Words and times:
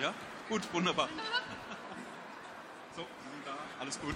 Ja? 0.00 0.14
Gut, 0.48 0.62
wunderbar. 0.72 1.08
So, 2.96 3.06
da, 3.44 3.56
alles 3.80 4.00
gut. 4.00 4.14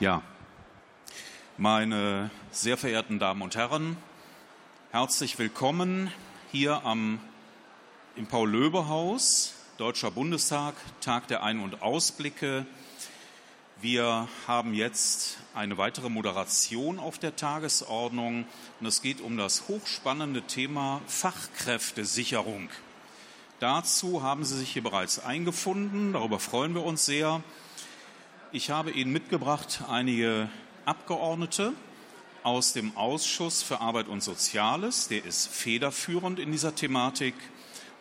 Ja, 0.00 0.22
meine 1.56 2.30
sehr 2.50 2.76
verehrten 2.76 3.18
Damen 3.18 3.42
und 3.42 3.56
Herren, 3.56 3.96
herzlich 4.90 5.38
willkommen 5.38 6.12
hier 6.50 6.84
am, 6.84 7.20
im 8.16 8.26
Paul-Löbe-Haus, 8.26 9.54
Deutscher 9.78 10.10
Bundestag, 10.10 10.74
Tag 11.00 11.28
der 11.28 11.42
Ein- 11.42 11.60
und 11.60 11.82
Ausblicke. 11.82 12.66
Wir 13.84 14.28
haben 14.46 14.72
jetzt 14.72 15.36
eine 15.52 15.76
weitere 15.76 16.08
Moderation 16.08 16.98
auf 16.98 17.18
der 17.18 17.36
Tagesordnung 17.36 18.46
und 18.80 18.86
es 18.86 19.02
geht 19.02 19.20
um 19.20 19.36
das 19.36 19.68
hochspannende 19.68 20.40
Thema 20.40 21.02
Fachkräftesicherung. 21.06 22.70
Dazu 23.60 24.22
haben 24.22 24.42
Sie 24.46 24.56
sich 24.56 24.70
hier 24.72 24.82
bereits 24.82 25.18
eingefunden, 25.18 26.14
darüber 26.14 26.38
freuen 26.38 26.74
wir 26.74 26.82
uns 26.82 27.04
sehr. 27.04 27.42
Ich 28.52 28.70
habe 28.70 28.90
Ihnen 28.90 29.12
mitgebracht 29.12 29.82
einige 29.86 30.48
Abgeordnete 30.86 31.74
aus 32.42 32.72
dem 32.72 32.96
Ausschuss 32.96 33.62
für 33.62 33.82
Arbeit 33.82 34.08
und 34.08 34.22
Soziales, 34.22 35.08
der 35.08 35.26
ist 35.26 35.46
federführend 35.48 36.38
in 36.38 36.52
dieser 36.52 36.74
Thematik. 36.74 37.34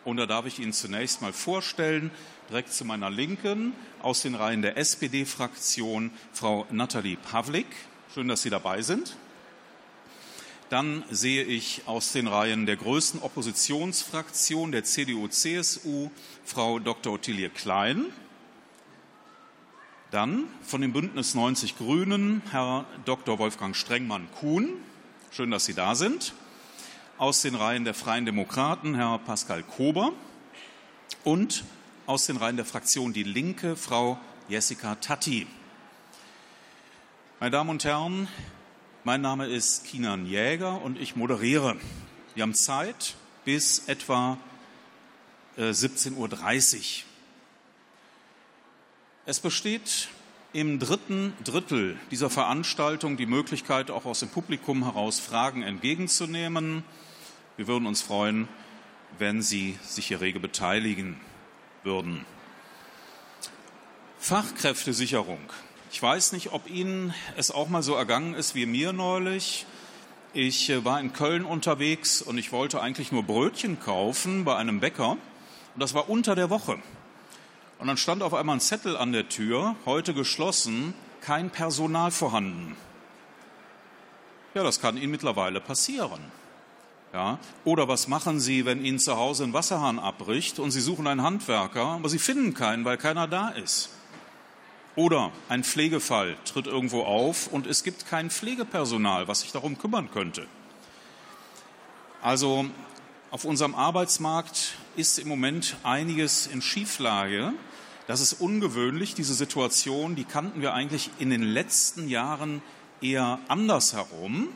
Und 0.06 0.16
da 0.16 0.28
darf 0.28 0.46
ich 0.46 0.60
Ihnen 0.60 0.72
zunächst 0.72 1.22
mal 1.22 1.34
vorstellen, 1.34 2.10
direkt 2.50 2.74
zu 2.74 2.86
meiner 2.86 3.10
Linken 3.10 3.74
aus 4.02 4.22
den 4.22 4.36
Reihen 4.36 4.62
der 4.62 4.78
SPD-Fraktion 4.78 6.12
Frau 6.34 6.66
Nathalie 6.72 7.18
Pavlik. 7.18 7.68
Schön, 8.14 8.28
dass 8.28 8.42
Sie 8.42 8.50
dabei 8.50 8.82
sind. 8.82 9.16
Dann 10.70 11.04
sehe 11.10 11.44
ich 11.44 11.84
aus 11.86 12.14
den 12.14 12.28
Reihen 12.28 12.66
der 12.66 12.78
größten 12.78 13.22
Oppositionsfraktion 13.22 14.72
der 14.72 14.84
CDU-CSU 14.84 16.10
Frau 16.46 16.80
Dr. 16.80 17.14
Ottilie 17.14 17.50
Klein. 17.50 18.06
Dann 20.10 20.46
von 20.64 20.82
dem 20.82 20.94
Bündnis 20.94 21.36
90 21.36 21.78
Grünen 21.78 22.42
Herr 22.52 22.86
Dr. 23.06 23.40
Wolfgang 23.40 23.76
Strengmann-Kuhn. 23.76 24.70
Schön, 25.32 25.52
dass 25.52 25.66
Sie 25.66 25.74
da 25.74 25.96
sind. 25.96 26.34
Aus 27.18 27.42
den 27.42 27.56
Reihen 27.56 27.84
der 27.84 27.94
Freien 27.94 28.26
Demokraten 28.26 28.96
Herr 28.96 29.18
Pascal 29.20 29.64
Kober. 29.64 30.12
Und 31.24 31.64
aus 32.06 32.26
den 32.26 32.38
Reihen 32.38 32.58
der 32.58 32.66
Fraktion 32.66 33.14
Die 33.14 33.24
Linke 33.24 33.76
Frau 33.78 34.20
Jessica 34.50 34.96
Tatti. 34.96 35.48
Meine 37.40 37.52
Damen 37.52 37.70
und 37.70 37.86
Herren, 37.86 38.28
mein 39.06 39.22
Name 39.22 39.48
ist 39.48 39.86
Kinan 39.86 40.26
Jäger 40.26 40.82
und 40.82 41.00
ich 41.00 41.16
moderiere. 41.16 41.78
Wir 42.36 42.44
haben 42.44 42.54
Zeit 42.54 43.16
bis 43.46 43.88
etwa 43.88 44.38
17.30 45.58 46.16
Uhr. 46.18 47.04
Es 49.26 49.40
besteht 49.40 50.10
im 50.52 50.80
dritten 50.80 51.34
Drittel 51.46 51.98
dieser 52.12 52.30
Veranstaltung 52.30 53.16
die 53.16 53.26
Möglichkeit, 53.26 53.92
auch 53.92 54.04
aus 54.04 54.20
dem 54.20 54.30
Publikum 54.30 54.84
heraus 54.84 55.22
Fragen 55.22 55.64
entgegenzunehmen. 55.64 56.84
Wir 57.56 57.68
würden 57.68 57.86
uns 57.86 58.02
freuen, 58.02 58.50
wenn 59.20 59.42
Sie 59.42 59.80
sich 59.84 60.08
hier 60.08 60.20
rege 60.20 60.42
beteiligen 60.42 61.20
würden. 61.84 62.26
Fachkräftesicherung. 64.20 65.40
Ich 65.92 66.02
weiß 66.02 66.32
nicht, 66.32 66.54
ob 66.54 66.70
Ihnen 66.70 67.14
es 67.38 67.52
auch 67.52 67.70
mal 67.70 67.84
so 67.84 67.94
ergangen 67.94 68.34
ist 68.34 68.56
wie 68.56 68.66
mir 68.66 68.94
neulich. 68.94 69.66
Ich 70.34 70.70
äh, 70.70 70.84
war 70.84 71.00
in 71.00 71.14
Köln 71.14 71.46
unterwegs 71.46 72.22
und 72.22 72.38
ich 72.38 72.52
wollte 72.52 72.82
eigentlich 72.82 73.12
nur 73.12 73.24
Brötchen 73.24 73.80
kaufen 73.80 74.46
bei 74.46 74.56
einem 74.56 74.80
Bäcker. 74.80 75.12
Und 75.12 75.80
das 75.80 75.94
war 75.94 76.10
unter 76.10 76.36
der 76.36 76.50
Woche. 76.50 76.80
Und 77.78 77.88
dann 77.88 77.98
stand 77.98 78.24
auf 78.24 78.34
einmal 78.34 78.58
ein 78.58 78.62
Zettel 78.62 78.98
an 78.98 79.12
der 79.12 79.30
Tür, 79.30 79.76
heute 79.86 80.14
geschlossen, 80.14 80.94
kein 81.22 81.50
Personal 81.50 82.12
vorhanden. 82.12 82.76
Ja, 84.54 84.64
das 84.64 84.80
kann 84.80 84.98
Ihnen 84.98 85.12
mittlerweile 85.12 85.60
passieren. 85.60 86.22
Ja? 87.14 87.38
Oder 87.64 87.88
was 87.88 88.08
machen 88.08 88.40
Sie, 88.40 88.66
wenn 88.66 88.84
Ihnen 88.84 89.00
zu 89.00 89.16
Hause 89.16 89.44
ein 89.44 89.54
Wasserhahn 89.54 90.00
abbricht 90.00 90.58
und 90.58 90.72
Sie 90.72 90.82
suchen 90.82 91.06
einen 91.06 91.22
Handwerker, 91.22 91.86
aber 91.86 92.10
Sie 92.10 92.20
finden 92.20 92.56
keinen, 92.56 92.84
weil 92.86 92.98
keiner 92.98 93.28
da 93.28 93.50
ist? 93.50 93.90
Oder 94.96 95.32
ein 95.48 95.64
Pflegefall 95.64 96.36
tritt 96.46 96.68
irgendwo 96.68 97.04
auf 97.04 97.48
und 97.48 97.68
es 97.68 97.84
gibt 97.84 98.08
kein 98.08 98.30
Pflegepersonal, 98.30 99.28
was 99.28 99.42
sich 99.42 99.52
darum 99.52 99.78
kümmern 99.78 100.10
könnte. 100.12 100.48
Also 102.22 102.66
auf 103.32 103.46
unserem 103.46 103.76
Arbeitsmarkt 103.76 104.78
ist 104.96 105.20
im 105.20 105.28
Moment 105.28 105.78
einiges 105.84 106.48
in 106.48 106.62
Schieflage. 106.62 107.54
Das 108.08 108.22
ist 108.22 108.34
ungewöhnlich, 108.34 109.16
diese 109.16 109.34
Situation, 109.34 110.16
die 110.16 110.24
kannten 110.24 110.62
wir 110.62 110.74
eigentlich 110.74 111.10
in 111.20 111.30
den 111.30 111.44
letzten 111.44 112.08
Jahren 112.08 112.62
eher 113.02 113.40
andersherum. 113.48 114.50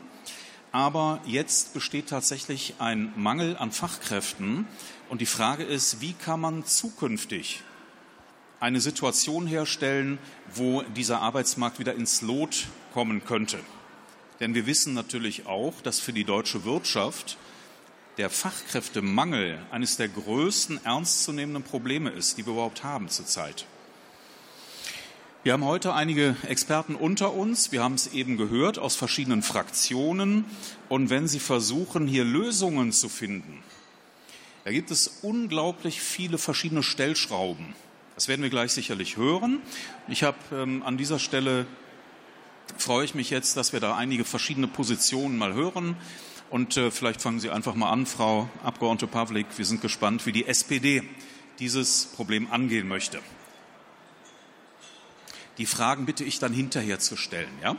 Aber 0.72 1.20
jetzt 1.24 1.72
besteht 1.74 2.08
tatsächlich 2.08 2.74
ein 2.78 3.12
Mangel 3.16 3.56
an 3.56 3.72
Fachkräften. 3.72 4.66
Und 5.08 5.20
die 5.20 5.26
Frage 5.26 5.64
ist, 5.64 6.00
wie 6.00 6.12
kann 6.12 6.40
man 6.40 6.64
zukünftig 6.64 7.62
eine 8.60 8.80
Situation 8.80 9.46
herstellen, 9.46 10.18
wo 10.52 10.82
dieser 10.82 11.20
Arbeitsmarkt 11.20 11.78
wieder 11.78 11.94
ins 11.94 12.22
Lot 12.22 12.66
kommen 12.92 13.24
könnte. 13.24 13.58
Denn 14.40 14.54
wir 14.54 14.66
wissen 14.66 14.94
natürlich 14.94 15.46
auch, 15.46 15.80
dass 15.82 16.00
für 16.00 16.12
die 16.12 16.24
deutsche 16.24 16.64
Wirtschaft 16.64 17.38
der 18.18 18.30
Fachkräftemangel 18.30 19.58
eines 19.70 19.96
der 19.96 20.08
größten 20.08 20.84
ernstzunehmenden 20.84 21.62
Probleme 21.62 22.10
ist, 22.10 22.36
die 22.36 22.46
wir 22.46 22.52
überhaupt 22.52 22.82
haben 22.82 23.08
zurzeit. 23.08 23.64
Wir 25.44 25.52
haben 25.52 25.64
heute 25.64 25.94
einige 25.94 26.34
Experten 26.48 26.96
unter 26.96 27.32
uns. 27.32 27.70
Wir 27.70 27.84
haben 27.84 27.94
es 27.94 28.08
eben 28.08 28.36
gehört 28.36 28.76
aus 28.80 28.96
verschiedenen 28.96 29.42
Fraktionen. 29.42 30.44
Und 30.88 31.10
wenn 31.10 31.28
Sie 31.28 31.38
versuchen, 31.38 32.08
hier 32.08 32.24
Lösungen 32.24 32.90
zu 32.90 33.08
finden, 33.08 33.62
da 34.64 34.72
gibt 34.72 34.90
es 34.90 35.20
unglaublich 35.22 36.00
viele 36.00 36.38
verschiedene 36.38 36.82
Stellschrauben. 36.82 37.74
Das 38.16 38.26
werden 38.26 38.42
wir 38.42 38.50
gleich 38.50 38.72
sicherlich 38.72 39.16
hören. 39.16 39.60
Ich 40.08 40.24
habe 40.24 40.38
ähm, 40.52 40.82
an 40.82 40.98
dieser 40.98 41.20
Stelle 41.20 41.66
freue 42.76 43.04
ich 43.04 43.14
mich 43.14 43.30
jetzt, 43.30 43.56
dass 43.56 43.72
wir 43.72 43.78
da 43.78 43.94
einige 43.94 44.24
verschiedene 44.24 44.66
Positionen 44.66 45.38
mal 45.38 45.54
hören. 45.54 45.96
Und 46.50 46.76
äh, 46.76 46.90
vielleicht 46.90 47.22
fangen 47.22 47.38
Sie 47.38 47.50
einfach 47.50 47.76
mal 47.76 47.90
an, 47.90 48.06
Frau 48.06 48.48
Abgeordnete 48.64 49.06
Pavlik. 49.06 49.46
Wir 49.56 49.64
sind 49.64 49.82
gespannt, 49.82 50.26
wie 50.26 50.32
die 50.32 50.46
SPD 50.46 51.04
dieses 51.60 52.06
Problem 52.16 52.50
angehen 52.50 52.88
möchte. 52.88 53.20
Die 55.58 55.66
Fragen 55.66 56.06
bitte 56.06 56.24
ich 56.24 56.38
dann 56.38 56.52
hinterher 56.52 57.00
zu 57.00 57.16
stellen, 57.16 57.50
ja? 57.62 57.76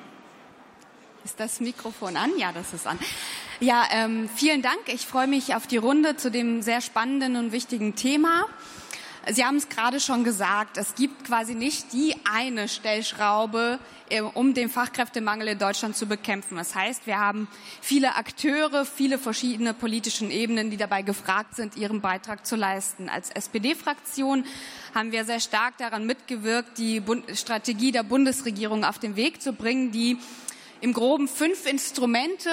Ist 1.23 1.40
das 1.40 1.59
Mikrofon 1.59 2.17
an? 2.17 2.31
Ja, 2.38 2.51
das 2.51 2.73
ist 2.73 2.88
an. 2.88 3.00
Ja, 3.59 3.85
ähm, 3.91 4.29
vielen 4.34 4.62
Dank. 4.62 4.79
Ich 4.88 5.06
freue 5.06 5.28
mich 5.28 5.56
auf 5.56 5.67
die 5.67 5.78
Runde 5.78 6.16
zu 6.16 6.31
dem 6.31 6.62
sehr 6.62 6.81
spannenden 6.81 7.35
und 7.35 7.51
wichtigen 7.51 7.95
Thema. 7.95 8.45
Sie 9.28 9.44
haben 9.44 9.57
es 9.57 9.69
gerade 9.69 10.00
schon 10.00 10.24
gesagt, 10.24 10.78
es 10.78 10.96
gibt 10.96 11.25
quasi 11.25 11.53
nicht 11.53 11.91
die 11.94 12.16
eine 12.31 12.68
Stellschraube, 12.68 13.80
äh, 14.09 14.22
um 14.22 14.53
den 14.53 14.69
Fachkräftemangel 14.69 15.50
in 15.50 15.59
Deutschland 15.59 15.96
zu 15.96 16.07
bekämpfen. 16.07 16.56
Das 16.57 16.74
heißt, 16.74 17.06
wir 17.06 17.19
haben 17.19 17.47
viele 17.81 18.16
Akteure, 18.16 18.85
viele 18.85 19.19
verschiedene 19.19 19.74
politischen 19.74 20.31
Ebenen, 20.31 20.72
die 20.72 20.78
dabei 20.78 21.02
gefragt 21.02 21.56
sind, 21.56 21.75
ihren 21.75 22.02
Beitrag 22.02 22.46
zu 22.46 22.56
leisten. 22.56 23.09
Als 23.09 23.30
SPD-Fraktion 23.30 24.46
haben 24.96 25.12
wir 25.12 25.25
sehr 25.25 25.41
stark 25.41 25.78
daran 25.78 26.06
mitgewirkt, 26.06 26.78
die 26.78 27.03
Strategie 27.34 27.91
der 27.91 28.03
Bundesregierung 28.03 28.84
auf 28.84 29.00
den 29.00 29.16
Weg 29.16 29.41
zu 29.41 29.53
bringen, 29.53 29.91
die 29.91 30.18
im 30.81 30.94
groben 30.94 31.28
fünf 31.28 31.66
Instrumente 31.66 32.50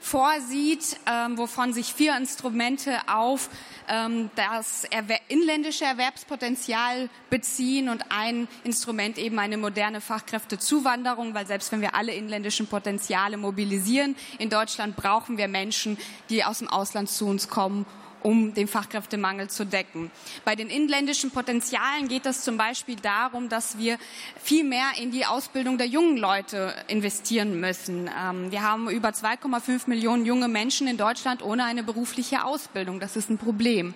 vorsieht, 0.00 0.96
ähm, 1.06 1.38
wovon 1.38 1.72
sich 1.72 1.92
vier 1.92 2.16
Instrumente 2.16 2.96
auf 3.08 3.50
ähm, 3.88 4.30
das 4.36 4.84
erwer 4.84 5.20
inländische 5.28 5.84
Erwerbspotenzial 5.84 7.08
beziehen 7.30 7.88
und 7.88 8.04
ein 8.10 8.48
Instrument 8.64 9.18
eben 9.18 9.38
eine 9.38 9.56
moderne 9.56 10.00
Fachkräftezuwanderung, 10.00 11.34
weil 11.34 11.46
selbst 11.46 11.72
wenn 11.72 11.80
wir 11.80 11.94
alle 11.94 12.12
inländischen 12.12 12.66
Potenziale 12.66 13.36
mobilisieren, 13.36 14.16
in 14.38 14.50
Deutschland 14.50 14.96
brauchen 14.96 15.38
wir 15.38 15.48
Menschen, 15.48 15.98
die 16.30 16.44
aus 16.44 16.58
dem 16.58 16.68
Ausland 16.68 17.10
zu 17.10 17.26
uns 17.26 17.48
kommen 17.48 17.86
um 18.22 18.54
den 18.54 18.68
Fachkräftemangel 18.68 19.48
zu 19.48 19.64
decken. 19.64 20.10
Bei 20.44 20.56
den 20.56 20.68
inländischen 20.68 21.30
Potenzialen 21.30 22.08
geht 22.08 22.26
es 22.26 22.42
zum 22.42 22.56
Beispiel 22.56 22.96
darum, 22.96 23.48
dass 23.48 23.78
wir 23.78 23.98
viel 24.42 24.64
mehr 24.64 24.90
in 25.00 25.10
die 25.10 25.26
Ausbildung 25.26 25.78
der 25.78 25.86
jungen 25.86 26.16
Leute 26.16 26.74
investieren 26.88 27.60
müssen. 27.60 28.10
Ähm, 28.18 28.50
wir 28.50 28.62
haben 28.62 28.88
über 28.90 29.10
2,5 29.10 29.88
Millionen 29.88 30.24
junge 30.24 30.48
Menschen 30.48 30.86
in 30.88 30.96
Deutschland 30.96 31.42
ohne 31.42 31.64
eine 31.64 31.82
berufliche 31.82 32.44
Ausbildung. 32.44 33.00
Das 33.00 33.16
ist 33.16 33.30
ein 33.30 33.38
Problem. 33.38 33.94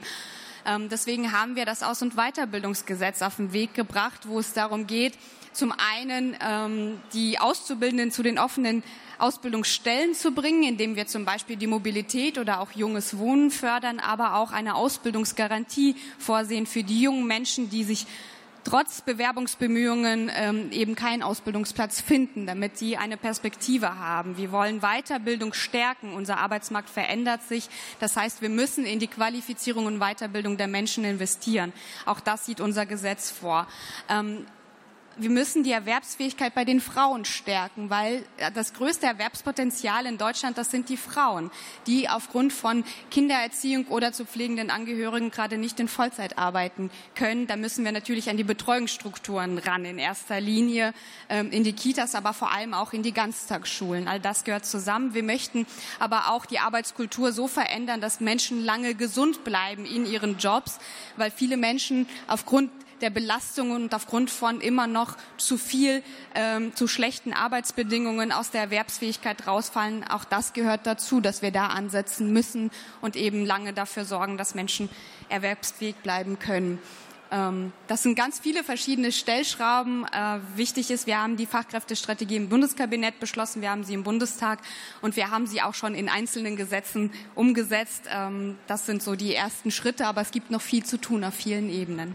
Ähm, 0.65 0.89
deswegen 0.89 1.33
haben 1.33 1.57
wir 1.57 1.65
das 1.65 1.83
Aus- 1.83 2.03
und 2.03 2.15
Weiterbildungsgesetz 2.15 3.23
auf 3.23 3.37
den 3.37 3.53
Weg 3.53 3.75
gebracht, 3.75 4.29
wo 4.29 4.39
es 4.39 4.53
darum 4.53 4.87
geht, 4.87 5.15
Zum 5.53 5.73
einen 5.73 6.37
ähm, 6.41 7.01
die 7.13 7.39
Auszubildenden 7.39 8.11
zu 8.11 8.23
den 8.23 8.39
offenen 8.39 8.83
Ausbildungsstellen 9.19 10.15
zu 10.15 10.33
bringen, 10.33 10.65
indem 10.65 10.97
wir 10.97 11.07
zum 11.07 11.25
Beispiel 11.25 11.57
die 11.57 11.67
Mobilität 11.67 12.39
oder 12.39 12.61
auch 12.61 12.73
junges 12.73 13.19
Wohnen 13.19 13.51
fördern, 13.51 14.01
aber 14.01 14.37
auch 14.37 14.53
eine 14.53 14.75
Ausbildungsgarantie 14.75 15.95
vorsehen 16.19 16.67
für 16.67 16.83
die 16.83 17.03
jungen 17.03 17.27
Menschen, 17.27 17.71
die 17.71 17.85
sich 17.85 18.07
trotz 18.65 19.01
Bewerbungsbemühungen 19.01 20.31
ähm, 20.35 20.71
eben 20.73 20.95
keinen 20.95 21.23
Ausbildungsplatz 21.23 22.01
finden, 22.01 22.47
damit 22.47 22.79
sie 22.79 22.97
eine 22.97 23.17
Perspektive 23.17 23.99
haben. 23.99 24.37
Wir 24.37 24.53
wollen 24.53 24.81
Weiterbildung 24.81 25.53
stärken. 25.53 26.13
Unser 26.13 26.39
Arbeitsmarkt 26.39 26.91
verändert 26.91 27.43
sich. 27.43 27.69
Das 28.01 28.17
heißt, 28.17 28.43
wir 28.43 28.49
müssen 28.49 28.85
in 28.85 28.99
die 28.99 29.09
Qualifizierung 29.09 29.87
und 29.87 29.99
Weiterbildung 29.99 30.57
der 30.57 30.69
Menschen 30.69 31.05
investieren. 31.05 31.73
Auch 32.07 32.21
das 32.21 32.47
sieht 32.47 32.61
unser 32.61 32.87
Gesetz 32.87 33.31
vor. 33.31 33.67
Ähm, 34.09 34.47
wir 35.17 35.31
müssen 35.31 35.63
die 35.63 35.73
Erwerbsfähigkeit 35.73 36.55
bei 36.55 36.65
den 36.65 36.81
Frauen 36.81 37.25
stärken, 37.25 37.91
weil 37.91 38.25
das 38.55 38.75
größte 38.75 39.07
Erwerbspotenzial 39.07 40.07
in 40.07 40.19
Deutschland, 40.19 40.59
das 40.59 40.71
sind 40.71 40.89
die 40.89 40.97
Frauen, 40.97 41.51
die 41.87 42.09
aufgrund 42.09 42.53
von 42.53 42.85
Kindererziehung 43.11 43.87
oder 43.89 44.13
zu 44.13 44.25
pflegenden 44.25 44.71
Angehörigen 44.71 45.31
gerade 45.31 45.59
nicht 45.59 45.81
in 45.81 45.89
Vollzeit 45.89 46.39
arbeiten 46.39 46.91
können. 47.15 47.47
Da 47.47 47.57
müssen 47.57 47.85
wir 47.85 47.93
natürlich 47.93 48.31
an 48.31 48.37
die 48.37 48.45
Betreuungsstrukturen 48.45 49.59
ran, 49.59 49.85
in 49.85 49.99
erster 49.99 50.41
Linie 50.41 50.95
ähm, 51.29 51.51
in 51.51 51.65
die 51.65 51.73
Kitas, 51.73 52.15
aber 52.15 52.33
vor 52.33 52.53
allem 52.53 52.75
auch 52.75 52.93
in 52.93 53.03
die 53.03 53.13
Ganztagsschulen. 53.13 54.09
All 54.09 54.21
das 54.21 54.45
gehört 54.45 54.67
zusammen. 54.67 55.15
Wir 55.15 55.23
möchten 55.23 55.67
aber 55.99 56.31
auch 56.31 56.47
die 56.47 56.59
Arbeitskultur 56.59 57.33
so 57.33 57.49
verändern, 57.49 58.01
dass 58.01 58.21
Menschen 58.21 58.65
lange 58.65 58.95
gesund 58.95 59.45
bleiben 59.45 59.85
in 59.85 60.07
ihren 60.07 60.39
Jobs, 60.39 60.79
weil 61.17 61.31
viele 61.31 61.57
Menschen 61.57 62.09
aufgrund 62.27 62.71
der 63.03 63.11
Belastung 63.11 63.73
und 63.73 63.95
aufgrund 63.95 64.31
von 64.31 64.61
immer 64.61 64.87
noch 64.87 65.17
zu 65.37 65.59
viel, 65.59 66.03
ähm, 66.35 66.75
zu 66.75 66.89
schlechten 66.89 67.33
Arbeitsbedingungen 67.33 68.33
aus 68.33 68.51
der 68.51 68.63
Erwerbsfähigkeit 68.63 69.47
rausfallen. 69.47 70.05
Auch 70.09 70.25
das 70.25 70.53
gehört 70.53 70.87
dazu, 70.87 71.21
dass 71.21 71.43
wir 71.43 71.51
da 71.51 71.67
ansetzen 71.67 72.33
müssen 72.33 72.71
und 73.01 73.17
eben 73.17 73.45
lange 73.45 73.73
dafür 73.73 74.05
sorgen, 74.05 74.39
dass 74.39 74.55
Menschen 74.55 74.89
erwerbsfähig 75.29 75.97
bleiben 75.97 76.39
können. 76.39 76.79
Ähm, 77.33 77.73
das 77.89 78.03
sind 78.03 78.15
ganz 78.15 78.39
viele 78.39 78.63
verschiedene 78.63 79.11
Stellschrauben. 79.11 80.05
Äh, 80.05 80.39
wichtig 80.55 80.91
ist, 80.91 81.07
wir 81.07 81.21
haben 81.21 81.37
die 81.37 81.47
Fachkräftestrategie 81.47 82.37
im 82.37 82.51
Bundeskabinett 82.51 83.19
beschlossen, 83.19 83.63
wir 83.63 83.71
haben 83.71 83.85
sie 83.85 83.95
im 83.95 84.05
Bundestag 84.05 84.61
und 85.01 85.17
wir 85.17 85.31
haben 85.31 85.47
sie 85.47 85.63
auch 85.63 85.75
schon 85.75 85.95
in 85.95 86.09
einzelnen 86.11 86.57
Gesetzen 86.57 87.11
umgesetzt. 87.35 88.05
Ähm, 88.11 88.59
das 88.67 88.85
sind 88.87 89.03
so 89.03 89.17
die 89.17 89.35
ersten 89.35 89.71
Schritte, 89.71 90.07
aber 90.07 90.21
es 90.21 90.31
gibt 90.31 90.51
noch 90.51 90.61
viel 90.61 90.85
zu 90.85 90.99
tun 90.99 91.25
auf 91.25 91.35
vielen 91.35 91.71
Ebenen. 91.71 92.15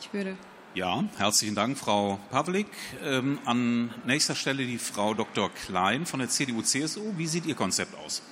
Ich 0.00 0.12
würde. 0.12 0.36
Ja, 0.74 1.02
herzlichen 1.16 1.54
Dank, 1.54 1.76
Frau 1.76 2.20
Pavlik. 2.30 2.68
Ähm, 3.02 3.38
an 3.44 3.92
nächster 4.06 4.34
Stelle 4.34 4.64
die 4.64 4.78
Frau 4.78 5.14
Dr. 5.14 5.50
Klein 5.50 6.06
von 6.06 6.20
der 6.20 6.28
CDU-CSU. 6.28 7.14
Wie 7.16 7.26
sieht 7.26 7.46
Ihr 7.46 7.54
Konzept 7.54 7.96
aus? 7.98 8.22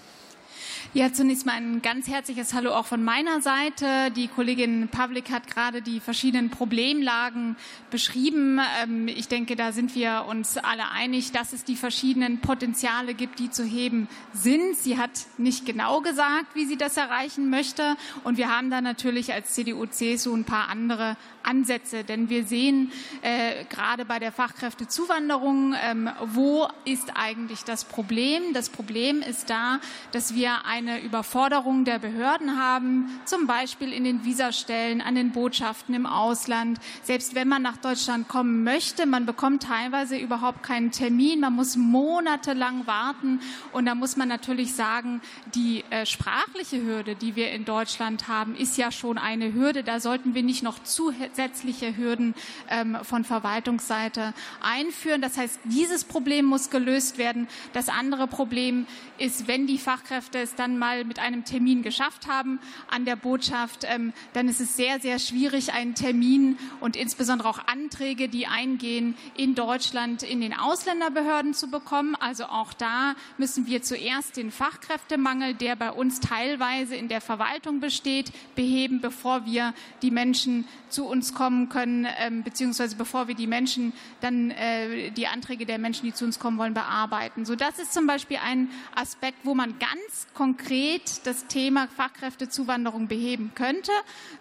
Ja, 0.95 1.13
zunächst 1.13 1.45
mal 1.45 1.55
ein 1.55 1.83
ganz 1.83 2.09
herzliches 2.09 2.55
Hallo 2.55 2.73
auch 2.73 2.87
von 2.87 3.05
meiner 3.05 3.41
Seite. 3.43 4.11
Die 4.13 4.29
Kollegin 4.29 4.89
Pavlik 4.89 5.31
hat 5.31 5.47
gerade 5.47 5.83
die 5.83 6.01
verschiedenen 6.01 6.49
Problemlagen 6.49 7.57
beschrieben. 7.91 8.61
Ähm, 8.83 9.09
ich 9.09 9.29
denke, 9.29 9.57
da 9.57 9.73
sind 9.73 9.95
wir 9.95 10.25
uns 10.29 10.57
alle 10.57 10.91
einig, 10.91 11.33
dass 11.33 11.53
es 11.53 11.65
die 11.65 11.77
verschiedenen 11.77 12.41
Potenziale 12.41 13.15
gibt, 13.15 13.41
die 13.41 13.51
zu 13.51 13.65
heben 13.65 14.09
sind. 14.33 14.77
Sie 14.77 14.97
hat 14.97 15.11
nicht 15.37 15.67
genau 15.67 16.01
gesagt, 16.01 16.55
wie 16.55 16.65
sie 16.65 16.77
das 16.77 16.97
erreichen 16.97 17.51
möchte. 17.51 17.97
Und 18.25 18.39
wir 18.39 18.51
haben 18.51 18.71
da 18.71 18.81
natürlich 18.81 19.35
als 19.35 19.53
CDU, 19.53 19.87
CSU 19.87 20.35
ein 20.35 20.45
paar 20.45 20.69
andere 20.69 21.17
Ansätze, 21.43 22.05
denn 22.05 22.29
wir 22.29 22.45
sehen 22.45 22.91
äh, 23.23 23.65
gerade 23.67 24.05
bei 24.05 24.19
der 24.19 24.33
Fachkräftezuwanderung, 24.33 25.75
ähm, 25.81 26.11
wo 26.25 26.69
ist 26.85 27.13
eigentlich 27.15 27.65
das 27.65 27.85
Problem? 27.85 28.53
Das 28.53 28.69
Problem 28.69 29.23
ist 29.23 29.49
da, 29.49 29.79
dass 30.13 30.35
wir 30.35 30.65
eine 30.89 31.01
Überforderung 31.01 31.85
der 31.85 31.99
Behörden 31.99 32.59
haben, 32.59 33.21
zum 33.25 33.47
Beispiel 33.47 33.93
in 33.93 34.05
den 34.05 34.25
Visastellen, 34.25 35.01
an 35.01 35.15
den 35.15 35.33
Botschaften 35.33 35.95
im 35.95 36.07
Ausland. 36.07 36.79
Selbst 37.03 37.35
wenn 37.35 37.49
man 37.49 37.63
nach 37.63 37.77
Deutschland 37.77 38.29
kommen 38.29 38.65
möchte, 38.65 39.07
man 39.07 39.27
bekommt 39.27 39.65
teilweise 39.65 40.17
überhaupt 40.17 40.63
keinen 40.63 40.91
Termin, 40.91 41.41
man 41.41 41.55
muss 41.55 41.77
monatelang 41.77 42.87
warten 42.87 43.41
und 43.73 43.87
da 43.87 43.95
muss 43.95 44.17
man 44.17 44.29
natürlich 44.29 44.75
sagen, 44.75 45.21
die 45.55 45.85
äh, 45.91 46.07
sprachliche 46.07 46.83
Hürde, 46.83 47.15
die 47.15 47.37
wir 47.37 47.51
in 47.51 47.65
Deutschland 47.65 48.29
haben, 48.29 48.55
ist 48.55 48.77
ja 48.77 48.91
schon 48.91 49.19
eine 49.19 49.53
Hürde. 49.53 49.83
Da 49.83 50.01
sollten 50.01 50.35
wir 50.35 50.43
nicht 50.43 50.63
noch 50.63 50.83
zusätzlich 50.83 51.37
zusätzliche 51.37 51.97
Hürden 51.97 52.35
ähm, 52.69 52.99
von 53.03 53.25
Verwaltungsseite 53.25 54.35
einführen. 54.61 55.21
Das 55.21 55.37
heißt, 55.37 55.61
dieses 55.65 56.05
Problem 56.05 56.45
muss 56.45 56.71
gelöst 56.71 57.19
werden. 57.19 57.49
Das 57.73 57.89
andere 57.89 58.27
Problem 58.27 58.87
ist, 59.19 59.49
wenn 59.49 59.67
die 59.67 59.79
Fachkräfte 59.79 60.39
es 60.39 60.55
dann 60.55 60.79
mal 60.79 61.05
mit 61.05 61.19
einem 61.19 61.45
Termin 61.45 61.83
geschafft 61.83 62.27
haben 62.27 62.59
an 62.91 63.05
der 63.05 63.17
Botschaft, 63.17 63.85
ähm, 63.89 64.13
dann 64.33 64.49
ist 64.49 64.61
es 64.61 64.77
sehr, 64.77 65.01
sehr 65.01 65.19
schwierig, 65.19 65.73
einen 65.73 65.95
Termin 65.95 66.59
und 66.81 66.97
insbesondere 66.97 67.49
auch 67.49 67.67
Anträge, 67.67 68.29
die 68.29 68.47
eingehen, 68.47 69.17
in 69.37 69.55
Deutschland 69.55 70.23
in 70.23 70.41
den 70.41 70.55
Ausländerbehörden 70.55 71.55
zu 71.55 71.69
bekommen. 71.71 72.15
Also 72.17 72.45
auch 72.45 72.73
da 72.73 73.15
müssen 73.39 73.67
wir 73.67 73.83
zuerst 73.83 74.37
den 74.37 74.51
Fachkräftemangel, 74.51 75.55
der 75.55 75.77
bei 75.77 75.91
uns 75.91 76.21
teilweise 76.21 76.97
in 76.97 77.09
der 77.09 77.21
Verwaltung 77.21 77.81
besteht, 77.81 78.33
beheben, 78.55 79.01
bevor 79.01 79.45
wir 79.47 79.75
die 80.03 80.11
Menschen 80.11 80.67
zu 80.89 81.07
uns 81.07 81.35
kommen 81.35 81.69
können, 81.69 82.07
ähm, 82.19 82.43
beziehungsweise 82.43 82.97
bevor 82.97 83.29
wir 83.29 83.35
die 83.35 83.47
Menschen 83.47 83.93
dann 84.21 84.51
äh, 84.51 85.11
die 85.11 85.27
Anträge 85.27 85.67
der 85.67 85.79
Menschen, 85.79 86.07
die 86.07 86.13
zu 86.13 86.25
uns 86.25 86.39
kommen 86.39 86.59
wollen, 86.59 86.75
bearbeiten. 86.75 87.45
So, 87.45 87.57
das 87.57 87.79
ist 87.79 87.93
zum 87.93 88.07
Beispiel 88.07 88.39
ein 88.43 88.71
Aspekt, 88.95 89.06
wo 89.45 89.55
man 89.55 89.79
ganz 89.79 90.27
konkret 90.35 91.27
das 91.27 91.47
Thema 91.47 91.89
Fachkräftezuwanderung 91.97 93.09
beheben 93.09 93.53
könnte, 93.55 93.93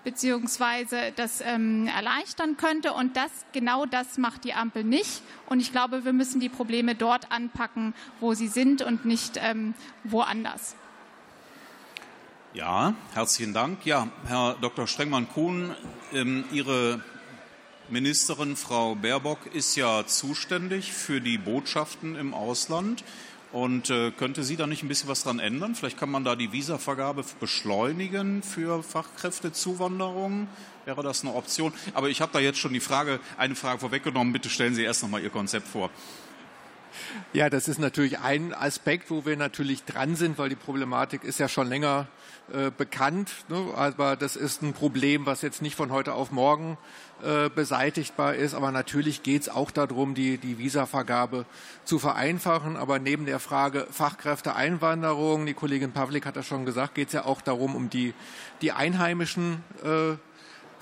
beziehungsweise 0.04 1.12
das 1.16 1.42
ähm, 1.42 1.88
erleichtern 1.88 2.58
könnte. 2.58 2.94
Und 2.94 3.18
das, 3.18 3.32
genau 3.52 3.86
das 3.86 4.18
macht 4.18 4.44
die 4.44 4.54
Ampel 4.54 4.84
nicht. 4.84 5.22
Und 5.48 5.60
ich 5.60 5.72
glaube, 5.72 6.06
wir 6.06 6.14
müssen 6.14 6.40
die 6.40 6.50
Probleme 6.50 6.96
dort 6.96 7.32
anpacken, 7.32 7.94
wo 8.20 8.34
sie 8.34 8.48
sind 8.48 8.82
und 8.82 9.06
nicht 9.06 9.40
ähm, 9.42 9.74
woanders. 10.04 10.76
Ja, 12.54 12.94
herzlichen 13.14 13.54
Dank. 13.54 13.86
Ja, 13.86 14.08
Herr 14.28 14.56
Dr. 14.62 14.88
Strengmann-Kuhn, 14.88 15.76
ähm, 16.14 16.46
Ihre 16.54 17.04
Ministerin 17.90 18.56
Frau 18.56 18.96
Baerbock 18.96 19.46
ist 19.54 19.76
ja 19.76 20.08
zuständig 20.08 20.92
für 20.92 21.22
die 21.22 21.38
Botschaften 21.38 22.16
im 22.16 22.34
Ausland. 22.34 23.04
Und 23.56 23.90
äh, 23.90 24.12
könnte 24.12 24.44
sie 24.44 24.58
da 24.58 24.68
nicht 24.68 24.84
ein 24.84 24.90
bisschen 24.90 25.08
was 25.08 25.24
dran 25.24 25.40
ändern? 25.40 25.76
Vielleicht 25.76 25.98
kann 25.98 26.12
man 26.12 26.26
da 26.26 26.36
die 26.36 26.52
Visavergabe 26.52 27.24
beschleunigen 27.40 28.44
für 28.44 28.84
Fachkräftezuwanderung. 28.84 30.50
Wäre 30.84 31.04
das 31.04 31.24
eine 31.24 31.34
Option? 31.34 31.72
Aber 31.94 32.10
ich 32.10 32.20
habe 32.20 32.34
da 32.34 32.40
jetzt 32.40 32.60
schon 32.60 32.74
die 32.74 32.82
Frage, 32.82 33.22
eine 33.38 33.56
Frage 33.56 33.80
vorweggenommen. 33.80 34.34
Bitte 34.34 34.50
stellen 34.50 34.76
Sie 34.76 34.84
erst 34.84 35.04
noch 35.04 35.10
mal 35.10 35.24
Ihr 35.24 35.30
Konzept 35.30 35.70
vor. 35.70 35.90
Ja, 37.32 37.50
das 37.50 37.70
ist 37.70 37.80
natürlich 37.80 38.20
ein 38.20 38.54
Aspekt, 38.54 39.10
wo 39.10 39.26
wir 39.26 39.38
natürlich 39.38 39.86
dran 39.86 40.18
sind, 40.18 40.38
weil 40.38 40.50
die 40.50 40.56
Problematik 40.56 41.24
ist 41.24 41.40
ja 41.40 41.48
schon 41.48 41.70
länger 41.70 42.08
äh, 42.52 42.72
bekannt. 42.72 43.32
Ne? 43.48 43.72
Aber 43.74 44.18
das 44.18 44.36
ist 44.36 44.64
ein 44.64 44.74
Problem, 44.74 45.26
was 45.26 45.42
jetzt 45.42 45.62
nicht 45.62 45.76
von 45.76 45.94
heute 45.94 46.14
auf 46.14 46.30
morgen 46.30 46.78
äh, 47.26 47.50
beseitigbar 47.50 48.36
ist. 48.36 48.54
Aber 48.54 48.72
natürlich 48.72 49.24
geht 49.24 49.42
es 49.42 49.50
auch 49.50 49.72
darum, 49.72 50.14
die, 50.14 50.38
die 50.38 50.60
Visavergabe 50.60 51.46
zu 51.84 51.98
vereinfachen. 51.98 52.78
Aber 52.78 53.00
neben 53.00 53.26
der 53.26 53.40
Frage 53.40 53.88
Fachkräfteeinwanderung, 53.90 55.46
die 55.46 55.56
Kollegin 55.56 55.92
Pavlik 55.92 56.26
hat 56.26 56.36
das 56.36 56.46
schon 56.46 56.66
gesagt, 56.66 56.94
geht 56.94 57.08
es 57.08 57.14
ja 57.14 57.26
auch 57.26 57.42
darum, 57.42 57.76
um 57.76 57.90
die, 57.90 58.14
die 58.62 58.72
einheimischen 58.72 59.64
äh, 59.84 60.18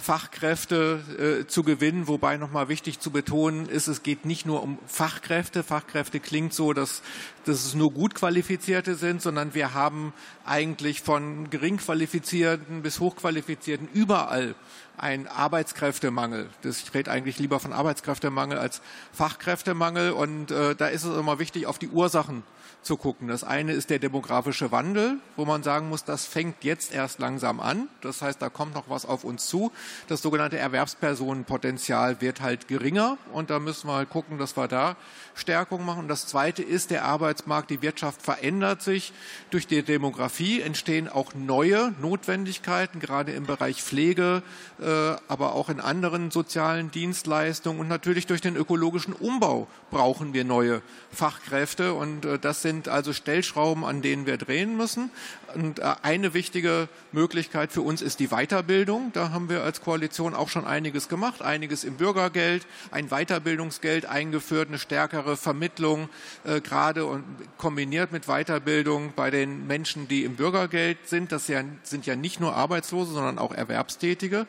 Fachkräfte 0.04 1.44
äh, 1.44 1.48
zu 1.48 1.64
gewinnen, 1.64 2.10
wobei 2.10 2.36
nochmal 2.36 2.68
wichtig 2.68 3.00
zu 3.00 3.10
betonen 3.10 3.70
ist, 3.70 3.88
es 3.88 4.04
geht 4.04 4.26
nicht 4.26 4.46
nur 4.46 4.62
um 4.62 4.78
Fachkräfte. 4.86 5.64
Fachkräfte 5.64 6.20
klingt 6.20 6.54
so, 6.54 6.74
dass, 6.74 7.02
dass 7.46 7.64
es 7.64 7.74
nur 7.74 7.94
gut 7.94 8.14
qualifizierte 8.14 8.96
sind, 8.96 9.22
sondern 9.22 9.54
wir 9.54 9.74
haben 9.74 10.12
eigentlich 10.46 11.02
von 11.02 11.50
gering 11.50 11.78
qualifizierten 11.78 12.82
bis 12.82 13.00
hochqualifizierten 13.00 13.88
überall 13.94 14.56
einen 14.98 15.28
Arbeitskräftemangel. 15.28 16.50
Das, 16.64 16.84
ich 16.84 16.94
rede 16.94 17.10
eigentlich 17.10 17.40
lieber 17.40 17.62
von 17.62 17.72
Arbeitskräftemangel 17.72 18.58
als 18.58 18.82
Fachkräftemangel 19.14 20.12
und 20.12 20.52
äh, 20.52 20.76
da 20.76 20.88
ist 20.88 21.06
es 21.06 21.18
immer 21.18 21.40
wichtig, 21.40 21.66
auf 21.66 21.80
die 21.80 21.88
Ursachen 21.88 22.44
zu 22.84 22.98
gucken. 22.98 23.28
Das 23.28 23.44
eine 23.44 23.74
ist 23.74 23.90
der 23.90 24.00
demografische 24.00 24.72
Wandel, 24.72 25.18
wo 25.36 25.46
man 25.46 25.64
sagen 25.64 25.90
muss, 25.90 26.04
das 26.04 26.26
fängt 26.26 26.64
jetzt 26.64 26.94
erst 26.94 27.20
langsam 27.20 27.60
an. 27.60 27.88
Das 28.02 28.22
heißt, 28.22 28.42
da 28.42 28.50
kommt 28.50 28.76
noch 28.76 28.90
was 28.90 29.06
auf 29.06 29.24
uns 29.24 29.48
zu. 29.48 29.72
Das 30.08 30.22
sogenannte 30.22 30.58
Erwerbspersonenpotenzial 30.58 32.22
wird 32.22 32.42
halt 32.42 32.68
geringer 32.68 33.18
und 33.32 33.50
da 33.50 33.60
müssen 33.60 33.88
wir 33.88 33.94
halt 33.94 34.10
gucken, 34.10 34.38
dass 34.38 34.58
wir 34.58 34.68
da 34.68 34.96
Stärkung 35.36 35.86
machen. 35.86 36.08
Das 36.08 36.28
zweite 36.28 36.62
ist 36.62 36.92
der 36.92 37.06
Arbeitsmarkt. 37.06 37.70
Die 37.70 37.82
Wirtschaft 37.82 38.22
verändert 38.22 38.82
sich. 38.82 39.14
Durch 39.50 39.68
die 39.68 39.82
Demografie 39.82 40.62
entstehen 40.62 41.10
auch 41.10 41.34
neue 41.34 41.94
Notwendigkeiten, 42.02 43.00
gerade 43.00 43.32
im 43.32 43.46
Bereich 43.46 43.82
Pflege, 43.82 44.44
äh, 44.80 44.86
aber 45.28 45.56
auch 45.56 45.70
in 45.70 45.80
anderen 45.80 46.32
sozialen 46.32 46.92
Dienstleistungen 46.92 47.80
und 47.80 47.88
natürlich 47.88 48.28
durch 48.28 48.42
den 48.42 48.56
ökologischen 48.56 49.14
Umbau 49.14 49.68
brauchen 49.90 50.34
wir 50.34 50.44
neue 50.44 50.82
Fachkräfte 51.12 51.94
und 51.94 52.26
äh, 52.26 52.40
das 52.40 52.62
sind 52.62 52.73
also 52.88 53.14
Stellschrauben, 53.14 53.84
an 53.84 54.02
denen 54.02 54.26
wir 54.26 54.38
drehen 54.38 54.76
müssen. 54.78 55.12
Und 55.56 55.80
äh, 55.80 55.96
eine 56.02 56.34
wichtige 56.34 56.88
Möglichkeit 57.12 57.72
für 57.72 57.82
uns 57.82 58.02
ist 58.02 58.20
die 58.20 58.30
Weiterbildung. 58.30 59.12
Da 59.14 59.30
haben 59.32 59.50
wir 59.50 59.64
als 59.64 59.82
Koalition 59.82 60.34
auch 60.34 60.50
schon 60.50 60.66
einiges 60.66 61.10
gemacht, 61.10 61.42
einiges 61.42 61.84
im 61.84 61.96
Bürgergeld, 61.96 62.66
ein 62.92 63.10
Weiterbildungsgeld 63.10 64.06
eingeführt, 64.06 64.70
eine 64.70 64.80
stärkere 64.80 65.38
Vermittlung, 65.38 66.10
äh, 66.44 66.62
gerade 66.62 67.06
und 67.06 67.24
kombiniert 67.58 68.12
mit 68.12 68.26
Weiterbildung 68.26 69.14
bei 69.16 69.30
den 69.30 69.68
Menschen, 69.68 70.08
die 70.08 70.24
im 70.24 70.36
Bürgergeld 70.36 70.98
sind. 71.08 71.32
Das 71.32 71.46
sind 71.46 72.06
ja 72.06 72.16
nicht 72.16 72.40
nur 72.40 72.56
Arbeitslose, 72.56 73.14
sondern 73.14 73.38
auch 73.38 73.54
Erwerbstätige 73.54 74.48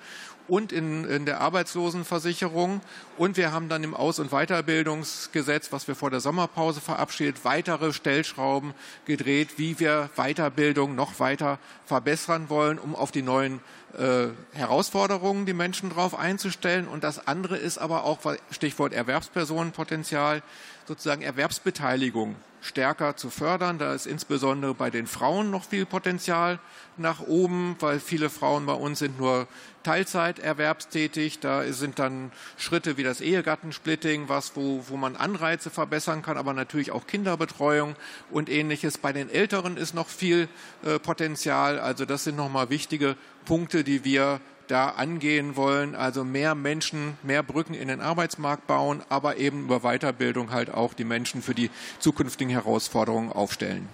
und 0.49 0.73
in, 0.73 1.05
in 1.05 1.27
der 1.27 1.41
Arbeitslosenversicherung. 1.41 2.81
Und 3.17 3.37
wir 3.37 3.53
haben 3.53 3.69
dann 3.69 3.85
im 3.85 3.95
Aus- 3.95 4.19
und 4.19 4.31
Weiterbildungsgesetz, 4.31 5.73
was 5.73 5.89
wir 5.89 5.95
vor 5.95 6.11
der 6.11 6.21
Sommerpause 6.21 6.81
verabschiedet, 6.81 7.45
weitere 7.45 7.93
Stellschrauben 7.93 8.75
gedreht, 9.07 9.59
wie 9.59 9.79
wir 9.81 10.11
Weiterbildung 10.17 10.95
noch 10.95 11.21
weiter 11.21 11.59
verbessern 11.87 12.49
wollen, 12.49 12.79
um 12.79 12.95
auf 12.95 13.11
die 13.11 13.23
neuen 13.23 13.61
äh, 13.99 14.29
Herausforderungen 14.53 15.47
die 15.47 15.55
Menschen 15.55 15.91
darauf 15.91 16.19
einzustellen. 16.19 16.89
Und 16.89 17.05
das 17.05 17.27
andere 17.27 17.57
ist 17.57 17.79
aber 17.79 18.05
auch, 18.05 18.19
Stichwort 18.51 18.93
Erwerbspersonenpotenzial, 18.93 20.43
sozusagen 20.87 21.23
Erwerbsbeteiligung 21.23 22.37
stärker 22.65 23.17
zu 23.17 23.29
fördern. 23.29 23.79
Da 23.79 23.95
ist 23.95 24.07
insbesondere 24.07 24.75
bei 24.75 24.91
den 24.91 25.07
Frauen 25.07 25.51
noch 25.51 25.65
viel 25.65 25.85
Potenzial 25.85 26.59
nach 26.97 27.21
oben, 27.21 27.77
weil 27.81 28.01
viele 28.01 28.31
Frauen 28.31 28.65
bei 28.65 28.73
uns 28.73 29.01
sind 29.01 29.19
nur 29.19 29.47
Teilzeit 29.83 30.39
erwerbstätig. 30.39 31.41
Da 31.41 31.71
sind 31.73 31.99
dann 31.99 32.33
Schritte 32.57 32.97
wie 32.97 33.03
das 33.03 33.21
Ehegattensplitting, 33.21 34.29
was, 34.29 34.57
wo, 34.57 34.83
wo 34.89 34.97
man 34.97 35.15
Anreize 35.15 35.69
verbessern 35.69 36.23
kann, 36.23 36.39
aber 36.39 36.55
natürlich 36.55 36.91
auch 36.91 37.07
Kinderbetreuung 37.07 37.97
und 38.31 38.49
ähnliches. 38.49 38.97
Bei 38.97 39.13
den 39.13 39.29
Älteren 39.29 39.77
ist 39.77 39.95
noch 39.95 40.09
viel 40.09 40.49
äh, 40.85 40.99
Potenzial. 40.99 41.79
Also 41.79 42.07
das 42.07 42.25
sind 42.25 42.37
nochmal 42.37 42.71
wichtige 42.71 43.17
Punkte, 43.45 43.85
die 43.85 44.05
wir 44.05 44.41
da 44.69 44.91
angehen 44.91 45.57
wollen, 45.57 45.95
also 45.95 46.25
mehr 46.25 46.55
Menschen, 46.55 47.19
mehr 47.23 47.43
Brücken 47.43 47.75
in 47.75 47.89
den 47.89 48.01
Arbeitsmarkt 48.01 48.67
bauen, 48.67 49.03
aber 49.09 49.37
eben 49.37 49.65
über 49.65 49.81
Weiterbildung 49.81 50.51
halt 50.51 50.73
auch 50.73 50.95
die 50.95 51.05
Menschen 51.05 51.43
für 51.43 51.55
die 51.55 51.71
zukünftigen 51.99 52.51
Herausforderungen 52.51 53.31
aufstellen. 53.31 53.89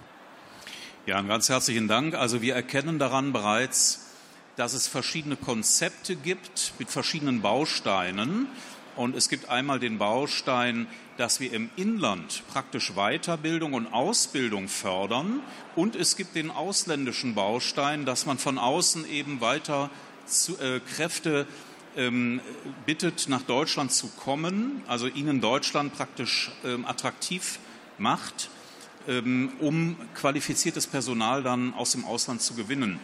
Ja, 1.05 1.17
einen 1.17 1.27
ganz 1.27 1.49
herzlichen 1.49 1.87
Dank. 1.87 2.13
Also 2.13 2.41
wir 2.41 2.53
erkennen 2.55 2.99
daran 2.99 3.33
bereits, 3.33 4.07
dass 4.55 4.73
es 4.73 4.87
verschiedene 4.87 5.35
Konzepte 5.35 6.15
gibt 6.15 6.73
mit 6.77 6.89
verschiedenen 6.89 7.41
Bausteinen. 7.41 8.47
Und 8.95 9.15
es 9.15 9.29
gibt 9.29 9.49
einmal 9.49 9.79
den 9.79 9.97
Baustein, 9.97 10.87
dass 11.17 11.39
wir 11.39 11.53
im 11.53 11.69
Inland 11.75 12.43
praktisch 12.51 12.93
Weiterbildung 12.93 13.73
und 13.73 13.87
Ausbildung 13.87 14.67
fördern. 14.67 15.39
Und 15.75 15.95
es 15.95 16.17
gibt 16.17 16.35
den 16.35 16.51
ausländischen 16.51 17.33
Baustein, 17.33 18.05
dass 18.05 18.25
man 18.25 18.37
von 18.37 18.57
außen 18.57 19.09
eben 19.09 19.41
weiter 19.41 19.89
zu, 20.31 20.57
äh, 20.59 20.79
Kräfte 20.79 21.45
ähm, 21.95 22.39
bittet, 22.85 23.27
nach 23.29 23.41
Deutschland 23.41 23.91
zu 23.91 24.07
kommen, 24.07 24.81
also 24.87 25.07
ihnen 25.07 25.41
Deutschland 25.41 25.93
praktisch 25.93 26.51
ähm, 26.63 26.85
attraktiv 26.85 27.59
macht 27.97 28.49
ähm, 29.07 29.53
um 29.59 29.95
qualifiziertes 30.15 30.87
Personal 30.87 31.43
dann 31.43 31.73
aus 31.73 31.91
dem 31.91 32.05
Ausland 32.05 32.41
zu 32.41 32.53
gewinnen. 32.53 32.99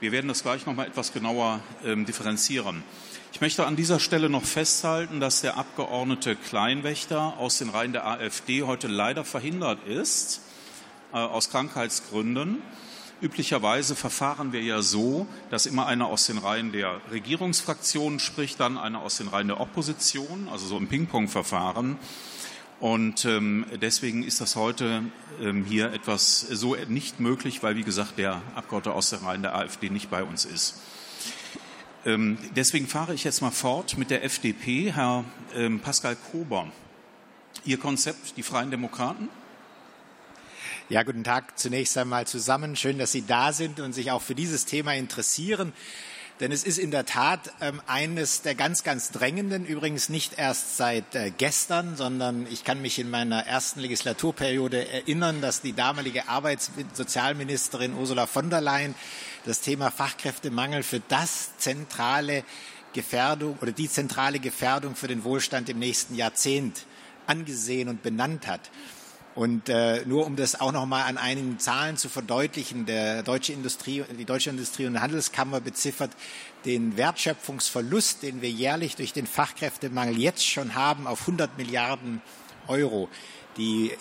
Wir 0.00 0.12
werden 0.12 0.28
das 0.28 0.42
gleich 0.42 0.64
noch 0.64 0.74
mal 0.74 0.86
etwas 0.86 1.12
genauer 1.12 1.60
ähm, 1.84 2.06
differenzieren. 2.06 2.84
Ich 3.32 3.40
möchte 3.40 3.66
an 3.66 3.76
dieser 3.76 3.98
Stelle 3.98 4.30
noch 4.30 4.44
festhalten, 4.44 5.20
dass 5.20 5.40
der 5.40 5.56
Abgeordnete 5.56 6.36
Kleinwächter 6.36 7.36
aus 7.38 7.58
den 7.58 7.68
Reihen 7.68 7.92
der 7.92 8.06
AfD 8.06 8.62
heute 8.62 8.86
leider 8.86 9.24
verhindert 9.24 9.84
ist, 9.86 10.40
äh, 11.12 11.16
aus 11.16 11.50
Krankheitsgründen. 11.50 12.62
Üblicherweise 13.20 13.96
verfahren 13.96 14.52
wir 14.52 14.62
ja 14.62 14.80
so, 14.80 15.26
dass 15.50 15.66
immer 15.66 15.86
einer 15.86 16.06
aus 16.06 16.26
den 16.26 16.38
Reihen 16.38 16.70
der 16.70 17.00
Regierungsfraktionen 17.10 18.20
spricht, 18.20 18.60
dann 18.60 18.78
einer 18.78 19.00
aus 19.00 19.16
den 19.16 19.26
Reihen 19.26 19.48
der 19.48 19.60
Opposition, 19.60 20.48
also 20.52 20.66
so 20.66 20.76
im 20.76 20.86
Ping-Pong-Verfahren. 20.86 21.98
Und 22.78 23.24
ähm, 23.24 23.66
deswegen 23.82 24.22
ist 24.22 24.40
das 24.40 24.54
heute 24.54 25.02
ähm, 25.40 25.64
hier 25.64 25.92
etwas 25.92 26.40
so 26.42 26.76
nicht 26.86 27.18
möglich, 27.18 27.60
weil, 27.64 27.74
wie 27.74 27.82
gesagt, 27.82 28.18
der 28.18 28.40
Abgeordnete 28.54 28.94
aus 28.96 29.10
der 29.10 29.22
Reihen 29.22 29.42
der 29.42 29.56
AfD 29.56 29.90
nicht 29.90 30.10
bei 30.10 30.22
uns 30.22 30.44
ist. 30.44 30.80
Ähm, 32.06 32.38
deswegen 32.54 32.86
fahre 32.86 33.14
ich 33.14 33.24
jetzt 33.24 33.42
mal 33.42 33.50
fort 33.50 33.98
mit 33.98 34.10
der 34.10 34.22
FDP. 34.24 34.92
Herr 34.92 35.24
ähm, 35.56 35.80
Pascal 35.80 36.16
Kober, 36.30 36.70
Ihr 37.64 37.78
Konzept, 37.78 38.36
die 38.36 38.44
Freien 38.44 38.70
Demokraten? 38.70 39.28
Ja, 40.90 41.02
guten 41.02 41.22
Tag 41.22 41.58
zunächst 41.58 41.98
einmal 41.98 42.26
zusammen. 42.26 42.74
Schön, 42.74 42.96
dass 42.96 43.12
Sie 43.12 43.26
da 43.26 43.52
sind 43.52 43.78
und 43.78 43.92
sich 43.92 44.10
auch 44.10 44.22
für 44.22 44.34
dieses 44.34 44.64
Thema 44.64 44.94
interessieren. 44.94 45.74
Denn 46.40 46.50
es 46.50 46.64
ist 46.64 46.78
in 46.78 46.90
der 46.90 47.04
Tat 47.04 47.52
ähm, 47.60 47.82
eines 47.86 48.40
der 48.40 48.54
ganz, 48.54 48.84
ganz 48.84 49.10
drängenden, 49.10 49.66
übrigens 49.66 50.08
nicht 50.08 50.38
erst 50.38 50.78
seit 50.78 51.14
äh, 51.14 51.30
gestern, 51.30 51.94
sondern 51.94 52.46
ich 52.50 52.64
kann 52.64 52.80
mich 52.80 52.98
in 52.98 53.10
meiner 53.10 53.46
ersten 53.46 53.80
Legislaturperiode 53.80 54.88
erinnern, 54.88 55.42
dass 55.42 55.60
die 55.60 55.74
damalige 55.74 56.26
Arbeits- 56.30 56.70
und 56.74 56.96
Sozialministerin 56.96 57.92
Ursula 57.92 58.26
von 58.26 58.48
der 58.48 58.62
Leyen 58.62 58.94
das 59.44 59.60
Thema 59.60 59.90
Fachkräftemangel 59.90 60.82
für 60.82 61.00
das 61.00 61.50
zentrale 61.58 62.44
Gefährdung 62.94 63.58
oder 63.60 63.72
die 63.72 63.90
zentrale 63.90 64.38
Gefährdung 64.38 64.96
für 64.96 65.08
den 65.08 65.22
Wohlstand 65.22 65.68
im 65.68 65.80
nächsten 65.80 66.14
Jahrzehnt 66.14 66.86
angesehen 67.26 67.90
und 67.90 68.02
benannt 68.02 68.46
hat. 68.46 68.70
Und 69.38 69.68
äh, 69.68 70.04
nur 70.04 70.26
um 70.26 70.34
das 70.34 70.60
auch 70.60 70.72
noch 70.72 70.84
mal 70.84 71.04
an 71.04 71.16
einigen 71.16 71.60
Zahlen 71.60 71.96
zu 71.96 72.08
verdeutlichen, 72.08 72.86
der 72.86 73.22
deutsche 73.22 73.52
Industrie, 73.52 74.02
die 74.18 74.24
Deutsche 74.24 74.50
Industrie- 74.50 74.86
und 74.86 75.00
Handelskammer 75.00 75.60
beziffert 75.60 76.10
den 76.64 76.96
Wertschöpfungsverlust, 76.96 78.24
den 78.24 78.42
wir 78.42 78.50
jährlich 78.50 78.96
durch 78.96 79.12
den 79.12 79.28
Fachkräftemangel 79.28 80.18
jetzt 80.18 80.44
schon 80.44 80.74
haben, 80.74 81.06
auf 81.06 81.20
100 81.20 81.56
Milliarden 81.56 82.20
Euro. 82.66 83.08
Die, 83.56 83.92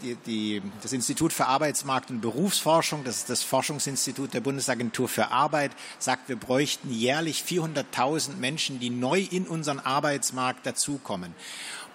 die, 0.00 0.14
die, 0.26 0.62
das 0.80 0.92
Institut 0.92 1.32
für 1.32 1.46
Arbeitsmarkt 1.46 2.10
und 2.10 2.20
Berufsforschung, 2.20 3.02
das 3.02 3.16
ist 3.16 3.30
das 3.30 3.42
Forschungsinstitut 3.42 4.32
der 4.32 4.42
Bundesagentur 4.42 5.08
für 5.08 5.32
Arbeit, 5.32 5.72
sagt, 5.98 6.28
wir 6.28 6.36
bräuchten 6.36 6.92
jährlich 6.92 7.42
400.000 7.44 8.36
Menschen, 8.36 8.78
die 8.78 8.90
neu 8.90 9.26
in 9.28 9.48
unseren 9.48 9.80
Arbeitsmarkt 9.80 10.64
dazukommen. 10.64 11.34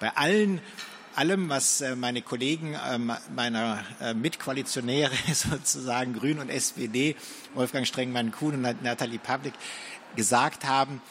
Bei 0.02 0.18
allen 0.18 0.60
allem, 1.20 1.50
was 1.50 1.82
äh, 1.82 1.98
meine 1.98 2.22
Kollegen 2.22 2.78
ähm, 2.90 3.12
meiner 3.36 3.84
äh, 4.00 4.14
Mitkoalitionäre 4.14 5.12
sozusagen 5.34 6.14
Grün 6.14 6.40
und 6.40 6.50
SPD, 6.50 7.18
Wolfgang 7.54 7.86
Strengmann 7.86 8.32
Kuhn 8.32 8.54
und 8.56 8.84
Nathalie 8.84 9.20
Pavlik, 9.20 9.54
gesagt 10.16 10.64
haben, 10.64 11.02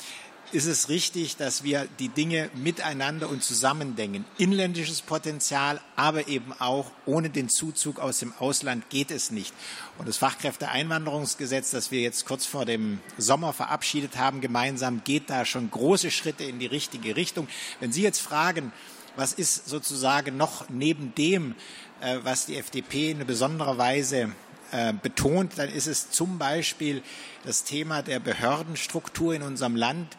ist 0.50 0.64
es 0.64 0.88
richtig, 0.88 1.36
dass 1.36 1.62
wir 1.62 1.86
die 1.98 2.08
Dinge 2.08 2.48
miteinander 2.54 3.28
und 3.28 3.44
zusammen 3.44 3.96
denken. 3.96 4.24
Inländisches 4.38 5.02
Potenzial, 5.02 5.78
aber 5.94 6.26
eben 6.28 6.54
auch 6.58 6.90
ohne 7.04 7.28
den 7.28 7.50
Zuzug 7.50 7.98
aus 8.00 8.20
dem 8.20 8.32
Ausland 8.38 8.88
geht 8.88 9.10
es 9.10 9.30
nicht. 9.30 9.52
Und 9.98 10.08
das 10.08 10.16
Fachkräfteeinwanderungsgesetz, 10.16 11.70
das 11.70 11.90
wir 11.90 12.00
jetzt 12.00 12.24
kurz 12.24 12.46
vor 12.46 12.64
dem 12.64 12.98
Sommer 13.18 13.52
verabschiedet 13.52 14.16
haben, 14.16 14.40
gemeinsam, 14.40 15.02
geht 15.04 15.28
da 15.28 15.44
schon 15.44 15.70
große 15.70 16.10
Schritte 16.10 16.44
in 16.44 16.58
die 16.58 16.66
richtige 16.66 17.14
Richtung. 17.14 17.46
Wenn 17.80 17.92
Sie 17.92 18.02
jetzt 18.02 18.20
fragen, 18.20 18.72
was 19.18 19.32
ist 19.32 19.68
sozusagen 19.68 20.36
noch 20.36 20.68
neben 20.68 21.14
dem, 21.16 21.56
äh, 22.00 22.18
was 22.22 22.46
die 22.46 22.56
FDP 22.56 23.10
in 23.10 23.26
besonderer 23.26 23.76
Weise 23.76 24.30
äh, 24.70 24.92
betont, 24.92 25.58
dann 25.58 25.68
ist 25.68 25.88
es 25.88 26.10
zum 26.10 26.38
Beispiel 26.38 27.02
das 27.44 27.64
Thema 27.64 28.02
der 28.02 28.20
Behördenstruktur 28.20 29.34
in 29.34 29.42
unserem 29.42 29.74
Land. 29.74 30.16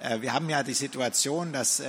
Äh, 0.00 0.20
wir 0.20 0.32
haben 0.32 0.50
ja 0.50 0.64
die 0.64 0.74
Situation, 0.74 1.52
dass 1.52 1.80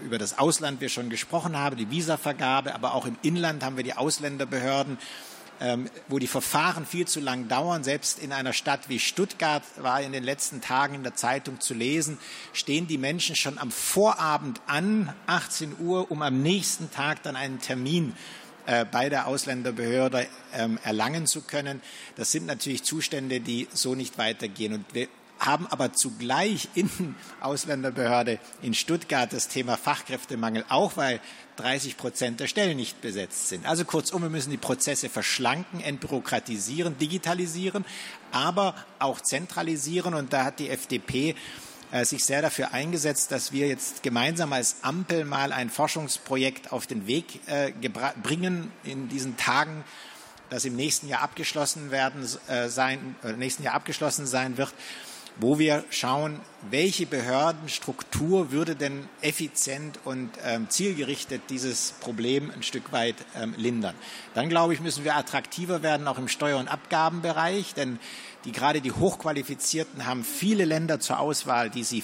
über 0.00 0.18
das 0.18 0.38
Ausland 0.38 0.80
wir 0.80 0.88
schon 0.88 1.10
gesprochen 1.10 1.58
haben, 1.58 1.76
die 1.76 1.90
Visavergabe, 1.90 2.74
aber 2.74 2.94
auch 2.94 3.06
im 3.06 3.16
Inland 3.22 3.64
haben 3.64 3.76
wir 3.76 3.84
die 3.84 3.94
Ausländerbehörden 3.94 4.98
wo 6.08 6.18
die 6.18 6.26
Verfahren 6.26 6.84
viel 6.84 7.06
zu 7.06 7.20
lang 7.20 7.48
dauern. 7.48 7.84
Selbst 7.84 8.18
in 8.18 8.32
einer 8.32 8.52
Stadt 8.52 8.88
wie 8.88 8.98
Stuttgart 8.98 9.62
war 9.78 10.02
in 10.02 10.12
den 10.12 10.24
letzten 10.24 10.60
Tagen 10.60 10.94
in 10.94 11.02
der 11.02 11.14
Zeitung 11.14 11.60
zu 11.60 11.74
lesen, 11.74 12.18
stehen 12.52 12.86
die 12.86 12.98
Menschen 12.98 13.36
schon 13.36 13.58
am 13.58 13.70
Vorabend 13.70 14.60
an, 14.66 15.12
18 15.26 15.76
Uhr, 15.80 16.10
um 16.10 16.22
am 16.22 16.42
nächsten 16.42 16.90
Tag 16.90 17.22
dann 17.22 17.36
einen 17.36 17.60
Termin 17.60 18.14
äh, 18.66 18.84
bei 18.84 19.08
der 19.08 19.28
Ausländerbehörde 19.28 20.26
ähm, 20.52 20.78
erlangen 20.82 21.26
zu 21.26 21.42
können. 21.42 21.80
Das 22.16 22.32
sind 22.32 22.46
natürlich 22.46 22.82
Zustände, 22.82 23.40
die 23.40 23.68
so 23.72 23.94
nicht 23.94 24.18
weitergehen. 24.18 24.74
Und 24.74 24.86
haben 25.38 25.66
aber 25.66 25.92
zugleich 25.92 26.68
in 26.74 27.14
Ausländerbehörde 27.40 28.38
in 28.62 28.74
Stuttgart 28.74 29.32
das 29.32 29.48
Thema 29.48 29.76
Fachkräftemangel, 29.76 30.64
auch 30.68 30.96
weil 30.96 31.20
30 31.56 31.96
Prozent 31.96 32.40
der 32.40 32.46
Stellen 32.46 32.76
nicht 32.76 33.00
besetzt 33.00 33.48
sind. 33.48 33.66
Also 33.66 33.84
kurzum, 33.84 34.22
wir 34.22 34.30
müssen 34.30 34.50
die 34.50 34.56
Prozesse 34.56 35.08
verschlanken, 35.08 35.80
entbürokratisieren, 35.80 36.98
digitalisieren, 36.98 37.84
aber 38.32 38.74
auch 38.98 39.20
zentralisieren. 39.20 40.14
Und 40.14 40.32
da 40.32 40.44
hat 40.44 40.58
die 40.58 40.70
FDP 40.70 41.34
äh, 41.92 42.04
sich 42.04 42.24
sehr 42.24 42.42
dafür 42.42 42.72
eingesetzt, 42.72 43.32
dass 43.32 43.52
wir 43.52 43.68
jetzt 43.68 44.02
gemeinsam 44.02 44.52
als 44.52 44.76
Ampel 44.82 45.24
mal 45.24 45.52
ein 45.52 45.70
Forschungsprojekt 45.70 46.72
auf 46.72 46.86
den 46.86 47.06
Weg 47.06 47.40
äh, 47.46 47.72
bringen 48.22 48.70
in 48.84 49.08
diesen 49.08 49.36
Tagen, 49.36 49.84
das 50.50 50.64
im 50.64 50.76
nächsten 50.76 51.08
Jahr 51.08 51.22
abgeschlossen 51.22 51.90
werden 51.90 52.28
äh, 52.48 52.68
sein, 52.68 53.16
äh, 53.24 53.32
nächsten 53.32 53.62
Jahr 53.62 53.74
abgeschlossen 53.74 54.26
sein 54.26 54.58
wird 54.58 54.72
wo 55.38 55.58
wir 55.58 55.84
schauen, 55.90 56.40
welche 56.70 57.06
Behördenstruktur 57.06 58.50
würde 58.50 58.74
denn 58.74 59.08
effizient 59.20 59.98
und 60.04 60.30
ähm, 60.44 60.68
zielgerichtet 60.70 61.42
dieses 61.50 61.92
Problem 62.00 62.50
ein 62.50 62.62
Stück 62.62 62.92
weit 62.92 63.16
ähm, 63.36 63.54
lindern. 63.56 63.94
Dann 64.34 64.48
glaube 64.48 64.72
ich, 64.72 64.80
müssen 64.80 65.04
wir 65.04 65.16
attraktiver 65.16 65.82
werden, 65.82 66.08
auch 66.08 66.18
im 66.18 66.28
Steuer- 66.28 66.58
und 66.58 66.68
Abgabenbereich, 66.68 67.74
denn 67.74 67.98
die, 68.44 68.52
gerade 68.52 68.80
die 68.80 68.92
Hochqualifizierten 68.92 70.06
haben 70.06 70.24
viele 70.24 70.64
Länder 70.64 71.00
zur 71.00 71.18
Auswahl, 71.18 71.68
die 71.68 71.84
sie, 71.84 72.02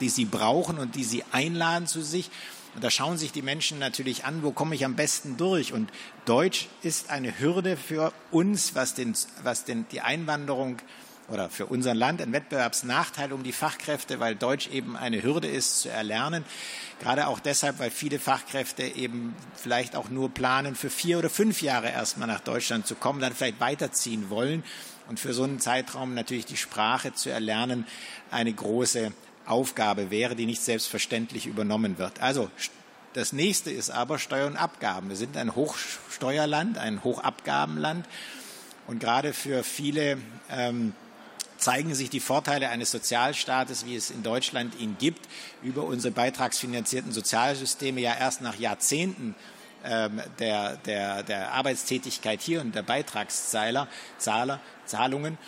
die 0.00 0.08
sie 0.08 0.24
brauchen 0.24 0.78
und 0.78 0.94
die 0.94 1.04
sie 1.04 1.24
einladen 1.32 1.86
zu 1.86 2.02
sich. 2.02 2.30
Und 2.74 2.82
da 2.84 2.90
schauen 2.90 3.18
sich 3.18 3.32
die 3.32 3.42
Menschen 3.42 3.78
natürlich 3.78 4.24
an, 4.24 4.42
wo 4.42 4.52
komme 4.52 4.74
ich 4.74 4.84
am 4.84 4.96
besten 4.96 5.36
durch. 5.36 5.72
Und 5.72 5.90
Deutsch 6.24 6.68
ist 6.82 7.10
eine 7.10 7.38
Hürde 7.38 7.76
für 7.76 8.12
uns, 8.30 8.74
was, 8.74 8.94
den, 8.94 9.14
was 9.42 9.64
den, 9.64 9.86
die 9.92 10.00
Einwanderung 10.00 10.78
oder 11.28 11.48
für 11.48 11.66
unser 11.66 11.94
Land 11.94 12.20
ein 12.20 12.32
Wettbewerbsnachteil 12.32 13.32
um 13.32 13.42
die 13.42 13.52
Fachkräfte, 13.52 14.20
weil 14.20 14.34
Deutsch 14.34 14.68
eben 14.68 14.96
eine 14.96 15.22
Hürde 15.22 15.48
ist 15.48 15.80
zu 15.80 15.88
erlernen. 15.88 16.44
Gerade 17.00 17.26
auch 17.26 17.40
deshalb, 17.40 17.78
weil 17.78 17.90
viele 17.90 18.18
Fachkräfte 18.18 18.82
eben 18.82 19.34
vielleicht 19.54 19.96
auch 19.96 20.10
nur 20.10 20.30
planen, 20.30 20.74
für 20.74 20.90
vier 20.90 21.18
oder 21.18 21.30
fünf 21.30 21.62
Jahre 21.62 21.90
erstmal 21.90 22.28
nach 22.28 22.40
Deutschland 22.40 22.86
zu 22.86 22.94
kommen, 22.94 23.20
dann 23.20 23.34
vielleicht 23.34 23.60
weiterziehen 23.60 24.30
wollen. 24.30 24.64
Und 25.08 25.18
für 25.20 25.32
so 25.32 25.42
einen 25.42 25.58
Zeitraum 25.58 26.14
natürlich 26.14 26.46
die 26.46 26.56
Sprache 26.56 27.12
zu 27.12 27.30
erlernen 27.30 27.86
eine 28.30 28.52
große 28.52 29.12
Aufgabe 29.46 30.10
wäre, 30.10 30.36
die 30.36 30.46
nicht 30.46 30.62
selbstverständlich 30.62 31.46
übernommen 31.46 31.98
wird. 31.98 32.20
Also 32.20 32.50
das 33.14 33.32
nächste 33.32 33.70
ist 33.70 33.90
aber 33.90 34.18
Steuern 34.18 34.52
und 34.52 34.56
Abgaben. 34.56 35.08
Wir 35.08 35.16
sind 35.16 35.36
ein 35.36 35.54
Hochsteuerland, 35.54 36.78
ein 36.78 37.04
Hochabgabenland. 37.04 38.06
Und 38.86 39.00
gerade 39.00 39.32
für 39.32 39.62
viele 39.64 40.18
ähm, 40.50 40.94
zeigen 41.62 41.94
sich 41.94 42.10
die 42.10 42.20
Vorteile 42.20 42.68
eines 42.68 42.90
Sozialstaates, 42.90 43.86
wie 43.86 43.94
es 43.94 44.10
in 44.10 44.22
Deutschland 44.22 44.78
ihn 44.80 44.96
gibt, 44.98 45.28
über 45.62 45.84
unsere 45.84 46.12
beitragsfinanzierten 46.12 47.12
Sozialsysteme 47.12 48.00
ja 48.00 48.14
erst 48.18 48.42
nach 48.42 48.58
Jahrzehnten 48.58 49.34
ähm, 49.84 50.20
der, 50.38 50.76
der, 50.78 51.22
der 51.22 51.52
Arbeitstätigkeit 51.52 52.40
hier 52.40 52.60
und 52.60 52.74
der 52.74 52.82
Beitragszahler, 52.82 53.88
Zahler, 54.18 54.60
Zahlungen 54.86 55.38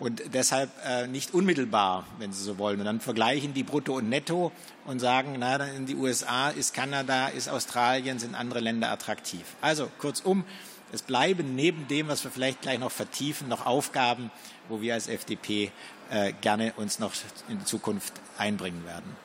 und 0.00 0.22
deshalb 0.32 0.70
äh, 0.84 1.06
nicht 1.06 1.34
unmittelbar, 1.34 2.06
wenn 2.18 2.32
Sie 2.32 2.42
so 2.42 2.58
wollen. 2.58 2.80
Und 2.80 2.86
dann 2.86 3.00
vergleichen 3.00 3.52
die 3.52 3.62
Brutto 3.62 3.96
und 3.96 4.08
Netto 4.08 4.50
und 4.86 4.98
sagen, 4.98 5.36
na, 5.38 5.56
in 5.56 5.86
die 5.86 5.94
USA 5.94 6.48
ist 6.48 6.72
Kanada, 6.72 7.28
ist 7.28 7.48
Australien, 7.48 8.18
sind 8.18 8.34
andere 8.34 8.60
Länder 8.60 8.90
attraktiv. 8.90 9.44
Also 9.60 9.88
kurzum, 9.98 10.44
es 10.92 11.02
bleiben 11.02 11.54
neben 11.54 11.86
dem, 11.88 12.08
was 12.08 12.24
wir 12.24 12.30
vielleicht 12.30 12.62
gleich 12.62 12.78
noch 12.78 12.90
vertiefen, 12.90 13.48
noch 13.48 13.66
Aufgaben, 13.66 14.30
wo 14.68 14.80
wir 14.80 14.94
als 14.94 15.08
FDP 15.08 15.70
äh, 16.10 16.32
gerne 16.40 16.72
uns 16.76 16.98
noch 16.98 17.12
in 17.48 17.58
die 17.58 17.64
Zukunft 17.64 18.14
einbringen 18.38 18.84
werden. 18.84 19.16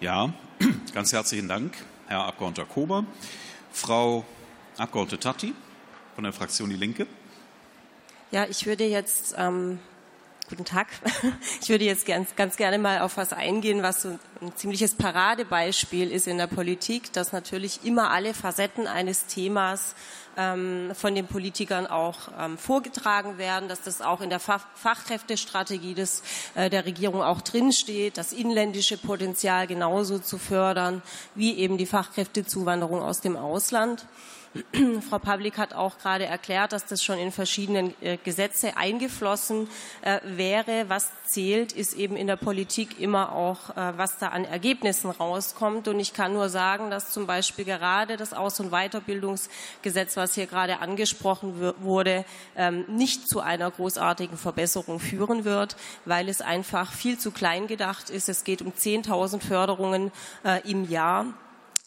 Ja, 0.00 0.32
ganz 0.94 1.12
herzlichen 1.12 1.48
Dank, 1.48 1.76
Herr 2.06 2.24
Abgeordneter 2.24 2.68
Kober. 2.68 3.04
Frau 3.72 4.24
Abgeordnete 4.76 5.20
Tatti 5.20 5.54
von 6.14 6.24
der 6.24 6.32
Fraktion 6.32 6.70
Die 6.70 6.76
Linke. 6.76 7.06
Ja, 8.30 8.46
ich 8.46 8.66
würde 8.66 8.84
jetzt 8.84 9.34
ähm, 9.38 9.78
Guten 10.48 10.64
Tag. 10.64 10.86
Ich 11.60 11.68
würde 11.70 11.84
jetzt 11.84 12.06
ganz, 12.06 12.36
ganz 12.36 12.56
gerne 12.56 12.78
mal 12.78 13.00
auf 13.00 13.16
was 13.16 13.32
eingehen, 13.32 13.82
was 13.82 14.02
so 14.02 14.10
ein 14.40 14.54
ziemliches 14.54 14.94
Paradebeispiel 14.94 16.12
ist 16.12 16.28
in 16.28 16.38
der 16.38 16.46
Politik, 16.46 17.12
dass 17.12 17.32
natürlich 17.32 17.80
immer 17.84 18.10
alle 18.10 18.32
Facetten 18.32 18.86
eines 18.86 19.26
Themas 19.26 19.96
ähm, 20.36 20.92
von 20.94 21.16
den 21.16 21.26
Politikern 21.26 21.88
auch 21.88 22.28
ähm, 22.38 22.58
vorgetragen 22.58 23.38
werden, 23.38 23.68
dass 23.68 23.82
das 23.82 24.00
auch 24.00 24.20
in 24.20 24.30
der 24.30 24.38
Fach 24.38 24.64
Fachkräftestrategie 24.76 25.94
des, 25.94 26.22
äh, 26.54 26.70
der 26.70 26.86
Regierung 26.86 27.22
auch 27.22 27.40
drinsteht, 27.40 28.16
das 28.16 28.32
inländische 28.32 28.98
Potenzial 28.98 29.66
genauso 29.66 30.20
zu 30.20 30.38
fördern, 30.38 31.02
wie 31.34 31.56
eben 31.56 31.76
die 31.76 31.86
Fachkräftezuwanderung 31.86 33.02
aus 33.02 33.20
dem 33.20 33.36
Ausland. 33.36 34.06
Frau 35.08 35.18
Pavlik 35.18 35.58
hat 35.58 35.74
auch 35.74 35.98
gerade 35.98 36.26
erklärt, 36.26 36.72
dass 36.72 36.86
das 36.86 37.02
schon 37.02 37.18
in 37.18 37.32
verschiedenen 37.32 37.94
äh, 38.00 38.16
Gesetze 38.22 38.76
eingeflossen 38.76 39.68
äh, 40.02 40.20
wäre. 40.24 40.86
Was 40.88 41.10
zählt, 41.26 41.72
ist 41.72 41.94
eben 41.94 42.16
in 42.16 42.26
der 42.26 42.36
Politik 42.36 43.00
immer 43.00 43.32
auch, 43.32 43.70
äh, 43.70 43.96
was 43.96 44.18
da 44.18 44.28
an 44.28 44.44
Ergebnissen 44.44 45.10
rauskommt. 45.10 45.88
Und 45.88 46.00
ich 46.00 46.12
kann 46.12 46.32
nur 46.32 46.48
sagen, 46.48 46.90
dass 46.90 47.10
zum 47.10 47.26
Beispiel 47.26 47.64
gerade 47.64 48.16
das 48.16 48.32
Aus- 48.32 48.60
und 48.60 48.70
Weiterbildungsgesetz, 48.70 50.16
was 50.16 50.34
hier 50.34 50.46
gerade 50.46 50.80
angesprochen 50.80 51.74
wurde, 51.80 52.24
ähm, 52.56 52.84
nicht 52.88 53.28
zu 53.28 53.40
einer 53.40 53.70
großartigen 53.70 54.36
Verbesserung 54.36 55.00
führen 55.00 55.44
wird, 55.44 55.76
weil 56.04 56.28
es 56.28 56.40
einfach 56.40 56.92
viel 56.92 57.18
zu 57.18 57.30
klein 57.30 57.66
gedacht 57.66 58.10
ist. 58.10 58.28
Es 58.28 58.44
geht 58.44 58.62
um 58.62 58.72
10.000 58.72 59.40
Förderungen 59.40 60.12
im 60.64 60.88
Jahr. 60.88 61.26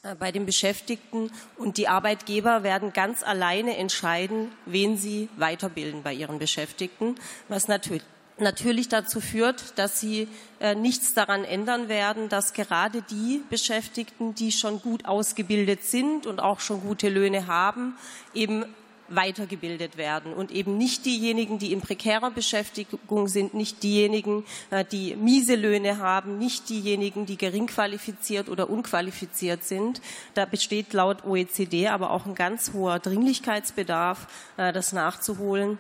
Äh, 0.04 0.16
bei 0.16 0.32
den 0.32 0.46
Beschäftigten. 0.46 1.30
Und 1.58 1.78
die 1.78 1.90
Arbeitgeber 1.90 2.64
werden 2.64 2.94
ganz 2.94 3.22
alleine 3.22 3.76
entscheiden, 3.76 4.52
wen 4.66 4.96
sie 4.98 5.28
weiterbilden 5.36 6.04
bei 6.04 6.14
ihren 6.14 6.40
Beschäftigten, 6.40 7.16
was 7.48 7.68
natürlich 7.68 8.04
natürlich 8.38 8.88
dazu 8.88 9.20
führt, 9.20 9.78
dass 9.78 10.00
sie 10.00 10.30
äh, 10.62 10.74
nichts 10.74 11.14
daran 11.14 11.44
ändern 11.44 11.90
werden, 11.90 12.30
dass 12.30 12.54
gerade 12.54 13.02
die 13.02 13.42
Beschäftigten, 13.50 14.34
die 14.34 14.54
schon 14.54 14.82
gut 14.82 15.04
ausgebildet 15.04 15.84
sind 15.84 16.26
und 16.26 16.40
auch 16.40 16.62
schon 16.62 16.80
gute 16.80 17.10
Löhne 17.10 17.48
haben, 17.48 17.98
eben 18.34 18.64
weitergebildet 19.10 19.98
werden 19.98 20.34
und 20.34 20.52
eben 20.52 20.78
nicht 20.78 21.06
diejenigen, 21.06 21.60
die 21.60 21.72
in 21.72 21.82
prekärer 21.82 22.32
Beschäftigung 22.32 23.28
sind, 23.28 23.54
nicht 23.54 23.84
diejenigen, 23.84 24.46
äh, 24.70 24.86
die 24.86 25.16
miese 25.16 25.56
Löhne 25.56 25.98
haben, 25.98 26.38
nicht 26.38 26.70
diejenigen, 26.70 27.26
die 27.26 27.38
gering 27.38 27.68
qualifiziert 27.68 28.50
oder 28.50 28.70
unqualifiziert 28.70 29.64
sind. 29.64 30.02
Da 30.34 30.46
besteht 30.46 30.94
laut 30.94 31.26
OECD 31.26 31.88
aber 31.88 32.12
auch 32.12 32.26
ein 32.26 32.36
ganz 32.36 32.74
hoher 32.74 33.00
Dringlichkeitsbedarf, 33.00 34.28
äh, 34.58 34.72
das 34.74 34.94
nachzuholen. 34.94 35.78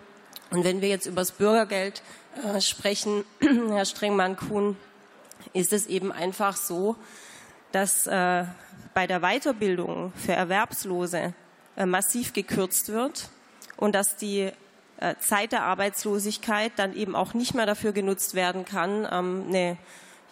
Und 0.51 0.63
wenn 0.63 0.81
wir 0.81 0.89
jetzt 0.89 1.05
über 1.05 1.21
das 1.21 1.31
Bürgergeld 1.31 2.01
äh, 2.43 2.59
sprechen, 2.61 3.23
Herr 3.69 3.85
Strengmann-Kuhn, 3.85 4.75
ist 5.53 5.73
es 5.73 5.87
eben 5.87 6.11
einfach 6.11 6.57
so, 6.57 6.95
dass 7.71 8.03
bei 8.05 9.07
der 9.07 9.21
Weiterbildung 9.21 10.11
für 10.15 10.33
Erwerbslose 10.33 11.33
massiv 11.85 12.33
gekürzt 12.33 12.89
wird 12.89 13.29
und 13.77 13.95
dass 13.95 14.15
die 14.15 14.51
äh, 14.97 15.15
Zeit 15.19 15.53
der 15.53 15.63
Arbeitslosigkeit 15.63 16.73
dann 16.75 16.93
eben 16.93 17.15
auch 17.15 17.33
nicht 17.33 17.53
mehr 17.53 17.65
dafür 17.65 17.93
genutzt 17.93 18.35
werden 18.35 18.65
kann, 18.65 19.07
ähm, 19.09 19.45
eine 19.47 19.77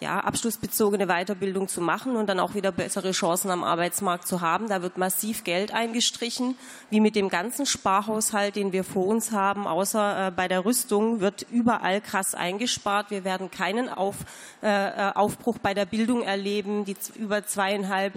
ja, 0.00 0.20
abschlussbezogene 0.20 1.06
Weiterbildung 1.06 1.66
zu 1.66 1.80
machen 1.80 2.14
und 2.16 2.28
dann 2.28 2.38
auch 2.38 2.54
wieder 2.54 2.70
bessere 2.70 3.10
Chancen 3.10 3.50
am 3.50 3.64
Arbeitsmarkt 3.64 4.28
zu 4.28 4.40
haben. 4.40 4.68
Da 4.68 4.80
wird 4.82 4.96
massiv 4.96 5.42
Geld 5.42 5.74
eingestrichen, 5.74 6.56
wie 6.90 7.00
mit 7.00 7.16
dem 7.16 7.28
ganzen 7.28 7.66
Sparhaushalt, 7.66 8.54
den 8.54 8.72
wir 8.72 8.84
vor 8.84 9.06
uns 9.06 9.32
haben. 9.32 9.66
Außer 9.66 10.28
äh, 10.28 10.30
bei 10.30 10.46
der 10.46 10.64
Rüstung 10.64 11.20
wird 11.20 11.46
überall 11.50 12.00
krass 12.00 12.34
eingespart. 12.34 13.10
Wir 13.10 13.24
werden 13.24 13.50
keinen 13.50 13.88
Auf, 13.88 14.16
äh, 14.60 15.12
Aufbruch 15.14 15.58
bei 15.58 15.74
der 15.74 15.86
Bildung 15.86 16.22
erleben. 16.22 16.84
Die 16.84 16.96
über 17.16 17.44
zweieinhalb 17.44 18.12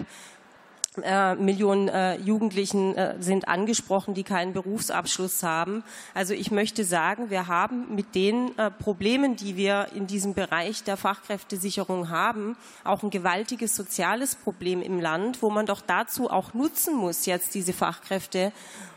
äh, 1.02 1.34
Millionen 1.36 1.88
äh, 1.88 2.16
Jugendlichen 2.16 2.94
äh, 2.96 3.14
sind 3.18 3.48
angesprochen, 3.48 4.12
die 4.12 4.24
keinen 4.24 4.52
Berufsabschluss 4.52 5.42
haben. 5.42 5.84
Also 6.12 6.34
ich 6.34 6.50
möchte 6.50 6.84
sagen, 6.84 7.30
wir 7.30 7.46
haben 7.46 7.94
mit 7.94 8.14
den 8.14 8.56
äh, 8.58 8.70
Problemen, 8.70 9.36
die 9.36 9.56
wir 9.56 9.88
in 9.94 10.06
diesem 10.06 10.34
Bereich 10.34 10.84
der 10.84 10.98
Fachkräftesicherung 10.98 12.10
haben, 12.10 12.56
auch 12.84 13.02
ein 13.02 13.10
gewaltiges 13.10 13.74
soziales 13.74 14.34
Problem 14.34 14.82
im 14.82 15.00
Land, 15.00 15.40
wo 15.40 15.48
man 15.48 15.64
doch 15.64 15.80
dazu 15.80 16.30
auch 16.30 16.52
nutzen 16.52 16.94
muss, 16.94 17.24
jetzt 17.24 17.54
diese 17.54 17.72
Fachkräfte. 17.72 18.52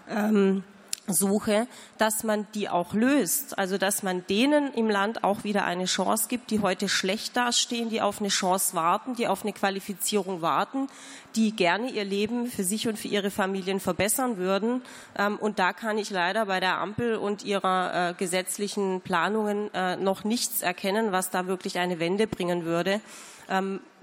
Ähm, 0.09 0.63
suche, 1.07 1.67
dass 1.97 2.23
man 2.23 2.47
die 2.53 2.69
auch 2.69 2.93
löst. 2.93 3.57
Also 3.57 3.77
dass 3.77 4.03
man 4.03 4.25
denen 4.27 4.73
im 4.73 4.89
Land 4.89 5.23
auch 5.23 5.43
wieder 5.43 5.65
eine 5.65 5.85
Chance 5.85 6.27
gibt, 6.29 6.51
die 6.51 6.59
heute 6.59 6.89
schlecht 6.89 7.37
dastehen, 7.37 7.89
die 7.89 8.01
auf 8.01 8.19
eine 8.19 8.29
Chance 8.29 8.75
warten, 8.75 9.15
die 9.15 9.27
auf 9.27 9.43
eine 9.43 9.53
Qualifizierung 9.53 10.41
warten, 10.41 10.87
die 11.35 11.55
gerne 11.55 11.89
ihr 11.89 12.05
Leben 12.05 12.47
für 12.47 12.63
sich 12.63 12.87
und 12.87 12.97
für 12.97 13.07
ihre 13.07 13.31
Familien 13.31 13.79
verbessern 13.79 14.37
würden. 14.37 14.81
Ähm, 15.17 15.37
und 15.37 15.59
da 15.59 15.73
kann 15.73 15.97
ich 15.97 16.09
leider 16.09 16.45
bei 16.45 16.59
der 16.59 16.77
Ampel 16.77 17.17
und 17.17 17.43
ihrer 17.43 18.11
äh, 18.11 18.13
gesetzlichen 18.13 19.01
Planungen 19.01 19.73
äh, 19.73 19.97
noch 19.97 20.23
nichts 20.23 20.61
erkennen, 20.61 21.11
was 21.11 21.29
da 21.29 21.47
wirklich 21.47 21.77
eine 21.77 21.99
Wende 21.99 22.27
bringen 22.27 22.65
würde. 22.65 23.01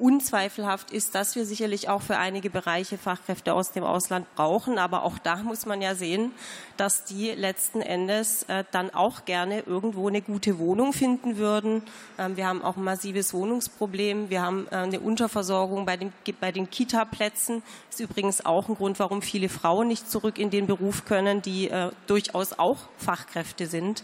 Unzweifelhaft 0.03 0.91
ist, 0.91 1.15
dass 1.15 1.37
wir 1.37 1.47
sicherlich 1.47 1.89
auch 1.89 2.03
für 2.03 2.19
einige 2.19 2.51
Bereiche 2.51 2.99
Fachkräfte 2.99 3.55
aus 3.55 3.71
dem 3.71 3.85
Ausland 3.85 4.27
brauchen. 4.35 4.77
Aber 4.77 5.05
auch 5.05 5.17
da 5.19 5.37
muss 5.37 5.65
man 5.65 5.81
ja 5.81 5.95
sehen, 5.95 6.33
dass 6.77 7.05
die 7.05 7.31
letzten 7.31 7.81
Endes 7.81 8.43
äh, 8.45 8.65
dann 8.73 8.93
auch 8.93 9.25
gerne 9.27 9.61
irgendwo 9.61 10.09
eine 10.09 10.21
gute 10.21 10.59
Wohnung 10.59 10.93
finden 10.93 11.37
würden. 11.37 11.83
Ähm, 12.19 12.37
wir 12.37 12.49
haben 12.49 12.63
auch 12.63 12.77
ein 12.77 12.83
massives 12.83 13.33
Wohnungsproblem. 13.33 14.29
Wir 14.29 14.43
haben 14.43 14.67
äh, 14.73 14.77
eine 14.77 14.99
Unterversorgung 14.99 15.87
bei 15.87 15.97
den, 15.97 16.13
bei 16.41 16.51
den 16.51 16.69
Kita-Plätzen. 16.69 17.63
Ist 17.89 18.01
übrigens 18.01 18.45
auch 18.45 18.69
ein 18.69 18.75
Grund, 18.75 18.99
warum 18.99 19.23
viele 19.23 19.49
Frauen 19.49 19.87
nicht 19.87 20.11
zurück 20.11 20.37
in 20.37 20.51
den 20.51 20.67
Beruf 20.67 21.05
können, 21.05 21.43
die 21.43 21.71
äh, 21.71 21.93
durchaus 22.09 22.59
auch 22.59 22.79
Fachkräfte 22.99 23.69
sind. 23.69 24.03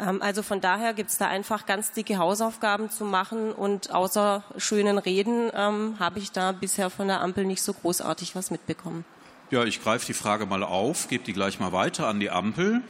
Ähm, 0.00 0.22
also 0.22 0.42
von 0.42 0.60
daher 0.60 0.94
gibt 0.94 1.10
es 1.10 1.18
da 1.18 1.28
einfach 1.28 1.66
ganz 1.66 1.92
dicke 1.92 2.18
Hausaufgaben 2.18 2.90
zu 2.90 3.04
machen 3.04 3.52
und 3.52 3.92
außer 3.92 4.44
schönen 4.56 4.98
Reden 4.98 5.33
ähm, 5.54 5.96
habe 5.98 6.18
ich 6.18 6.32
da 6.32 6.52
bisher 6.52 6.90
von 6.90 7.08
der 7.08 7.20
Ampel 7.20 7.44
nicht 7.44 7.62
so 7.62 7.72
großartig 7.72 8.34
was 8.34 8.50
mitbekommen. 8.50 9.04
Ja, 9.50 9.64
ich 9.64 9.82
greife 9.82 10.06
die 10.06 10.14
Frage 10.14 10.46
mal 10.46 10.62
auf, 10.62 11.08
gebe 11.08 11.24
die 11.24 11.32
gleich 11.32 11.60
mal 11.60 11.72
weiter 11.72 12.08
an 12.08 12.20
die 12.20 12.30
Ampel. 12.30 12.82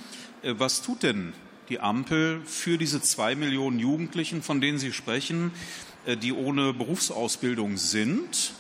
Äh, 0.43 0.55
was 0.59 0.83
tut 0.83 1.03
denn 1.03 1.33
die 1.69 1.81
Ampel 1.81 2.43
für 2.45 2.79
diese 2.79 3.01
zwei 3.01 3.35
Millionen 3.35 3.79
Jugendlichen, 3.79 4.43
von 4.43 4.61
denen 4.61 4.79
Sie 4.79 4.93
sprechen, 4.93 5.53
äh, 6.07 6.17
die 6.17 6.33
ohne 6.33 6.73
Berufsausbildung 6.73 7.77
sind? 7.77 8.53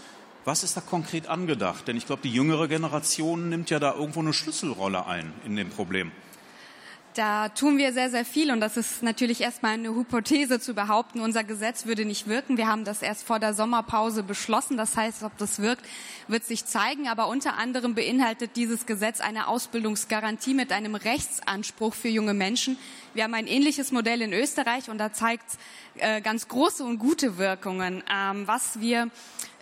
Was 0.44 0.62
ist 0.62 0.77
da 0.77 0.81
konkret 0.81 1.29
angedacht? 1.29 1.88
Denn 1.88 1.97
ich 1.97 2.07
glaube, 2.07 2.23
die 2.23 2.33
jüngere 2.33 2.68
Generation 2.68 3.49
nimmt 3.49 3.70
ja 3.70 3.79
da 3.79 3.94
irgendwo 3.94 4.20
eine 4.20 4.35
Schlüsselrolle 4.35 5.07
ein 5.07 5.33
in 5.47 5.57
dem 5.57 5.70
Problem. 5.70 6.12
Da 7.14 7.48
tun 7.48 7.79
wir 7.79 7.92
sehr, 7.92 8.11
sehr 8.11 8.24
viel 8.24 8.50
und 8.50 8.61
das 8.61 8.77
ist 8.77 9.05
natürlich 9.05 9.40
erstmal 9.40 9.74
eine 9.74 9.94
Hypothese 9.94 10.59
zu 10.59 10.74
behaupten, 10.74 11.20
unser 11.20 11.44
Gesetz 11.44 11.87
würde 11.87 12.05
nicht 12.05 12.27
wirken. 12.27 12.57
Wir 12.57 12.66
haben 12.66 12.85
das 12.85 13.03
erst 13.03 13.24
vor 13.24 13.38
der 13.38 13.55
Sommerpause 13.55 14.24
beschlossen. 14.24 14.77
Das 14.77 14.96
heißt, 14.96 15.22
ob 15.22 15.38
das 15.38 15.62
wirkt, 15.62 15.87
wird 16.27 16.44
sich 16.44 16.64
zeigen. 16.64 17.07
Aber 17.07 17.29
unter 17.29 17.57
anderem 17.57 17.94
beinhaltet 17.94 18.57
dieses 18.57 18.85
Gesetz 18.87 19.20
eine 19.20 19.46
Ausbildungsgarantie 19.46 20.55
mit 20.55 20.72
einem 20.72 20.96
Rechtsanspruch 20.96 21.94
für 21.94 22.09
junge 22.09 22.35
Menschen. 22.35 22.79
Wir 23.14 23.22
haben 23.22 23.35
ein 23.35 23.46
ähnliches 23.46 23.92
Modell 23.92 24.22
in 24.22 24.33
Österreich 24.33 24.90
und 24.90 24.98
da 24.98 25.12
zeigt 25.12 25.44
äh, 25.98 26.20
ganz 26.20 26.48
große 26.48 26.83
und 26.83 26.98
gute 26.98 27.38
Wirkungen. 27.38 28.03
Ähm, 28.12 28.48
was 28.48 28.81
wir 28.81 29.09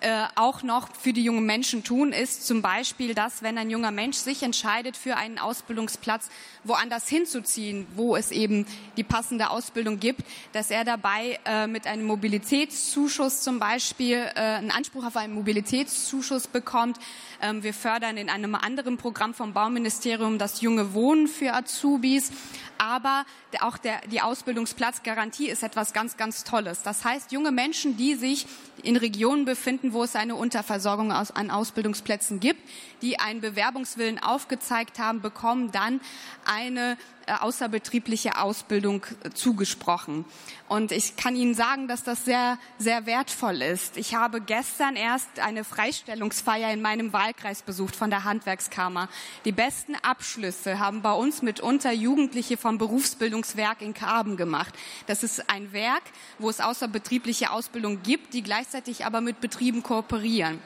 äh, 0.00 0.24
auch 0.36 0.62
noch 0.62 0.88
für 0.96 1.12
die 1.12 1.22
jungen 1.22 1.44
Menschen 1.44 1.84
tun, 1.84 2.12
ist 2.12 2.46
zum 2.46 2.62
Beispiel, 2.62 3.14
dass 3.14 3.42
wenn 3.42 3.58
ein 3.58 3.68
junger 3.68 3.90
Mensch 3.90 4.16
sich 4.16 4.42
entscheidet 4.42 4.96
für 4.96 5.16
einen 5.16 5.38
Ausbildungsplatz 5.38 6.30
woanders 6.64 7.08
hinzuziehen, 7.08 7.86
wo 7.94 8.16
es 8.16 8.30
eben 8.30 8.66
die 8.96 9.04
passende 9.04 9.50
Ausbildung 9.50 10.00
gibt, 10.00 10.22
dass 10.54 10.70
er 10.70 10.84
dabei 10.84 11.38
äh, 11.44 11.66
mit 11.66 11.86
einem 11.86 12.06
Mobilitätszuschuss 12.06 13.42
zum 13.42 13.58
Beispiel 13.58 14.16
äh, 14.34 14.40
einen 14.40 14.70
Anspruch 14.70 15.04
auf 15.04 15.16
einen 15.16 15.34
Mobilitätszuschuss 15.34 16.46
bekommt. 16.46 16.98
Ähm, 17.42 17.62
wir 17.62 17.74
fördern 17.74 18.16
in 18.16 18.30
einem 18.30 18.54
anderen 18.54 18.96
Programm 18.96 19.34
vom 19.34 19.52
Bauministerium 19.52 20.38
das 20.38 20.62
junge 20.62 20.94
Wohnen 20.94 21.28
für 21.28 21.52
Azubis 21.52 22.32
aber 22.82 23.24
auch 23.60 23.78
der, 23.78 24.00
die 24.08 24.20
Ausbildungsplatzgarantie 24.20 25.48
ist 25.48 25.62
etwas 25.62 25.92
ganz, 25.92 26.16
ganz 26.16 26.42
Tolles. 26.42 26.82
Das 26.82 27.04
heißt, 27.04 27.30
junge 27.30 27.52
Menschen, 27.52 27.96
die 27.96 28.16
sich 28.16 28.46
in 28.82 28.96
Regionen 28.96 29.44
befinden, 29.44 29.92
wo 29.92 30.02
es 30.02 30.16
eine 30.16 30.34
Unterversorgung 30.34 31.12
an 31.12 31.50
Ausbildungsplätzen 31.52 32.40
gibt, 32.40 32.60
die 33.00 33.20
einen 33.20 33.40
Bewerbungswillen 33.40 34.20
aufgezeigt 34.20 34.98
haben, 34.98 35.20
bekommen 35.20 35.70
dann 35.70 36.00
eine 36.44 36.96
außerbetriebliche 37.40 38.38
Ausbildung 38.38 39.06
äh, 39.24 39.30
zugesprochen. 39.30 40.24
Und 40.68 40.92
ich 40.92 41.16
kann 41.16 41.36
Ihnen 41.36 41.54
sagen, 41.54 41.88
dass 41.88 42.02
das 42.02 42.24
sehr, 42.24 42.58
sehr 42.78 43.06
wertvoll 43.06 43.62
ist. 43.62 43.96
Ich 43.96 44.14
habe 44.14 44.40
gestern 44.40 44.96
erst 44.96 45.38
eine 45.38 45.64
Freistellungsfeier 45.64 46.72
in 46.72 46.82
meinem 46.82 47.12
Wahlkreis 47.12 47.62
besucht 47.62 47.96
von 47.96 48.10
der 48.10 48.24
Handwerkskammer. 48.24 49.08
Die 49.44 49.52
besten 49.52 49.94
Abschlüsse 50.02 50.78
haben 50.78 51.02
bei 51.02 51.12
uns 51.12 51.42
mitunter 51.42 51.92
Jugendliche 51.92 52.56
vom 52.56 52.78
Berufsbildungswerk 52.78 53.82
in 53.82 53.94
Karben 53.94 54.36
gemacht. 54.36 54.74
Das 55.06 55.22
ist 55.22 55.48
ein 55.50 55.72
Werk, 55.72 56.02
wo 56.38 56.50
es 56.50 56.60
außerbetriebliche 56.60 57.50
Ausbildung 57.50 58.02
gibt, 58.02 58.34
die 58.34 58.42
gleichzeitig 58.42 59.04
aber 59.04 59.20
mit 59.20 59.40
Betrieben 59.40 59.82
kooperieren. 59.82 60.58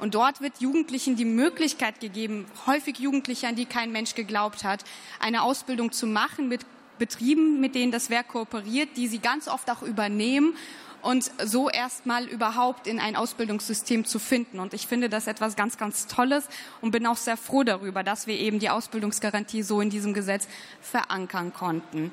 Und 0.00 0.14
dort 0.14 0.40
wird 0.40 0.60
Jugendlichen 0.60 1.14
die 1.14 1.26
Möglichkeit 1.26 2.00
gegeben, 2.00 2.46
häufig 2.66 2.98
Jugendliche, 2.98 3.46
an 3.46 3.54
die 3.54 3.66
kein 3.66 3.92
Mensch 3.92 4.14
geglaubt 4.14 4.64
hat, 4.64 4.82
eine 5.20 5.42
Ausbildung 5.42 5.92
zu 5.92 6.06
machen 6.06 6.48
mit 6.48 6.62
Betrieben, 6.98 7.60
mit 7.60 7.74
denen 7.74 7.92
das 7.92 8.10
Werk 8.10 8.28
kooperiert, 8.28 8.90
die 8.96 9.08
sie 9.08 9.18
ganz 9.20 9.48
oft 9.48 9.70
auch 9.70 9.82
übernehmen 9.82 10.54
und 11.02 11.30
so 11.42 11.70
erstmal 11.70 12.26
überhaupt 12.26 12.86
in 12.86 13.00
ein 13.00 13.16
Ausbildungssystem 13.16 14.04
zu 14.04 14.18
finden. 14.18 14.58
Und 14.58 14.74
ich 14.74 14.86
finde 14.86 15.08
das 15.08 15.26
etwas 15.26 15.56
ganz, 15.56 15.78
ganz 15.78 16.06
Tolles 16.06 16.48
und 16.80 16.90
bin 16.90 17.06
auch 17.06 17.16
sehr 17.16 17.36
froh 17.36 17.62
darüber, 17.62 18.02
dass 18.02 18.26
wir 18.26 18.38
eben 18.38 18.58
die 18.58 18.70
Ausbildungsgarantie 18.70 19.62
so 19.62 19.80
in 19.80 19.90
diesem 19.90 20.14
Gesetz 20.14 20.46
verankern 20.80 21.52
konnten. 21.54 22.12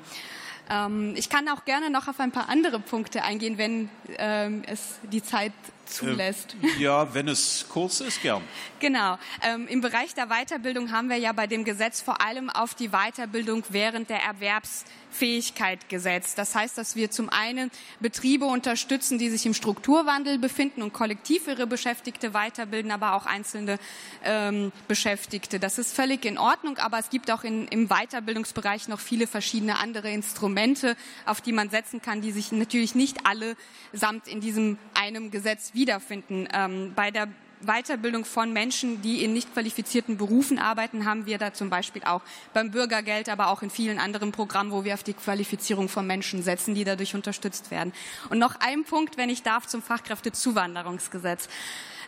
Ähm, 0.70 1.14
ich 1.16 1.28
kann 1.28 1.48
auch 1.48 1.64
gerne 1.64 1.90
noch 1.90 2.08
auf 2.08 2.20
ein 2.20 2.32
paar 2.32 2.48
andere 2.48 2.80
Punkte 2.80 3.22
eingehen, 3.22 3.58
wenn 3.58 3.90
ähm, 4.18 4.62
es 4.66 4.98
die 5.10 5.22
Zeit 5.22 5.52
zulässt. 5.88 6.56
Äh, 6.62 6.82
ja, 6.82 7.12
wenn 7.14 7.28
es 7.28 7.66
kurz 7.68 8.00
ist, 8.00 8.22
gern. 8.22 8.42
Genau. 8.80 9.18
Ähm, 9.42 9.66
Im 9.68 9.80
Bereich 9.80 10.14
der 10.14 10.26
Weiterbildung 10.26 10.92
haben 10.92 11.08
wir 11.08 11.16
ja 11.16 11.32
bei 11.32 11.46
dem 11.46 11.64
Gesetz 11.64 12.00
vor 12.00 12.20
allem 12.20 12.50
auf 12.50 12.74
die 12.74 12.90
Weiterbildung 12.90 13.64
während 13.70 14.08
der 14.08 14.22
Erwerbsfähigkeit 14.22 15.88
gesetzt. 15.88 16.38
Das 16.38 16.54
heißt, 16.54 16.78
dass 16.78 16.94
wir 16.94 17.10
zum 17.10 17.28
einen 17.28 17.70
Betriebe 18.00 18.44
unterstützen, 18.44 19.18
die 19.18 19.30
sich 19.30 19.46
im 19.46 19.54
Strukturwandel 19.54 20.38
befinden 20.38 20.82
und 20.82 20.92
kollektiv 20.92 21.48
ihre 21.48 21.66
Beschäftigte 21.66 22.34
weiterbilden, 22.34 22.92
aber 22.92 23.14
auch 23.14 23.26
einzelne 23.26 23.78
ähm, 24.24 24.72
Beschäftigte. 24.86 25.58
Das 25.58 25.78
ist 25.78 25.94
völlig 25.94 26.24
in 26.24 26.38
Ordnung, 26.38 26.78
aber 26.78 26.98
es 26.98 27.10
gibt 27.10 27.30
auch 27.30 27.42
in, 27.42 27.66
im 27.68 27.88
Weiterbildungsbereich 27.88 28.88
noch 28.88 29.00
viele 29.00 29.26
verschiedene 29.26 29.78
andere 29.78 30.10
Instrumente, 30.10 30.96
auf 31.26 31.40
die 31.40 31.52
man 31.52 31.70
setzen 31.70 32.00
kann, 32.00 32.20
die 32.20 32.32
sich 32.32 32.52
natürlich 32.52 32.94
nicht 32.94 33.26
alle 33.26 33.56
samt 33.92 34.28
in 34.28 34.40
diesem 34.40 34.78
einem 34.94 35.30
Gesetz 35.30 35.72
wiederfinden. 35.78 36.48
Ähm, 36.52 36.92
bei 36.94 37.10
der 37.10 37.28
Weiterbildung 37.60 38.24
von 38.24 38.52
Menschen, 38.52 39.02
die 39.02 39.24
in 39.24 39.32
nicht 39.32 39.52
qualifizierten 39.52 40.16
Berufen 40.16 40.58
arbeiten, 40.58 41.04
haben 41.04 41.26
wir 41.26 41.38
da 41.38 41.52
zum 41.52 41.70
Beispiel 41.70 42.02
auch 42.04 42.22
beim 42.52 42.70
Bürgergeld, 42.70 43.28
aber 43.28 43.48
auch 43.48 43.62
in 43.62 43.70
vielen 43.70 43.98
anderen 43.98 44.32
Programmen, 44.32 44.70
wo 44.70 44.84
wir 44.84 44.94
auf 44.94 45.02
die 45.02 45.14
Qualifizierung 45.14 45.88
von 45.88 46.06
Menschen 46.06 46.42
setzen, 46.42 46.74
die 46.74 46.84
dadurch 46.84 47.14
unterstützt 47.14 47.70
werden. 47.70 47.92
Und 48.30 48.38
noch 48.38 48.56
ein 48.60 48.84
Punkt, 48.84 49.16
wenn 49.16 49.30
ich 49.30 49.42
darf, 49.42 49.66
zum 49.66 49.82
Fachkräftezuwanderungsgesetz. 49.82 51.48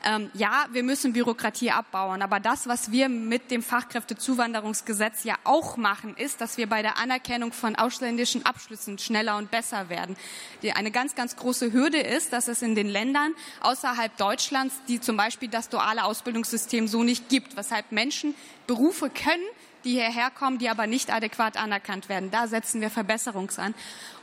Ähm, 0.04 0.30
ja, 0.34 0.66
wir 0.72 0.82
müssen 0.82 1.12
Bürokratie 1.12 1.70
abbauen, 1.70 2.22
aber 2.22 2.40
das, 2.40 2.66
was 2.66 2.90
wir 2.90 3.08
mit 3.08 3.50
dem 3.50 3.62
Fachkräftezuwanderungsgesetz 3.62 5.24
ja 5.24 5.34
auch 5.44 5.76
machen, 5.76 6.16
ist, 6.16 6.40
dass 6.40 6.56
wir 6.56 6.68
bei 6.68 6.82
der 6.82 6.96
Anerkennung 6.96 7.52
von 7.52 7.76
ausländischen 7.76 8.46
Abschlüssen 8.46 8.98
schneller 8.98 9.36
und 9.36 9.50
besser 9.50 9.88
werden. 9.88 10.16
Die 10.62 10.72
eine 10.72 10.90
ganz, 10.90 11.14
ganz 11.14 11.36
große 11.36 11.72
Hürde 11.72 11.98
ist, 11.98 12.32
dass 12.32 12.48
es 12.48 12.62
in 12.62 12.74
den 12.74 12.88
Ländern 12.88 13.34
außerhalb 13.60 14.16
Deutschlands, 14.16 14.74
die 14.88 15.00
zum 15.00 15.16
Beispiel 15.16 15.48
das 15.48 15.68
duale 15.68 16.04
Ausbildungssystem 16.04 16.88
so 16.88 17.02
nicht 17.02 17.28
gibt, 17.28 17.56
weshalb 17.56 17.92
Menschen 17.92 18.34
Berufe 18.66 19.10
können, 19.10 19.42
die 19.85 19.93
hierher 19.93 20.31
kommen, 20.31 20.59
die 20.59 20.69
aber 20.69 20.87
nicht 20.87 21.12
adäquat 21.12 21.57
anerkannt 21.57 22.09
werden. 22.09 22.31
Da 22.31 22.47
setzen 22.47 22.81
wir 22.81 22.90
Verbesserungs 22.90 23.59
an. 23.59 23.75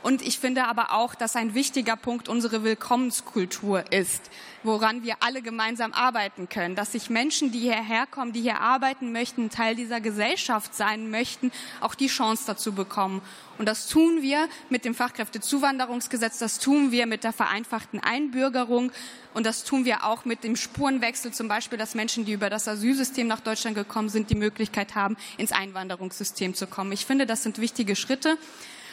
Und 0.02 0.22
ich 0.22 0.38
finde 0.38 0.64
aber 0.66 0.92
auch, 0.92 1.14
dass 1.14 1.36
ein 1.36 1.54
wichtiger 1.54 1.96
Punkt 1.96 2.28
unsere 2.28 2.62
Willkommenskultur 2.62 3.92
ist, 3.92 4.30
woran 4.62 5.02
wir 5.02 5.16
alle 5.20 5.42
gemeinsam 5.42 5.92
arbeiten 5.92 6.48
können, 6.48 6.74
dass 6.74 6.92
sich 6.92 7.10
Menschen, 7.10 7.52
die 7.52 7.60
hierher 7.60 8.06
kommen, 8.06 8.32
die 8.32 8.42
hier 8.42 8.60
arbeiten 8.60 9.12
möchten, 9.12 9.50
Teil 9.50 9.74
dieser 9.74 10.00
Gesellschaft 10.00 10.74
sein 10.74 11.10
möchten, 11.10 11.50
auch 11.80 11.94
die 11.94 12.06
Chance 12.06 12.44
dazu 12.46 12.72
bekommen. 12.72 13.22
Und 13.58 13.66
das 13.66 13.88
tun 13.88 14.22
wir 14.22 14.48
mit 14.70 14.84
dem 14.84 14.94
Fachkräftezuwanderungsgesetz, 14.94 16.38
das 16.38 16.60
tun 16.60 16.92
wir 16.92 17.06
mit 17.06 17.24
der 17.24 17.32
vereinfachten 17.32 18.00
Einbürgerung 18.00 18.92
und 19.34 19.44
das 19.44 19.64
tun 19.64 19.84
wir 19.84 20.04
auch 20.04 20.24
mit 20.24 20.44
dem 20.44 20.56
Spurenwechsel, 20.56 21.32
zum 21.32 21.48
Beispiel, 21.48 21.78
dass 21.78 21.94
Menschen, 21.94 22.24
die 22.24 22.32
über 22.32 22.50
das 22.50 22.68
Asylsystem 22.68 23.26
nach 23.26 23.40
Deutschland 23.40 23.76
gekommen 23.76 24.08
sind, 24.08 24.30
die 24.30 24.36
Möglichkeit 24.36 24.94
haben, 24.94 25.16
ins 25.36 25.52
Einwanderungssystem 25.52 26.54
zu 26.54 26.66
kommen. 26.68 26.92
Ich 26.92 27.04
finde, 27.04 27.26
das 27.26 27.42
sind 27.42 27.58
wichtige 27.58 27.96
Schritte. 27.96 28.38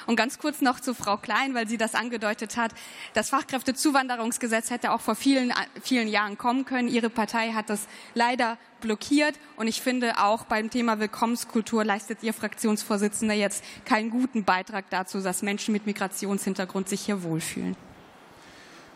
Und 0.05 0.15
ganz 0.15 0.39
kurz 0.39 0.61
noch 0.61 0.79
zu 0.79 0.93
Frau 0.93 1.17
Klein, 1.17 1.53
weil 1.53 1.67
sie 1.67 1.77
das 1.77 1.95
angedeutet 1.95 2.57
hat. 2.57 2.71
Das 3.13 3.29
Fachkräftezuwanderungsgesetz 3.29 4.69
hätte 4.69 4.91
auch 4.91 5.01
vor 5.01 5.15
vielen, 5.15 5.53
vielen 5.81 6.07
Jahren 6.07 6.37
kommen 6.37 6.65
können. 6.65 6.87
Ihre 6.87 7.09
Partei 7.09 7.53
hat 7.53 7.69
das 7.69 7.87
leider 8.13 8.57
blockiert. 8.81 9.35
Und 9.55 9.67
ich 9.67 9.81
finde 9.81 10.19
auch 10.19 10.45
beim 10.45 10.69
Thema 10.69 10.99
Willkommenskultur 10.99 11.83
leistet 11.83 12.23
Ihr 12.23 12.33
Fraktionsvorsitzender 12.33 13.33
jetzt 13.33 13.63
keinen 13.85 14.09
guten 14.09 14.43
Beitrag 14.43 14.89
dazu, 14.89 15.21
dass 15.21 15.41
Menschen 15.41 15.71
mit 15.71 15.85
Migrationshintergrund 15.85 16.87
sich 16.89 17.01
hier 17.01 17.23
wohlfühlen. 17.23 17.75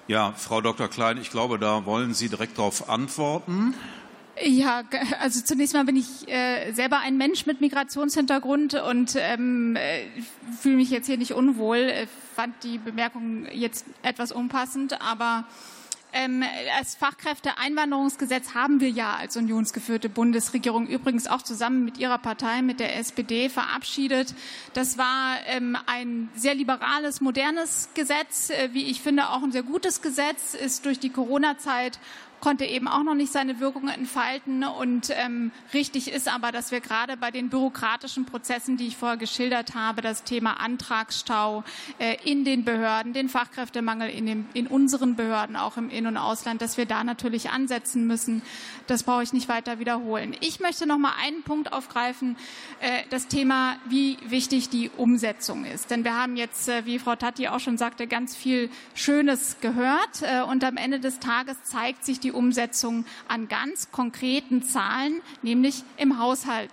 Ja, 0.07 0.33
Frau 0.35 0.59
Dr. 0.59 0.87
Klein, 0.87 1.17
ich 1.17 1.29
glaube, 1.29 1.59
da 1.59 1.85
wollen 1.85 2.15
Sie 2.15 2.29
direkt 2.29 2.57
darauf 2.57 2.89
antworten. 2.89 3.75
Ja, 4.41 4.83
also 5.19 5.41
zunächst 5.41 5.73
mal 5.73 5.83
bin 5.85 5.97
ich 5.97 6.27
äh, 6.27 6.71
selber 6.71 6.99
ein 6.99 7.17
Mensch 7.17 7.45
mit 7.45 7.61
Migrationshintergrund 7.61 8.73
und 8.75 9.15
ähm, 9.17 9.75
äh, 9.75 10.05
fühle 10.61 10.77
mich 10.77 10.89
jetzt 10.89 11.07
hier 11.07 11.17
nicht 11.17 11.33
unwohl. 11.33 11.77
Äh, 11.77 12.07
fand 12.35 12.63
die 12.63 12.77
Bemerkung 12.77 13.47
jetzt 13.51 13.85
etwas 14.01 14.31
unpassend, 14.31 15.01
aber 15.01 15.45
ähm, 16.11 16.43
das 16.79 16.95
Fachkräfteeinwanderungsgesetz 16.95 18.55
haben 18.55 18.79
wir 18.79 18.89
ja 18.89 19.15
als 19.15 19.37
unionsgeführte 19.37 20.09
Bundesregierung 20.09 20.87
übrigens 20.87 21.27
auch 21.27 21.43
zusammen 21.43 21.85
mit 21.85 21.97
Ihrer 21.99 22.17
Partei, 22.17 22.61
mit 22.61 22.79
der 22.79 22.97
SPD, 22.97 23.49
verabschiedet. 23.49 24.33
Das 24.73 24.97
war 24.97 25.35
ähm, 25.47 25.77
ein 25.85 26.29
sehr 26.35 26.55
liberales, 26.55 27.21
modernes 27.21 27.89
Gesetz, 27.93 28.49
äh, 28.49 28.69
wie 28.73 28.85
ich 28.85 29.01
finde, 29.01 29.29
auch 29.29 29.43
ein 29.43 29.51
sehr 29.51 29.63
gutes 29.63 30.01
Gesetz, 30.01 30.55
ist 30.55 30.85
durch 30.85 30.99
die 30.99 31.11
Corona-Zeit 31.11 31.99
konnte 32.39 32.65
eben 32.65 32.87
auch 32.87 33.03
noch 33.03 33.15
nicht 33.15 33.31
seine 33.31 33.59
Wirkungen 33.59 33.89
entfalten. 33.89 34.63
Und 34.63 35.09
ähm, 35.11 35.51
richtig 35.73 36.11
ist 36.11 36.27
aber, 36.27 36.51
dass 36.51 36.71
wir 36.71 36.79
gerade 36.79 37.17
bei 37.17 37.31
den 37.31 37.49
bürokratischen 37.49 38.25
Prozessen, 38.25 38.77
die 38.77 38.87
ich 38.87 38.97
vorher 38.97 39.17
geschildert 39.17 39.75
habe, 39.75 40.01
das 40.01 40.23
Thema 40.23 40.59
Antragsstau 40.59 41.63
äh, 41.99 42.17
in 42.23 42.45
den 42.45 42.63
Behörden, 42.63 43.13
den 43.13 43.29
Fachkräftemangel 43.29 44.09
in, 44.09 44.25
dem, 44.25 44.45
in 44.53 44.67
unseren 44.67 45.15
Behörden, 45.15 45.55
auch 45.55 45.77
im 45.77 45.89
In- 45.89 46.07
und 46.07 46.17
Ausland, 46.17 46.61
dass 46.61 46.77
wir 46.77 46.85
da 46.85 47.03
natürlich 47.03 47.49
ansetzen 47.49 48.07
müssen. 48.07 48.41
Das 48.89 49.03
brauche 49.03 49.23
ich 49.23 49.33
nicht 49.33 49.49
weiter 49.49 49.79
wiederholen. 49.79 50.35
Ich 50.39 50.61
möchte 50.61 50.87
noch 50.87 50.97
mal 50.97 51.13
einen 51.21 51.43
Punkt 51.43 51.73
aufgreifen, 51.73 52.37
äh, 52.79 53.03
das 53.09 53.27
Thema, 53.27 53.75
wie 53.89 54.17
wichtig 54.25 54.69
die 54.69 54.89
Umsetzung 54.95 55.65
ist. 55.65 55.91
Denn 55.91 56.05
wir 56.05 56.15
haben 56.15 56.37
jetzt, 56.37 56.69
äh, 56.69 56.85
wie 56.85 56.99
Frau 56.99 57.15
Tatti 57.15 57.49
auch 57.49 57.59
schon 57.59 57.77
sagte, 57.77 58.07
ganz 58.07 58.33
viel 58.35 58.69
Schönes 58.93 59.57
gehört. 59.59 60.21
Äh, 60.21 60.43
und 60.43 60.63
am 60.63 60.77
Ende 60.77 61.01
des 61.01 61.19
Tages 61.19 61.61
zeigt 61.63 62.05
sich 62.05 62.19
die 62.21 62.29
die 62.29 62.33
Umsetzung 62.33 63.05
an 63.27 63.47
ganz 63.47 63.91
konkreten 63.91 64.61
Zahlen, 64.61 65.21
nämlich 65.41 65.83
im 65.97 66.19
Haushalt. 66.19 66.69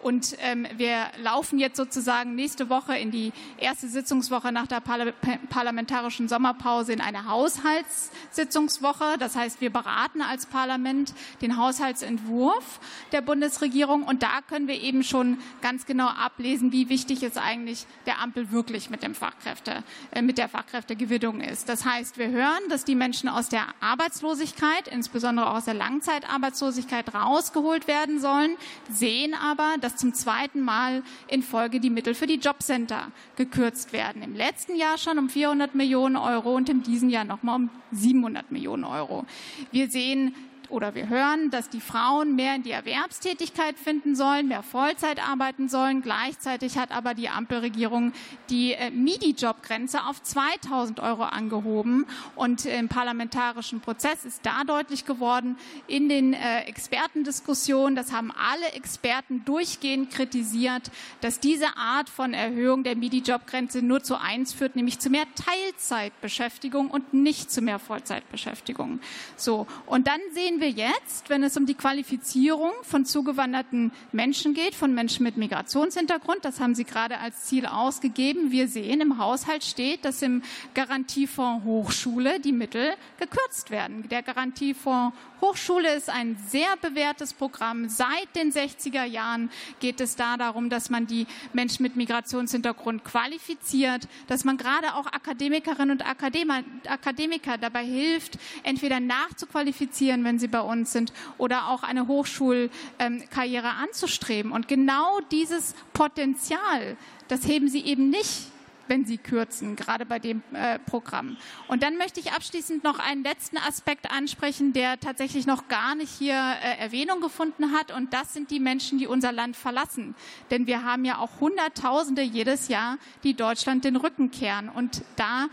Und 0.00 0.36
ähm, 0.40 0.66
wir 0.76 1.06
laufen 1.22 1.58
jetzt 1.58 1.76
sozusagen 1.76 2.34
nächste 2.34 2.70
Woche 2.70 2.96
in 2.96 3.10
die 3.10 3.32
erste 3.58 3.88
Sitzungswoche 3.88 4.52
nach 4.52 4.66
der 4.66 4.80
Parla 4.80 5.12
parlamentarischen 5.50 6.28
Sommerpause 6.28 6.92
in 6.92 7.00
eine 7.00 7.26
Haushaltssitzungswoche. 7.28 9.16
Das 9.18 9.34
heißt, 9.34 9.60
wir 9.60 9.70
beraten 9.70 10.22
als 10.22 10.46
Parlament 10.46 11.14
den 11.40 11.56
Haushaltsentwurf 11.56 12.80
der 13.12 13.22
Bundesregierung 13.22 14.04
und 14.04 14.22
da 14.22 14.40
können 14.48 14.68
wir 14.68 14.80
eben 14.80 15.02
schon 15.02 15.38
ganz 15.62 15.86
genau 15.86 16.06
ablesen, 16.06 16.72
wie 16.72 16.88
wichtig 16.88 17.22
es 17.22 17.36
eigentlich 17.36 17.86
der 18.06 18.20
Ampel 18.20 18.50
wirklich 18.50 18.90
mit 18.90 19.02
dem 19.02 19.14
Fachkräfte, 19.14 19.82
äh, 20.12 20.22
mit 20.22 20.38
der 20.38 20.48
Fachkräftegewinnung 20.48 21.40
ist. 21.40 21.68
Das 21.68 21.84
heißt, 21.84 22.18
wir 22.18 22.30
hören, 22.30 22.60
dass 22.68 22.84
die 22.84 22.94
Menschen 22.94 23.28
aus 23.28 23.48
der 23.48 23.66
Arbeitslosigkeit, 23.80 24.88
insbesondere 24.88 25.50
aus 25.50 25.64
der 25.64 25.74
Langzeitarbeitslosigkeit 25.74 27.14
rausgeholt 27.14 27.88
werden 27.88 28.20
sollen, 28.20 28.56
sehen 28.90 29.34
aber, 29.34 29.74
dass 29.80 29.87
zum 29.96 30.14
zweiten 30.14 30.60
Mal 30.60 31.02
in 31.28 31.42
Folge 31.42 31.80
die 31.80 31.90
Mittel 31.90 32.14
für 32.14 32.26
die 32.26 32.38
Jobcenter 32.38 33.12
gekürzt 33.36 33.92
werden. 33.92 34.22
Im 34.22 34.34
letzten 34.34 34.76
Jahr 34.76 34.98
schon 34.98 35.18
um 35.18 35.28
400 35.28 35.74
Millionen 35.74 36.16
Euro 36.16 36.54
und 36.54 36.68
in 36.68 36.82
diesem 36.82 37.08
Jahr 37.08 37.24
nochmal 37.24 37.56
um 37.56 37.70
700 37.92 38.50
Millionen 38.50 38.84
Euro. 38.84 39.24
Wir 39.70 39.90
sehen 39.90 40.34
oder 40.70 40.94
wir 40.94 41.08
hören, 41.08 41.50
dass 41.50 41.68
die 41.68 41.80
Frauen 41.80 42.36
mehr 42.36 42.54
in 42.54 42.62
die 42.62 42.70
Erwerbstätigkeit 42.70 43.78
finden 43.78 44.14
sollen, 44.14 44.48
mehr 44.48 44.62
Vollzeit 44.62 45.26
arbeiten 45.26 45.68
sollen. 45.68 46.02
Gleichzeitig 46.02 46.76
hat 46.76 46.92
aber 46.92 47.14
die 47.14 47.28
Ampelregierung 47.28 48.12
die 48.50 48.72
äh, 48.72 48.90
MIDI-Jobgrenze 48.90 50.04
auf 50.04 50.22
2000 50.22 51.00
Euro 51.00 51.24
angehoben. 51.24 52.06
Und 52.36 52.66
im 52.66 52.88
parlamentarischen 52.88 53.80
Prozess 53.80 54.24
ist 54.24 54.44
da 54.44 54.64
deutlich 54.64 55.06
geworden, 55.06 55.56
in 55.86 56.08
den 56.08 56.34
äh, 56.34 56.60
Expertendiskussionen, 56.62 57.96
das 57.96 58.12
haben 58.12 58.30
alle 58.30 58.72
Experten 58.72 59.44
durchgehend 59.44 60.10
kritisiert, 60.10 60.90
dass 61.20 61.40
diese 61.40 61.76
Art 61.76 62.08
von 62.08 62.34
Erhöhung 62.34 62.84
der 62.84 62.96
MIDI-Jobgrenze 62.96 63.82
nur 63.82 64.02
zu 64.02 64.20
eins 64.20 64.52
führt, 64.52 64.76
nämlich 64.76 64.98
zu 64.98 65.10
mehr 65.10 65.24
Teilzeitbeschäftigung 65.34 66.90
und 66.90 67.14
nicht 67.14 67.50
zu 67.50 67.62
mehr 67.62 67.78
Vollzeitbeschäftigung. 67.78 69.00
So. 69.36 69.66
Und 69.86 70.06
dann 70.06 70.20
sehen 70.32 70.57
wir 70.60 70.70
jetzt, 70.70 71.28
wenn 71.28 71.42
es 71.42 71.56
um 71.56 71.66
die 71.66 71.74
Qualifizierung 71.74 72.72
von 72.82 73.04
zugewanderten 73.04 73.92
Menschen 74.12 74.54
geht, 74.54 74.74
von 74.74 74.94
Menschen 74.94 75.24
mit 75.24 75.36
Migrationshintergrund, 75.36 76.44
das 76.44 76.60
haben 76.60 76.74
Sie 76.74 76.84
gerade 76.84 77.18
als 77.18 77.44
Ziel 77.44 77.66
ausgegeben. 77.66 78.50
Wir 78.50 78.68
sehen, 78.68 79.00
im 79.00 79.18
Haushalt 79.18 79.64
steht, 79.64 80.04
dass 80.04 80.22
im 80.22 80.42
Garantiefonds 80.74 81.64
Hochschule 81.64 82.40
die 82.40 82.52
Mittel 82.52 82.94
gekürzt 83.18 83.70
werden. 83.70 84.08
Der 84.08 84.22
Garantiefonds 84.22 85.16
Hochschule 85.40 85.94
ist 85.94 86.10
ein 86.10 86.36
sehr 86.48 86.76
bewährtes 86.80 87.32
Programm. 87.32 87.88
Seit 87.88 88.34
den 88.34 88.50
60er 88.52 89.04
Jahren 89.04 89.50
geht 89.78 90.00
es 90.00 90.16
da 90.16 90.36
darum, 90.36 90.68
dass 90.68 90.90
man 90.90 91.06
die 91.06 91.26
Menschen 91.52 91.84
mit 91.84 91.94
Migrationshintergrund 91.94 93.04
qualifiziert, 93.04 94.08
dass 94.26 94.44
man 94.44 94.56
gerade 94.56 94.94
auch 94.94 95.06
Akademikerinnen 95.06 95.92
und 95.92 96.04
Akademiker 96.04 97.58
dabei 97.58 97.84
hilft, 97.84 98.38
entweder 98.64 98.98
nachzuqualifizieren, 98.98 100.24
wenn 100.24 100.40
sie 100.40 100.47
bei 100.48 100.60
uns 100.60 100.92
sind, 100.92 101.12
oder 101.38 101.68
auch 101.68 101.82
eine 101.82 102.06
Hochschulkarriere 102.08 103.70
anzustreben. 103.70 104.52
Und 104.52 104.68
genau 104.68 105.20
dieses 105.30 105.74
Potenzial, 105.92 106.96
das 107.28 107.46
heben 107.46 107.68
sie 107.68 107.84
eben 107.84 108.10
nicht 108.10 108.48
wenn 108.88 109.04
sie 109.04 109.18
kürzen, 109.18 109.76
gerade 109.76 110.04
bei 110.06 110.18
dem 110.18 110.42
äh, 110.52 110.78
Programm. 110.78 111.36
Und 111.68 111.82
dann 111.82 111.96
möchte 111.96 112.20
ich 112.20 112.32
abschließend 112.32 112.84
noch 112.84 112.98
einen 112.98 113.22
letzten 113.22 113.58
Aspekt 113.58 114.10
ansprechen, 114.10 114.72
der 114.72 114.98
tatsächlich 114.98 115.46
noch 115.46 115.68
gar 115.68 115.94
nicht 115.94 116.10
hier 116.10 116.34
äh, 116.34 116.78
Erwähnung 116.78 117.20
gefunden 117.20 117.72
hat. 117.72 117.92
Und 117.92 118.12
das 118.12 118.32
sind 118.32 118.50
die 118.50 118.60
Menschen, 118.60 118.98
die 118.98 119.06
unser 119.06 119.32
Land 119.32 119.56
verlassen. 119.56 120.14
Denn 120.50 120.66
wir 120.66 120.84
haben 120.84 121.04
ja 121.04 121.18
auch 121.18 121.40
Hunderttausende 121.40 122.22
jedes 122.22 122.68
Jahr, 122.68 122.98
die 123.22 123.34
Deutschland 123.34 123.84
den 123.84 123.96
Rücken 123.96 124.30
kehren. 124.30 124.68
Und 124.68 125.02
da 125.16 125.48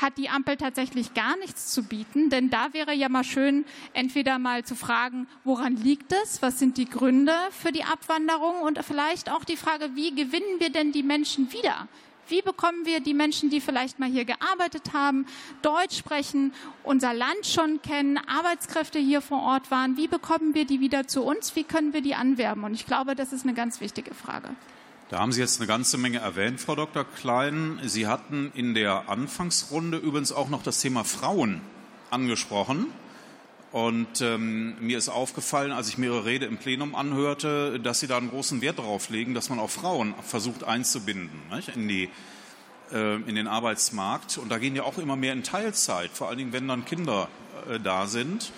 hat 0.00 0.18
die 0.18 0.28
Ampel 0.28 0.56
tatsächlich 0.56 1.14
gar 1.14 1.36
nichts 1.38 1.72
zu 1.72 1.82
bieten. 1.82 2.30
Denn 2.30 2.50
da 2.50 2.72
wäre 2.72 2.94
ja 2.94 3.08
mal 3.08 3.24
schön, 3.24 3.64
entweder 3.92 4.38
mal 4.38 4.64
zu 4.64 4.74
fragen, 4.74 5.26
woran 5.44 5.76
liegt 5.76 6.12
es? 6.12 6.42
Was 6.42 6.58
sind 6.58 6.76
die 6.76 6.88
Gründe 6.88 7.34
für 7.50 7.72
die 7.72 7.84
Abwanderung? 7.84 8.62
Und 8.62 8.82
vielleicht 8.84 9.30
auch 9.30 9.44
die 9.44 9.56
Frage, 9.56 9.90
wie 9.94 10.14
gewinnen 10.14 10.58
wir 10.58 10.70
denn 10.70 10.92
die 10.92 11.02
Menschen 11.02 11.52
wieder? 11.52 11.88
Wie 12.28 12.42
bekommen 12.42 12.86
wir 12.86 13.00
die 13.00 13.12
Menschen, 13.12 13.50
die 13.50 13.60
vielleicht 13.60 13.98
mal 13.98 14.08
hier 14.08 14.24
gearbeitet 14.24 14.92
haben, 14.92 15.26
Deutsch 15.62 15.98
sprechen, 15.98 16.52
unser 16.84 17.12
Land 17.12 17.44
schon 17.44 17.82
kennen, 17.82 18.18
Arbeitskräfte 18.18 19.00
hier 19.00 19.20
vor 19.20 19.42
Ort 19.42 19.72
waren, 19.72 19.96
wie 19.96 20.06
bekommen 20.06 20.54
wir 20.54 20.64
die 20.64 20.78
wieder 20.78 21.08
zu 21.08 21.24
uns? 21.24 21.56
Wie 21.56 21.64
können 21.64 21.92
wir 21.92 22.02
die 22.02 22.14
anwerben? 22.14 22.62
Und 22.62 22.74
ich 22.74 22.86
glaube, 22.86 23.16
das 23.16 23.32
ist 23.32 23.44
eine 23.44 23.54
ganz 23.54 23.80
wichtige 23.80 24.14
Frage. 24.14 24.50
Da 25.10 25.18
haben 25.18 25.32
Sie 25.32 25.40
jetzt 25.40 25.58
eine 25.58 25.66
ganze 25.66 25.98
Menge 25.98 26.18
erwähnt, 26.18 26.60
Frau 26.60 26.76
Dr. 26.76 27.02
Klein. 27.04 27.80
Sie 27.82 28.06
hatten 28.06 28.52
in 28.54 28.74
der 28.74 29.08
Anfangsrunde 29.08 29.98
übrigens 29.98 30.30
auch 30.30 30.48
noch 30.48 30.62
das 30.62 30.80
Thema 30.80 31.02
Frauen 31.02 31.62
angesprochen. 32.10 32.86
Und 33.72 34.20
ähm, 34.20 34.76
mir 34.78 34.96
ist 34.96 35.08
aufgefallen, 35.08 35.72
als 35.72 35.88
ich 35.88 35.98
mir 35.98 36.12
Ihre 36.12 36.26
Rede 36.26 36.46
im 36.46 36.58
Plenum 36.58 36.94
anhörte, 36.94 37.80
dass 37.80 37.98
Sie 37.98 38.06
da 38.06 38.18
einen 38.18 38.30
großen 38.30 38.60
Wert 38.60 38.78
darauf 38.78 39.10
legen, 39.10 39.34
dass 39.34 39.48
man 39.50 39.58
auch 39.58 39.70
Frauen 39.70 40.14
versucht 40.22 40.62
einzubinden 40.62 41.40
nicht? 41.52 41.70
In, 41.70 41.88
die, 41.88 42.08
äh, 42.92 43.16
in 43.16 43.34
den 43.34 43.48
Arbeitsmarkt. 43.48 44.38
Und 44.38 44.48
da 44.48 44.58
gehen 44.58 44.76
ja 44.76 44.84
auch 44.84 44.98
immer 44.98 45.16
mehr 45.16 45.32
in 45.32 45.42
Teilzeit, 45.42 46.12
vor 46.12 46.28
allen 46.28 46.38
Dingen, 46.38 46.52
wenn 46.52 46.68
dann 46.68 46.84
Kinder 46.84 47.28
äh, 47.68 47.80
da 47.80 48.06
sind. 48.06 48.52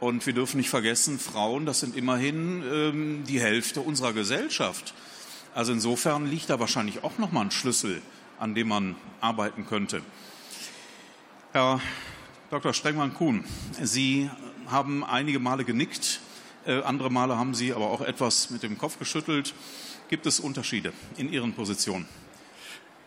Und 0.00 0.26
wir 0.26 0.32
dürfen 0.32 0.56
nicht 0.56 0.70
vergessen, 0.70 1.20
Frauen, 1.20 1.66
das 1.66 1.78
sind 1.78 1.96
immerhin 1.96 2.64
ähm, 2.68 3.24
die 3.28 3.40
Hälfte 3.40 3.80
unserer 3.80 4.12
Gesellschaft. 4.12 4.92
Also 5.54 5.72
insofern 5.72 6.26
liegt 6.26 6.50
da 6.50 6.58
wahrscheinlich 6.58 7.04
auch 7.04 7.18
nochmal 7.18 7.44
ein 7.44 7.50
Schlüssel, 7.52 8.02
an 8.40 8.56
dem 8.56 8.68
man 8.68 8.96
arbeiten 9.20 9.66
könnte. 9.66 10.02
Herr 11.52 11.80
Dr. 12.50 12.72
Strengmann-Kuhn, 12.72 13.44
Sie 13.80 14.28
haben 14.66 15.04
einige 15.04 15.38
Male 15.38 15.64
genickt, 15.64 16.20
äh, 16.66 16.82
andere 16.82 17.10
Male 17.10 17.38
haben 17.38 17.54
Sie 17.54 17.72
aber 17.72 17.86
auch 17.86 18.00
etwas 18.00 18.50
mit 18.50 18.64
dem 18.64 18.78
Kopf 18.78 18.98
geschüttelt. 18.98 19.54
Gibt 20.08 20.26
es 20.26 20.40
Unterschiede 20.40 20.92
in 21.16 21.32
Ihren 21.32 21.52
Positionen? 21.52 22.08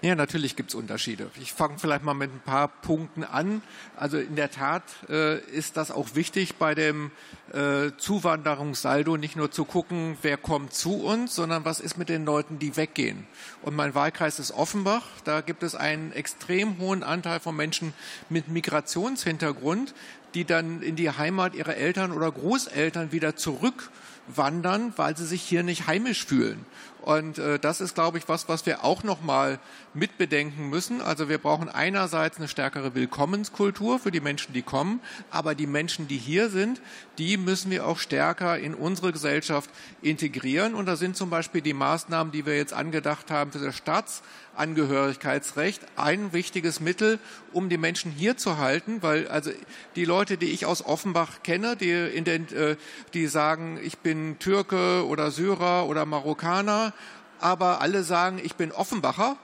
Ja, 0.01 0.13
natürlich 0.13 0.55
gibt 0.55 0.69
es 0.69 0.75
Unterschiede. 0.75 1.31
Ich 1.41 1.53
fange 1.53 1.79
vielleicht 1.79 2.03
mal 2.03 2.13
mit 2.13 2.31
ein 2.31 2.39
paar 2.39 2.67
Punkten 2.67 3.23
an. 3.23 3.63
Also 3.95 4.19
in 4.19 4.35
der 4.35 4.51
Tat 4.51 4.83
äh, 5.09 5.39
ist 5.39 5.75
das 5.75 5.89
auch 5.89 6.13
wichtig 6.13 6.57
bei 6.57 6.75
dem 6.75 7.09
äh, 7.51 7.89
Zuwanderungssaldo, 7.97 9.17
nicht 9.17 9.35
nur 9.35 9.49
zu 9.49 9.65
gucken, 9.65 10.15
wer 10.21 10.37
kommt 10.37 10.75
zu 10.75 11.03
uns, 11.03 11.33
sondern 11.33 11.65
was 11.65 11.79
ist 11.79 11.97
mit 11.97 12.09
den 12.09 12.25
Leuten, 12.25 12.59
die 12.59 12.77
weggehen. 12.77 13.25
Und 13.63 13.75
mein 13.75 13.95
Wahlkreis 13.95 14.37
ist 14.37 14.51
Offenbach. 14.51 15.03
Da 15.23 15.41
gibt 15.41 15.63
es 15.63 15.73
einen 15.73 16.11
extrem 16.11 16.77
hohen 16.77 17.01
Anteil 17.01 17.39
von 17.39 17.55
Menschen 17.55 17.91
mit 18.29 18.49
Migrationshintergrund, 18.49 19.95
die 20.35 20.45
dann 20.45 20.83
in 20.83 20.95
die 20.95 21.09
Heimat 21.09 21.55
ihrer 21.55 21.75
Eltern 21.75 22.11
oder 22.11 22.31
Großeltern 22.31 23.11
wieder 23.11 23.35
zurückwandern, 23.35 24.93
weil 24.95 25.17
sie 25.17 25.25
sich 25.25 25.41
hier 25.41 25.63
nicht 25.63 25.87
heimisch 25.87 26.23
fühlen. 26.23 26.67
Und 27.07 27.37
äh, 27.37 27.57
das 27.57 27.79
ist, 27.79 27.95
glaube 27.95 28.17
ich, 28.17 28.27
was, 28.27 28.49
was 28.49 28.65
wir 28.65 28.83
auch 28.83 29.01
noch 29.01 29.21
mal 29.21 29.59
mitbedenken 29.93 30.69
müssen. 30.69 30.99
Also 30.99 31.29
wir 31.29 31.37
brauchen 31.37 31.69
einerseits 31.69 32.35
eine 32.35 32.49
stärkere 32.49 32.95
Willkommenskultur 32.95 33.97
für 33.97 34.11
die 34.11 34.19
Menschen, 34.19 34.51
die 34.51 34.61
kommen, 34.61 34.99
aber 35.31 35.55
die 35.55 35.67
Menschen, 35.67 36.09
die 36.09 36.17
hier 36.17 36.49
sind, 36.49 36.81
die 37.17 37.37
müssen 37.37 37.71
wir 37.71 37.87
auch 37.87 37.97
stärker 37.97 38.59
in 38.59 38.75
unsere 38.75 39.13
Gesellschaft 39.13 39.69
integrieren. 40.01 40.75
Und 40.75 40.85
da 40.85 40.97
sind 40.97 41.15
zum 41.15 41.29
Beispiel 41.29 41.61
die 41.61 41.71
Maßnahmen, 41.71 42.33
die 42.33 42.45
wir 42.45 42.57
jetzt 42.57 42.73
angedacht 42.73 43.31
haben 43.31 43.53
für 43.53 43.59
das 43.59 43.77
Staatsangehörigkeitsrecht, 43.77 45.83
ein 45.95 46.33
wichtiges 46.33 46.81
Mittel, 46.81 47.19
um 47.53 47.69
die 47.69 47.77
Menschen 47.77 48.11
hier 48.11 48.35
zu 48.35 48.57
halten, 48.57 49.01
weil 49.01 49.29
also 49.29 49.51
die 49.95 50.03
Leute, 50.03 50.37
die 50.37 50.51
ich 50.51 50.65
aus 50.65 50.85
Offenbach 50.85 51.41
kenne, 51.41 51.77
die, 51.77 51.91
in 51.91 52.25
den, 52.25 52.53
äh, 52.53 52.75
die 53.13 53.27
sagen, 53.27 53.79
ich 53.81 53.99
bin 53.99 54.39
Türke 54.39 55.07
oder 55.07 55.31
Syrer 55.31 55.87
oder 55.87 56.05
Marokkaner, 56.05 56.91
aber 57.39 57.81
alle 57.81 58.03
sagen, 58.03 58.39
ich 58.43 58.55
bin 58.55 58.71
Offenbacher. 58.71 59.37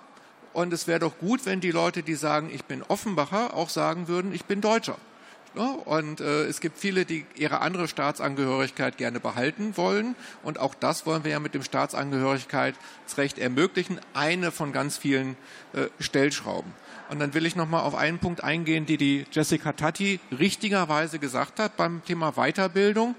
Und 0.53 0.71
es 0.71 0.86
wäre 0.88 0.99
doch 0.99 1.17
gut, 1.17 1.45
wenn 1.45 1.62
die 1.62 1.71
Leute, 1.71 2.03
die 2.03 2.15
sagen, 2.15 2.51
ich 2.53 2.65
bin 2.65 2.84
Offenbacher, 2.84 3.56
auch 3.56 3.69
sagen 3.69 4.08
würden, 4.08 4.34
ich 4.34 4.45
bin 4.45 4.62
Deutscher. 4.62 4.97
Und 5.55 6.19
äh, 6.19 6.45
es 6.45 6.61
gibt 6.61 6.77
viele, 6.77 7.05
die 7.05 7.25
ihre 7.35 7.61
andere 7.61 7.87
Staatsangehörigkeit 7.87 8.97
gerne 8.97 9.19
behalten 9.19 9.77
wollen. 9.77 10.15
Und 10.41 10.59
auch 10.59 10.73
das 10.73 11.05
wollen 11.05 11.23
wir 11.23 11.31
ja 11.31 11.39
mit 11.39 11.53
dem 11.53 11.63
Staatsangehörigkeitsrecht 11.63 13.37
ermöglichen. 13.37 13.99
Eine 14.13 14.51
von 14.51 14.71
ganz 14.73 14.97
vielen 14.97 15.37
äh, 15.73 15.87
Stellschrauben. 15.99 16.73
Und 17.09 17.19
dann 17.19 17.35
will 17.35 17.45
ich 17.45 17.55
noch 17.55 17.67
mal 17.67 17.81
auf 17.81 17.93
einen 17.93 18.17
Punkt 18.17 18.43
eingehen, 18.43 18.87
die 18.87 18.97
die 18.97 19.25
Jessica 19.31 19.73
Tatti 19.73 20.19
richtigerweise 20.31 21.19
gesagt 21.19 21.59
hat. 21.59 21.77
Beim 21.77 22.03
Thema 22.05 22.31
Weiterbildung 22.31 23.13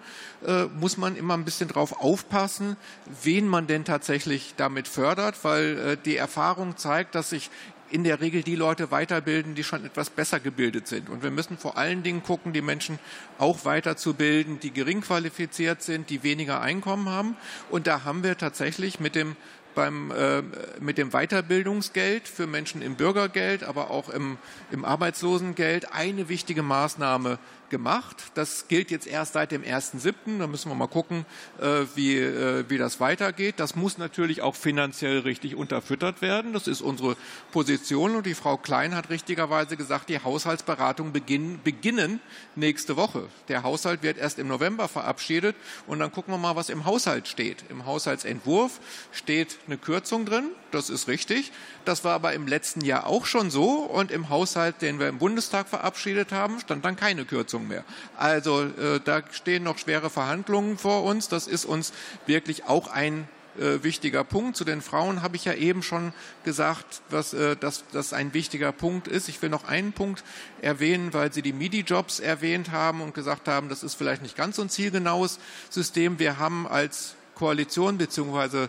äh, 0.45 0.65
muss 0.65 0.97
man 0.97 1.15
immer 1.15 1.35
ein 1.35 1.45
bisschen 1.45 1.69
drauf 1.69 2.01
aufpassen, 2.01 2.77
wen 3.23 3.47
man 3.47 3.69
denn 3.69 3.85
tatsächlich 3.85 4.55
damit 4.57 4.89
fördert, 4.89 5.45
weil 5.45 5.79
äh, 5.79 5.97
die 6.03 6.17
Erfahrung 6.17 6.77
zeigt, 6.77 7.15
dass 7.15 7.31
sich 7.31 7.51
in 7.95 8.03
der 8.03 8.21
Regel 8.21 8.43
die 8.43 8.57
Leute 8.57 8.91
weiterbilden, 8.91 9.55
die 9.55 9.63
schon 9.63 9.85
etwas 9.85 10.11
besser 10.11 10.41
gebildet 10.41 10.89
sind. 10.89 11.09
Und 11.09 11.23
wir 11.23 11.31
müssen 11.31 11.57
vor 11.57 11.79
allen 11.79 12.03
Dingen 12.03 12.25
gucken, 12.25 12.53
die 12.53 12.61
Menschen 12.61 12.99
auch 13.39 13.65
weiterzubilden, 13.65 14.59
die 14.59 14.73
gering 14.73 15.01
qualifiziert 15.01 15.81
sind, 15.81 16.11
die 16.11 16.25
weniger 16.25 16.61
Einkommen 16.61 17.09
haben. 17.09 17.37
Und 17.71 17.87
da 17.87 18.03
haben 18.03 18.25
wir 18.25 18.37
tatsächlich 18.37 18.99
mit 18.99 19.15
dem 19.15 19.37
beim, 19.77 20.11
äh, 20.11 20.43
mit 20.81 20.99
dem 20.99 21.11
Weiterbildungsgeld 21.11 22.27
für 22.27 22.49
Menschen 22.49 22.83
im 22.83 22.97
Bürgergeld, 22.97 23.63
aber 23.63 23.91
auch 23.91 24.09
im, 24.09 24.39
im 24.73 24.85
Arbeitslosengeld 24.85 25.93
eine 25.93 26.29
wichtige 26.29 26.63
Maßnahme 26.63 27.39
gemacht. 27.71 28.17
Das 28.35 28.69
gilt 28.69 28.91
jetzt 28.91 29.07
erst 29.07 29.33
seit 29.33 29.51
dem 29.51 29.63
1.7. 29.63 30.39
Da 30.39 30.47
müssen 30.47 30.71
wir 30.71 30.75
mal 30.75 30.87
gucken, 30.87 31.27
äh, 31.61 31.85
wie, 31.95 32.17
äh, 32.17 32.65
wie 32.69 32.79
das 32.79 33.01
weitergeht. 33.01 33.57
Das 33.59 33.75
muss 33.75 33.99
natürlich 33.99 34.43
auch 34.43 34.55
finanziell 34.55 35.21
richtig 35.21 35.57
unterfüttert 35.57 36.23
werden. 36.23 36.53
Das 36.53 36.67
ist 36.67 36.81
unsere 36.81 37.17
Position. 37.53 38.17
Und 38.17 38.27
die 38.27 38.35
Frau 38.35 38.57
Klein 38.57 38.95
hat 38.95 39.11
richtigerweise 39.11 39.77
gesagt, 39.77 40.09
die 40.09 40.21
Haushaltsberatungen 40.21 41.13
beginnen, 41.13 41.61
beginnen 41.65 42.21
nächste 42.55 42.97
Woche. 42.97 43.29
Der 43.49 43.63
Haushalt 43.63 44.03
wird 44.03 44.19
erst 44.19 44.39
im 44.39 44.49
November 44.49 44.89
verabschiedet. 44.89 45.57
Und 45.87 45.99
dann 45.99 46.13
gucken 46.13 46.33
wir 46.35 46.39
mal, 46.39 46.57
was 46.57 46.69
im 46.69 46.85
Haushalt 46.85 47.29
steht. 47.29 47.65
Im 47.71 47.87
Haushaltsentwurf 47.87 48.81
steht 49.13 49.59
eine 49.67 49.79
Kürzung 49.79 50.27
drin. 50.27 50.51
Das 50.71 50.91
ist 50.91 51.09
richtig. 51.09 51.53
Das 51.85 52.05
war 52.05 52.15
aber 52.15 52.33
im 52.35 52.47
letzten 52.47 52.83
Jahr 52.83 53.07
auch 53.07 53.27
schon 53.27 53.51
so. 53.51 53.79
Und 53.81 54.11
im 54.11 54.29
Haushalt, 54.29 54.83
den 54.83 54.99
wir 54.99 55.09
im 55.09 55.19
Bundestag 55.19 55.69
verabschiedet 55.69 56.33
haben, 56.33 56.61
stand 56.61 56.85
dann 56.85 56.97
keine 56.97 57.25
Kürzung 57.25 57.54
mehr. 57.61 57.85
Also 58.17 58.63
äh, 58.63 59.01
da 59.05 59.23
stehen 59.33 59.63
noch 59.63 59.79
schwere 59.79 60.11
Verhandlungen 60.11 60.79
vor 60.79 61.05
uns. 61.05 61.29
Das 61.29 61.47
ist 61.47 61.65
uns 61.65 61.93
wirklich 62.27 62.65
auch 62.65 62.89
ein 62.89 63.29
äh, 63.59 63.83
wichtiger 63.83 64.25
Punkt. 64.25 64.57
Zu 64.57 64.65
den 64.65 64.83
Frauen 64.83 65.23
habe 65.23 65.37
ich 65.37 65.45
ja 65.45 65.55
eben 65.55 65.83
schon 65.83 66.13
gesagt, 66.45 67.03
was, 67.11 67.35
äh, 67.35 67.57
dass 67.57 67.85
das 67.93 68.13
ein 68.13 68.35
wichtiger 68.35 68.73
Punkt 68.73 69.09
ist. 69.09 69.29
Ich 69.29 69.41
will 69.43 69.51
noch 69.51 69.65
einen 69.65 69.93
Punkt 69.93 70.25
erwähnen, 70.61 71.13
weil 71.13 71.33
Sie 71.33 71.43
die 71.43 71.53
MIDI-Jobs 71.53 72.21
erwähnt 72.21 72.73
haben 72.73 73.01
und 73.01 73.15
gesagt 73.15 73.47
haben, 73.49 73.69
das 73.69 73.83
ist 73.83 73.95
vielleicht 73.95 74.23
nicht 74.23 74.37
ganz 74.37 74.57
so 74.57 74.63
ein 74.63 74.71
zielgenaues 74.71 75.39
System. 75.71 76.19
Wir 76.19 76.39
haben 76.39 76.67
als 76.67 77.15
Koalition 77.35 77.99
beziehungsweise 77.99 78.69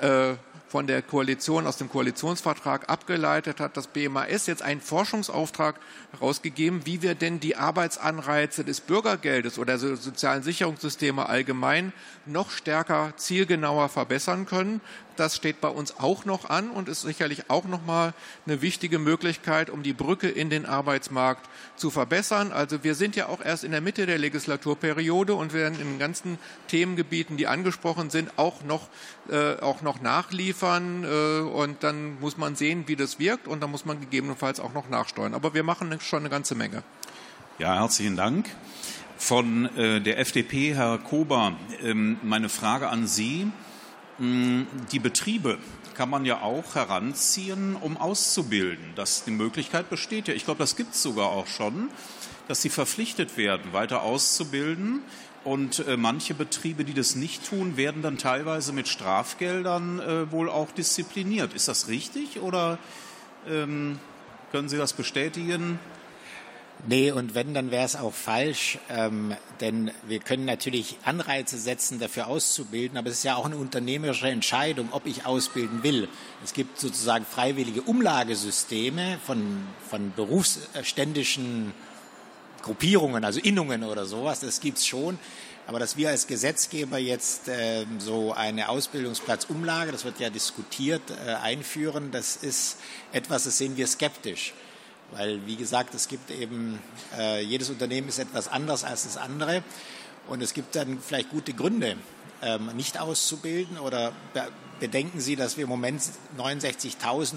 äh, 0.00 0.34
von 0.74 0.88
der 0.88 1.02
Koalition 1.02 1.68
aus 1.68 1.76
dem 1.76 1.88
Koalitionsvertrag 1.88 2.90
abgeleitet 2.90 3.60
hat 3.60 3.76
das 3.76 3.86
BMAS 3.86 4.48
jetzt 4.48 4.60
einen 4.60 4.80
Forschungsauftrag 4.80 5.78
herausgegeben, 6.10 6.84
wie 6.84 7.00
wir 7.00 7.14
denn 7.14 7.38
die 7.38 7.54
Arbeitsanreize 7.54 8.64
des 8.64 8.80
Bürgergeldes 8.80 9.60
oder 9.60 9.78
der 9.78 9.94
sozialen 9.94 10.42
Sicherungssysteme 10.42 11.28
allgemein 11.28 11.92
noch 12.26 12.50
stärker 12.50 13.12
zielgenauer 13.16 13.88
verbessern 13.88 14.46
können. 14.46 14.80
Das 15.16 15.36
steht 15.36 15.60
bei 15.60 15.68
uns 15.68 15.98
auch 15.98 16.24
noch 16.24 16.48
an 16.48 16.70
und 16.70 16.88
ist 16.88 17.02
sicherlich 17.02 17.50
auch 17.50 17.64
noch 17.64 17.84
mal 17.84 18.14
eine 18.46 18.62
wichtige 18.62 18.98
Möglichkeit, 18.98 19.70
um 19.70 19.82
die 19.82 19.92
Brücke 19.92 20.28
in 20.28 20.50
den 20.50 20.66
Arbeitsmarkt 20.66 21.48
zu 21.76 21.90
verbessern. 21.90 22.52
Also 22.52 22.84
wir 22.84 22.94
sind 22.94 23.16
ja 23.16 23.28
auch 23.28 23.40
erst 23.44 23.64
in 23.64 23.70
der 23.70 23.80
Mitte 23.80 24.06
der 24.06 24.18
Legislaturperiode 24.18 25.34
und 25.34 25.52
werden 25.52 25.80
in 25.80 25.86
den 25.86 25.98
ganzen 25.98 26.38
Themengebieten, 26.68 27.36
die 27.36 27.46
angesprochen 27.46 28.10
sind, 28.10 28.38
auch 28.38 28.62
noch, 28.64 28.88
äh, 29.30 29.60
auch 29.60 29.82
noch 29.82 30.00
nachliefern. 30.00 31.04
Äh, 31.04 31.40
und 31.40 31.82
dann 31.82 32.20
muss 32.20 32.36
man 32.36 32.56
sehen, 32.56 32.84
wie 32.86 32.96
das 32.96 33.18
wirkt 33.18 33.48
und 33.48 33.62
dann 33.62 33.70
muss 33.70 33.84
man 33.84 34.00
gegebenenfalls 34.00 34.60
auch 34.60 34.72
noch 34.72 34.88
nachsteuern. 34.88 35.34
Aber 35.34 35.54
wir 35.54 35.62
machen 35.62 35.96
schon 36.00 36.20
eine 36.20 36.30
ganze 36.30 36.54
Menge. 36.54 36.82
Ja, 37.58 37.74
herzlichen 37.74 38.16
Dank. 38.16 38.48
Von 39.16 39.66
äh, 39.76 40.00
der 40.00 40.18
FDP, 40.18 40.74
Herr 40.74 40.98
Kober, 40.98 41.56
ähm, 41.82 42.18
meine 42.22 42.48
Frage 42.48 42.88
an 42.88 43.06
Sie. 43.06 43.46
Mm, 44.18 44.62
die 44.92 44.98
Betriebe 44.98 45.58
kann 45.94 46.10
man 46.10 46.24
ja 46.24 46.42
auch 46.42 46.74
heranziehen, 46.74 47.76
um 47.76 47.96
auszubilden. 47.96 48.92
Das, 48.96 49.24
die 49.24 49.30
Möglichkeit 49.30 49.90
besteht 49.90 50.28
ja. 50.28 50.34
Ich 50.34 50.44
glaube, 50.44 50.58
das 50.58 50.76
gibt 50.76 50.94
es 50.94 51.02
sogar 51.02 51.30
auch 51.30 51.46
schon, 51.46 51.88
dass 52.48 52.62
sie 52.62 52.68
verpflichtet 52.68 53.36
werden, 53.36 53.72
weiter 53.72 54.02
auszubilden. 54.02 55.02
Und 55.44 55.86
äh, 55.86 55.96
manche 55.96 56.32
Betriebe, 56.34 56.84
die 56.84 56.94
das 56.94 57.16
nicht 57.16 57.48
tun, 57.48 57.76
werden 57.76 58.02
dann 58.02 58.16
teilweise 58.16 58.72
mit 58.72 58.88
Strafgeldern 58.88 60.00
äh, 60.00 60.32
wohl 60.32 60.48
auch 60.48 60.70
diszipliniert. 60.70 61.52
Ist 61.52 61.68
das 61.68 61.88
richtig 61.88 62.40
oder 62.40 62.78
ähm, 63.48 63.98
können 64.52 64.68
Sie 64.68 64.78
das 64.78 64.94
bestätigen? 64.94 65.78
Nee, 66.86 67.12
und 67.12 67.34
wenn, 67.34 67.54
dann 67.54 67.70
wäre 67.70 67.86
es 67.86 67.96
auch 67.96 68.12
falsch, 68.12 68.78
ähm, 68.90 69.34
denn 69.60 69.90
wir 70.06 70.18
können 70.18 70.44
natürlich 70.44 70.98
Anreize 71.04 71.56
setzen, 71.58 71.98
dafür 71.98 72.26
auszubilden, 72.26 72.98
aber 72.98 73.08
es 73.08 73.18
ist 73.18 73.24
ja 73.24 73.36
auch 73.36 73.46
eine 73.46 73.56
unternehmerische 73.56 74.28
Entscheidung, 74.28 74.88
ob 74.90 75.06
ich 75.06 75.24
ausbilden 75.24 75.82
will. 75.82 76.08
Es 76.44 76.52
gibt 76.52 76.78
sozusagen 76.78 77.24
freiwillige 77.24 77.80
Umlagesysteme 77.80 79.18
von, 79.24 79.66
von 79.88 80.12
berufsständischen 80.14 81.72
Gruppierungen, 82.60 83.24
also 83.24 83.40
Innungen 83.40 83.82
oder 83.84 84.04
sowas, 84.04 84.40
das 84.40 84.60
gibt's 84.60 84.86
schon. 84.86 85.18
Aber 85.66 85.78
dass 85.78 85.96
wir 85.96 86.10
als 86.10 86.26
Gesetzgeber 86.26 86.98
jetzt 86.98 87.48
äh, 87.48 87.86
so 87.98 88.34
eine 88.34 88.68
Ausbildungsplatzumlage, 88.68 89.92
das 89.92 90.04
wird 90.04 90.20
ja 90.20 90.28
diskutiert, 90.28 91.02
äh, 91.10 91.34
einführen, 91.34 92.10
das 92.10 92.36
ist 92.36 92.76
etwas, 93.12 93.44
das 93.44 93.56
sehen 93.56 93.78
wir 93.78 93.86
skeptisch. 93.86 94.52
Weil, 95.12 95.44
wie 95.46 95.56
gesagt, 95.56 95.94
es 95.94 96.08
gibt 96.08 96.30
eben, 96.30 96.78
äh, 97.16 97.42
jedes 97.42 97.70
Unternehmen 97.70 98.08
ist 98.08 98.18
etwas 98.18 98.48
anders 98.48 98.84
als 98.84 99.04
das 99.04 99.16
andere. 99.16 99.62
Und 100.28 100.42
es 100.42 100.54
gibt 100.54 100.74
dann 100.74 100.98
vielleicht 101.00 101.30
gute 101.30 101.52
Gründe, 101.52 101.96
ähm, 102.42 102.70
nicht 102.76 102.98
auszubilden. 102.98 103.78
Oder 103.78 104.12
be 104.32 104.48
bedenken 104.80 105.20
Sie, 105.20 105.36
dass 105.36 105.56
wir 105.56 105.64
im 105.64 105.70
Moment 105.70 106.02
69.000 106.36 107.36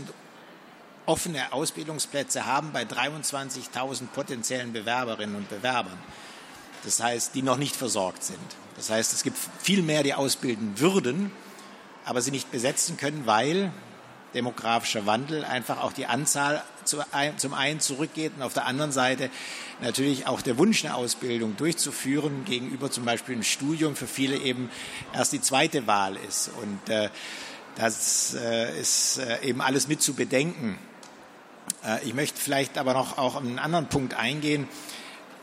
offene 1.05 1.53
Ausbildungsplätze 1.53 2.45
haben 2.45 2.71
bei 2.73 2.83
23.000 2.83 4.07
potenziellen 4.07 4.73
Bewerberinnen 4.73 5.35
und 5.35 5.47
Bewerbern. 5.47 5.97
Das 6.83 7.01
heißt, 7.01 7.35
die 7.35 7.41
noch 7.41 7.57
nicht 7.57 7.75
versorgt 7.75 8.23
sind. 8.23 8.39
Das 8.75 8.89
heißt, 8.89 9.13
es 9.13 9.23
gibt 9.23 9.37
viel 9.59 9.81
mehr, 9.81 10.03
die 10.03 10.13
ausbilden 10.13 10.79
würden, 10.79 11.31
aber 12.05 12.21
sie 12.21 12.31
nicht 12.31 12.51
besetzen 12.51 12.97
können, 12.97 13.25
weil 13.25 13.71
demografischer 14.33 15.05
Wandel 15.05 15.45
einfach 15.45 15.81
auch 15.81 15.93
die 15.93 16.05
Anzahl 16.05 16.63
zum 16.87 17.53
einen 17.53 17.79
zurückgeht 17.79 18.33
und 18.35 18.41
auf 18.41 18.53
der 18.53 18.65
anderen 18.65 18.91
Seite 18.91 19.29
natürlich 19.81 20.25
auch 20.25 20.41
der 20.41 20.57
Wunsch, 20.57 20.83
eine 20.83 20.95
Ausbildung 20.95 21.55
durchzuführen, 21.57 22.45
gegenüber 22.45 22.89
zum 22.89 23.05
Beispiel 23.05 23.35
einem 23.35 23.43
Studium 23.43 23.95
für 23.95 24.07
viele 24.07 24.37
eben 24.37 24.71
erst 25.13 25.33
die 25.33 25.41
zweite 25.41 25.85
Wahl 25.85 26.17
ist. 26.27 26.49
Und 26.61 26.89
äh, 26.89 27.09
Das 27.75 28.33
äh, 28.33 28.79
ist 28.79 29.19
äh, 29.19 29.43
eben 29.43 29.61
alles 29.61 29.87
mit 29.87 30.01
zu 30.01 30.15
bedenken. 30.15 30.79
Ich 32.03 32.13
möchte 32.13 32.41
vielleicht 32.41 32.77
aber 32.77 32.93
noch 32.93 33.17
auch 33.17 33.35
auf 33.35 33.41
einen 33.43 33.59
anderen 33.59 33.87
Punkt 33.87 34.15
eingehen. 34.15 34.67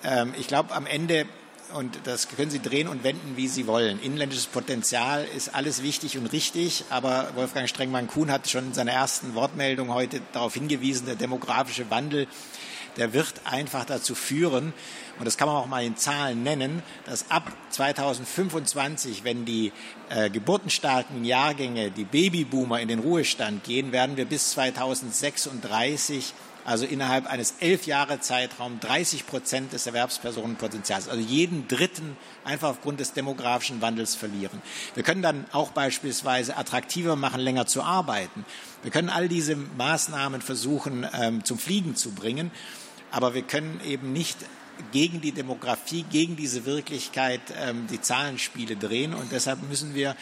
Ähm, 0.03 0.35
ich 0.37 0.49
glaube, 0.49 0.75
am 0.75 0.85
Ende 0.85 1.27
und 1.73 1.99
das 2.05 2.29
können 2.29 2.51
Sie 2.51 2.61
drehen 2.61 2.89
und 2.89 3.05
wenden, 3.05 3.37
wie 3.37 3.49
Sie 3.49 3.67
wollen. 3.67 4.01
Inländisches 4.01 4.47
Potenzial 4.47 5.25
ist 5.37 5.55
alles 5.55 5.83
wichtig 5.83 6.19
und 6.19 6.27
richtig, 6.27 6.85
aber 6.91 7.31
Wolfgang 7.35 7.69
Strengmann-Kuhn 7.69 8.31
hat 8.31 8.49
schon 8.49 8.67
in 8.67 8.75
seiner 8.75 8.93
ersten 8.93 9.35
Wortmeldung 9.35 9.93
heute 9.93 10.21
darauf 10.33 10.55
hingewiesen, 10.55 11.07
der 11.07 11.17
demografische 11.17 11.91
Wandel, 11.91 12.27
der 12.97 13.13
wird 13.13 13.35
einfach 13.45 13.85
dazu 13.85 14.15
führen, 14.15 14.73
und 15.19 15.25
das 15.25 15.37
kann 15.37 15.49
man 15.49 15.57
auch 15.57 15.67
mal 15.67 15.85
in 15.85 15.97
Zahlen 15.97 16.43
nennen, 16.43 16.83
dass 17.07 17.31
ab 17.31 17.53
2025, 17.71 19.25
wenn 19.25 19.45
die 19.45 19.73
äh, 20.11 20.29
geburtenstarken 20.29 21.25
Jahrgänge, 21.25 21.91
die 21.91 22.05
Babyboomer 22.05 22.81
in 22.81 22.89
den 22.89 22.99
Ruhestand 22.99 23.65
gehen, 23.65 23.93
werden 23.93 24.17
wir 24.17 24.25
bis 24.25 24.51
2036 24.51 26.35
also 26.65 26.87
innerhalb 26.87 27.27
eines 27.27 27.57
elf 27.61 27.87
Jahre 27.87 28.21
Zeitraum 28.21 28.81
30 28.81 29.27
Prozent 29.27 29.73
des 29.73 29.87
Erwerbspersonenpotenzials, 29.87 31.09
also 31.09 31.21
jeden 31.21 31.69
dritten 31.69 32.17
einfach 32.45 32.71
aufgrund 32.71 33.01
des 33.01 33.13
demografischen 33.13 33.83
Wandels 33.83 34.15
verlieren. 34.15 34.63
Wir 34.95 35.03
können 35.03 35.23
dann 35.23 35.47
auch 35.53 35.71
beispielsweise 35.71 36.57
attraktiver 36.57 37.17
machen, 37.17 37.41
länger 37.41 37.67
zu 37.67 37.83
arbeiten. 37.83 38.45
Wir 38.83 38.91
können 38.91 39.11
all 39.11 39.29
diese 39.29 39.57
Maßnahmen 39.57 40.41
versuchen 40.41 41.07
ähm, 41.19 41.45
zum 41.45 41.59
Fliegen 41.59 41.97
zu 41.97 42.13
bringen, 42.13 42.51
aber 43.11 43.35
wir 43.35 43.43
können 43.43 43.81
eben 43.87 44.13
nicht 44.13 44.39
gegen 44.93 45.21
die 45.21 45.33
Demografie, 45.33 46.05
gegen 46.11 46.37
diese 46.37 46.65
Wirklichkeit 46.65 47.41
ähm, 47.61 47.87
die 47.91 48.01
Zahlenspiele 48.01 48.77
drehen 48.77 49.15
und 49.15 49.31
deshalb 49.33 49.63
müssen 49.69 49.95
wir 49.95 50.17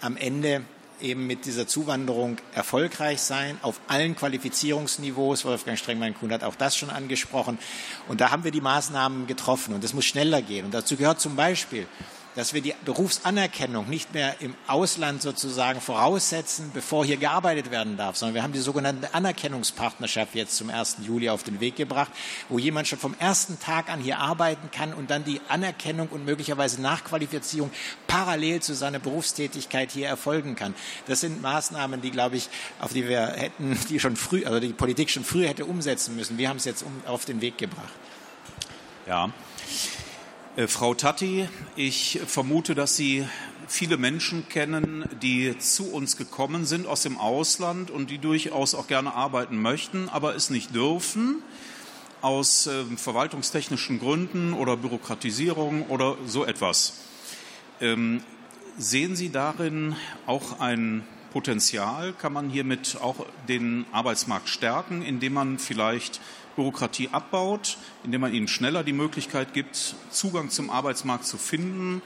am 0.00 0.16
Ende 0.16 0.62
eben 1.00 1.26
mit 1.26 1.44
dieser 1.44 1.66
Zuwanderung 1.66 2.38
erfolgreich 2.54 3.20
sein, 3.20 3.58
auf 3.62 3.80
allen 3.88 4.16
Qualifizierungsniveaus. 4.16 5.44
Wolfgang 5.44 5.78
Strengmann-Kuhn 5.78 6.32
hat 6.32 6.44
auch 6.44 6.54
das 6.54 6.76
schon 6.76 6.90
angesprochen. 6.90 7.58
Und 8.08 8.20
da 8.20 8.30
haben 8.30 8.44
wir 8.44 8.50
die 8.50 8.60
Maßnahmen 8.60 9.26
getroffen 9.26 9.74
und 9.74 9.84
das 9.84 9.94
muss 9.94 10.04
schneller 10.04 10.42
gehen. 10.42 10.64
Und 10.64 10.74
dazu 10.74 10.96
gehört 10.96 11.20
zum 11.20 11.36
Beispiel, 11.36 11.86
dass 12.36 12.52
wir 12.52 12.60
die 12.60 12.74
Berufsanerkennung 12.84 13.88
nicht 13.88 14.14
mehr 14.14 14.36
im 14.40 14.54
Ausland 14.66 15.22
sozusagen 15.22 15.80
voraussetzen, 15.80 16.70
bevor 16.72 17.04
hier 17.04 17.16
gearbeitet 17.16 17.70
werden 17.70 17.96
darf, 17.96 18.16
sondern 18.16 18.34
wir 18.34 18.42
haben 18.42 18.52
die 18.52 18.60
sogenannte 18.60 19.14
Anerkennungspartnerschaft 19.14 20.34
jetzt 20.34 20.56
zum 20.56 20.68
1. 20.68 20.98
Juli 21.02 21.30
auf 21.30 21.42
den 21.42 21.60
Weg 21.60 21.76
gebracht, 21.76 22.12
wo 22.50 22.58
jemand 22.58 22.88
schon 22.88 22.98
vom 22.98 23.14
ersten 23.18 23.58
Tag 23.58 23.90
an 23.90 24.00
hier 24.00 24.18
arbeiten 24.18 24.70
kann 24.70 24.92
und 24.92 25.10
dann 25.10 25.24
die 25.24 25.40
Anerkennung 25.48 26.08
und 26.08 26.26
möglicherweise 26.26 26.80
Nachqualifizierung 26.80 27.70
parallel 28.06 28.60
zu 28.60 28.74
seiner 28.74 28.98
Berufstätigkeit 28.98 29.90
hier 29.90 30.06
erfolgen 30.06 30.56
kann. 30.56 30.74
Das 31.06 31.20
sind 31.20 31.40
Maßnahmen, 31.40 32.02
die, 32.02 32.10
glaube 32.10 32.36
ich, 32.36 32.50
auf 32.80 32.92
die 32.92 33.08
wir 33.08 33.28
hätten, 33.28 33.78
die 33.88 33.98
schon 33.98 34.16
früh, 34.16 34.44
also 34.44 34.60
die 34.60 34.74
Politik 34.74 35.08
schon 35.08 35.24
früher 35.24 35.48
hätte 35.48 35.64
umsetzen 35.64 36.14
müssen. 36.14 36.36
Wir 36.36 36.50
haben 36.50 36.58
es 36.58 36.66
jetzt 36.66 36.84
auf 37.06 37.24
den 37.24 37.40
Weg 37.40 37.56
gebracht. 37.56 37.94
Ja. 39.06 39.30
Äh, 40.56 40.68
Frau 40.68 40.94
Tatti, 40.94 41.46
ich 41.76 42.18
vermute, 42.26 42.74
dass 42.74 42.96
Sie 42.96 43.26
viele 43.68 43.98
Menschen 43.98 44.48
kennen, 44.48 45.04
die 45.20 45.58
zu 45.58 45.92
uns 45.92 46.16
gekommen 46.16 46.64
sind 46.64 46.86
aus 46.86 47.02
dem 47.02 47.18
Ausland 47.18 47.90
und 47.90 48.08
die 48.08 48.16
durchaus 48.16 48.74
auch 48.74 48.86
gerne 48.86 49.12
arbeiten 49.14 49.60
möchten, 49.60 50.08
aber 50.08 50.34
es 50.34 50.48
nicht 50.48 50.74
dürfen 50.74 51.42
aus 52.22 52.66
äh, 52.66 52.84
verwaltungstechnischen 52.96 53.98
Gründen 53.98 54.54
oder 54.54 54.78
Bürokratisierung 54.78 55.82
oder 55.88 56.16
so 56.26 56.46
etwas. 56.46 57.00
Ähm, 57.82 58.22
sehen 58.78 59.14
Sie 59.14 59.28
darin 59.28 59.94
auch 60.24 60.58
ein 60.58 61.06
Potenzial? 61.34 62.14
Kann 62.14 62.32
man 62.32 62.48
hiermit 62.48 62.96
auch 63.02 63.26
den 63.46 63.84
Arbeitsmarkt 63.92 64.48
stärken, 64.48 65.02
indem 65.02 65.34
man 65.34 65.58
vielleicht 65.58 66.22
Bürokratie 66.56 67.10
abbaut, 67.12 67.78
indem 68.02 68.22
man 68.22 68.34
ihnen 68.34 68.48
schneller 68.48 68.82
die 68.82 68.92
Möglichkeit 68.92 69.54
gibt, 69.54 69.94
Zugang 70.10 70.50
zum 70.50 70.70
Arbeitsmarkt 70.70 71.26
zu 71.26 71.36
finden? 71.36 72.02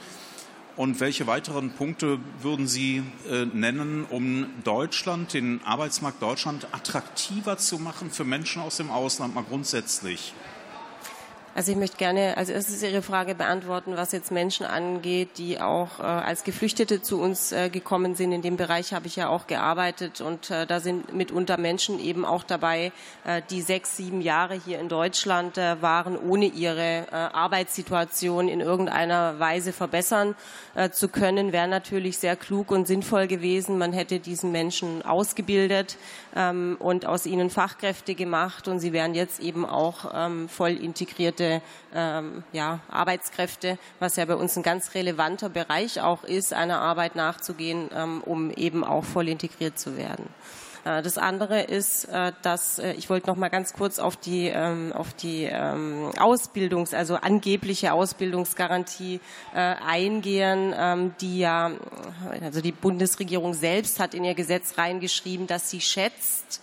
Und 0.77 1.01
welche 1.01 1.27
weiteren 1.27 1.73
Punkte 1.73 2.19
würden 2.43 2.67
Sie 2.67 3.03
äh, 3.29 3.45
nennen, 3.47 4.07
um 4.09 4.47
Deutschland, 4.65 5.35
den 5.35 5.61
Arbeitsmarkt 5.65 6.23
Deutschland 6.23 6.69
attraktiver 6.73 7.59
zu 7.59 7.79
machen 7.79 8.11
für 8.11 8.25
Menschen 8.25 8.63
aus 8.63 8.77
dem 8.77 8.91
Ausland, 8.91 9.35
mal 9.35 9.45
grundsätzlich? 9.45 10.33
Also 11.61 11.73
ich 11.73 11.77
möchte 11.77 11.99
gerne 11.99 12.39
als 12.39 12.49
erstes 12.49 12.83
Ihre 12.83 13.03
Frage 13.03 13.35
beantworten, 13.35 13.95
was 13.95 14.13
jetzt 14.13 14.31
Menschen 14.33 14.65
angeht, 14.65 15.37
die 15.37 15.61
auch 15.61 15.99
äh, 15.99 16.05
als 16.05 16.43
Geflüchtete 16.43 17.03
zu 17.03 17.21
uns 17.21 17.53
äh, 17.53 17.69
gekommen 17.69 18.15
sind. 18.15 18.33
In 18.33 18.41
dem 18.41 18.57
Bereich 18.57 18.95
habe 18.95 19.09
ich 19.09 19.17
ja 19.17 19.29
auch 19.29 19.47
gearbeitet 19.47 20.23
und 20.23 20.51
äh, 20.51 20.67
da 20.67 20.81
sind 20.81 21.13
mitunter 21.13 21.59
Menschen 21.59 22.01
eben 22.01 22.25
auch 22.25 22.45
dabei, 22.45 22.93
äh, 23.27 23.43
die 23.51 23.61
sechs, 23.61 23.99
sieben 23.99 24.23
Jahre 24.23 24.55
hier 24.55 24.79
in 24.79 24.89
Deutschland 24.89 25.59
äh, 25.59 25.83
waren, 25.83 26.17
ohne 26.17 26.47
ihre 26.47 26.81
äh, 26.81 27.15
Arbeitssituation 27.15 28.49
in 28.49 28.61
irgendeiner 28.61 29.39
Weise 29.39 29.75
verbessern 29.75 30.37
zu 30.93 31.09
können. 31.09 31.53
Wäre 31.53 31.67
natürlich 31.67 32.19
sehr 32.19 32.37
klug 32.37 32.71
und 32.71 32.87
sinnvoll 32.87 33.27
gewesen. 33.27 33.77
Man 33.77 33.93
hätte 33.93 34.21
diesen 34.21 34.53
Menschen 34.53 35.03
ausgebildet 35.03 35.97
ähm, 36.37 36.77
und 36.79 37.07
aus 37.07 37.27
ihnen 37.27 37.51
Fachkräfte 37.51 38.15
gemacht 38.15 38.69
und 38.69 38.79
sie 38.79 38.93
wären 38.93 39.15
jetzt 39.15 39.41
eben 39.41 39.67
auch 39.67 40.13
ähm, 40.15 40.49
voll 40.49 40.71
integriert 40.71 41.41
ähm, 41.95 42.45
ja, 42.53 42.81
Arbeitskräfte, 42.89 43.79
was 43.99 44.17
ja 44.17 44.25
bei 44.25 44.37
uns 44.37 44.57
ein 44.57 44.63
ganz 44.63 44.95
relevanter 44.95 45.49
Bereich 45.49 46.01
auch 46.01 46.25
ist, 46.25 46.53
einer 46.53 46.81
Arbeit 46.81 47.17
nachzugehen, 47.17 47.89
ähm, 47.95 48.23
um 48.25 48.51
eben 48.51 48.85
auch 48.85 49.05
voll 49.05 49.29
integriert 49.29 49.79
zu 49.79 49.97
werden. 49.97 50.29
Äh, 50.85 51.03
das 51.03 51.19
andere 51.19 51.63
ist, 51.63 52.05
äh, 52.05 52.33
dass 52.43 52.79
äh, 52.79 52.93
ich 52.93 53.11
wollte 53.11 53.29
noch 53.29 53.37
mal 53.37 53.49
ganz 53.49 53.73
kurz 53.73 53.99
auf 53.99 54.17
die 54.17 54.49
ähm, 54.49 54.93
auf 54.93 55.13
die 55.13 55.45
ähm, 55.45 56.11
Ausbildungs, 56.19 56.95
also 56.95 57.17
angebliche 57.17 57.93
Ausbildungsgarantie 57.93 59.21
eingehen, 59.53 60.75
ähm, 60.77 61.15
die 61.21 61.41
ja 61.41 61.73
also 62.43 62.61
die 62.61 62.73
Bundesregierung 62.73 63.55
selbst 63.55 63.99
hat 64.01 64.15
in 64.15 64.25
ihr 64.25 64.35
Gesetz 64.35 64.79
reingeschrieben, 64.79 65.47
dass 65.47 65.71
sie 65.71 65.81
schätzt, 65.81 66.63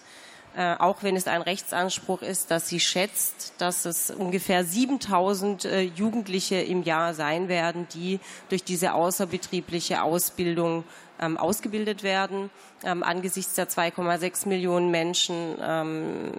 äh, 0.58 0.76
auch 0.80 1.04
wenn 1.04 1.16
es 1.16 1.28
ein 1.28 1.44
Rechtsanspruch 1.44 2.24
ist, 2.24 2.50
dass 2.50 2.68
sie 2.68 2.80
schätzt, 2.80 3.54
dass 3.60 3.86
es 3.86 4.10
ungefähr 4.10 4.64
7000 4.64 5.66
äh, 5.66 5.82
Jugendliche 5.82 6.56
im 6.56 6.82
Jahr 6.82 7.14
sein 7.14 7.48
werden, 7.48 7.88
die 7.94 8.20
durch 8.50 8.64
diese 8.64 8.96
außerbetriebliche 8.96 10.02
Ausbildung 10.02 10.84
ähm, 11.22 11.38
ausgebildet 11.38 12.02
werden. 12.02 12.50
Ähm, 12.84 13.04
angesichts 13.04 13.54
der 13.54 13.70
2,6 13.70 14.48
Millionen 14.48 14.90
Menschen, 14.90 15.58
ähm, 15.62 16.32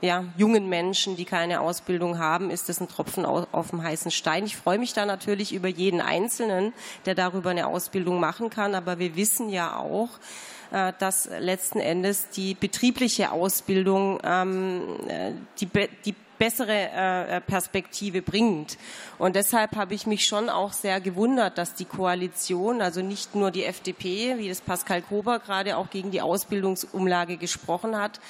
ja, 0.00 0.24
jungen 0.36 0.68
Menschen, 0.68 1.16
die 1.16 1.24
keine 1.24 1.60
Ausbildung 1.60 2.18
haben, 2.18 2.50
ist 2.50 2.68
das 2.68 2.80
ein 2.80 2.88
Tropfen 2.88 3.24
auf, 3.24 3.46
auf 3.52 3.70
dem 3.70 3.84
heißen 3.84 4.10
Stein. 4.10 4.46
Ich 4.46 4.56
freue 4.56 4.78
mich 4.78 4.94
da 4.94 5.06
natürlich 5.06 5.52
über 5.52 5.68
jeden 5.68 6.00
Einzelnen, 6.00 6.72
der 7.06 7.14
darüber 7.14 7.50
eine 7.50 7.68
Ausbildung 7.68 8.18
machen 8.18 8.50
kann. 8.50 8.74
Aber 8.74 8.98
wir 8.98 9.14
wissen 9.14 9.48
ja 9.48 9.76
auch, 9.76 10.08
dass 10.70 11.28
letzten 11.38 11.80
Endes 11.80 12.28
die 12.30 12.54
betriebliche 12.54 13.32
Ausbildung 13.32 14.20
ähm, 14.24 14.82
äh, 15.08 15.32
die, 15.58 15.68
die 16.04 16.14
bessere 16.40 16.90
äh, 16.90 17.40
Perspektive 17.42 18.22
bringt. 18.22 18.78
Und 19.18 19.36
deshalb 19.36 19.76
habe 19.76 19.92
ich 19.92 20.06
mich 20.06 20.24
schon 20.24 20.48
auch 20.48 20.72
sehr 20.72 20.98
gewundert, 20.98 21.58
dass 21.58 21.74
die 21.74 21.84
Koalition, 21.84 22.80
also 22.80 23.02
nicht 23.02 23.34
nur 23.34 23.50
die 23.50 23.64
FDP, 23.64 24.38
wie 24.38 24.48
das 24.48 24.62
Pascal 24.62 25.02
Kober 25.02 25.38
gerade 25.38 25.76
auch 25.76 25.90
gegen 25.90 26.10
die 26.10 26.22
Ausbildungsumlage 26.22 27.36
gesprochen 27.36 27.94
hat, 27.94 28.20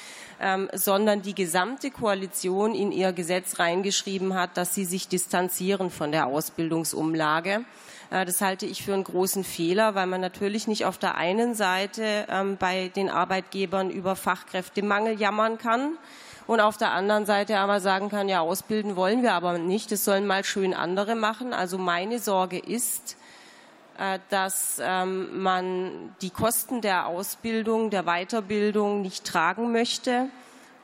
ähm, 0.40 0.68
sondern 0.72 1.22
die 1.22 1.36
gesamte 1.36 1.92
Koalition 1.92 2.74
in 2.74 2.90
ihr 2.90 3.12
Gesetz 3.12 3.60
reingeschrieben 3.60 4.34
hat, 4.34 4.56
dass 4.56 4.74
sie 4.74 4.86
sich 4.86 5.06
distanzieren 5.06 5.88
von 5.88 6.10
der 6.10 6.26
Ausbildungsumlage. 6.26 7.64
Äh, 8.10 8.24
das 8.24 8.40
halte 8.40 8.66
ich 8.66 8.82
für 8.82 8.94
einen 8.94 9.04
großen 9.04 9.44
Fehler, 9.44 9.94
weil 9.94 10.06
man 10.06 10.20
natürlich 10.20 10.68
nicht 10.68 10.84
auf 10.84 10.98
der 10.98 11.16
einen 11.16 11.54
Seite 11.54 12.26
ähm, 12.28 12.56
bei 12.58 12.88
den 12.88 13.08
Arbeitgebern 13.08 13.90
über 13.90 14.16
Fachkräftemangel 14.16 15.18
jammern 15.18 15.58
kann 15.58 15.96
und 16.46 16.60
auf 16.60 16.76
der 16.76 16.90
anderen 16.90 17.26
Seite 17.26 17.58
aber 17.58 17.80
sagen 17.80 18.08
kann, 18.08 18.28
ja, 18.28 18.40
ausbilden 18.40 18.96
wollen 18.96 19.22
wir 19.22 19.34
aber 19.34 19.58
nicht, 19.58 19.92
das 19.92 20.04
sollen 20.04 20.26
mal 20.26 20.44
schön 20.44 20.74
andere 20.74 21.14
machen. 21.14 21.52
Also 21.52 21.78
meine 21.78 22.18
Sorge 22.18 22.58
ist, 22.58 23.16
äh, 23.98 24.18
dass 24.30 24.80
ähm, 24.82 25.42
man 25.42 26.14
die 26.22 26.30
Kosten 26.30 26.80
der 26.80 27.06
Ausbildung, 27.06 27.90
der 27.90 28.04
Weiterbildung 28.04 29.02
nicht 29.02 29.24
tragen 29.24 29.72
möchte 29.72 30.28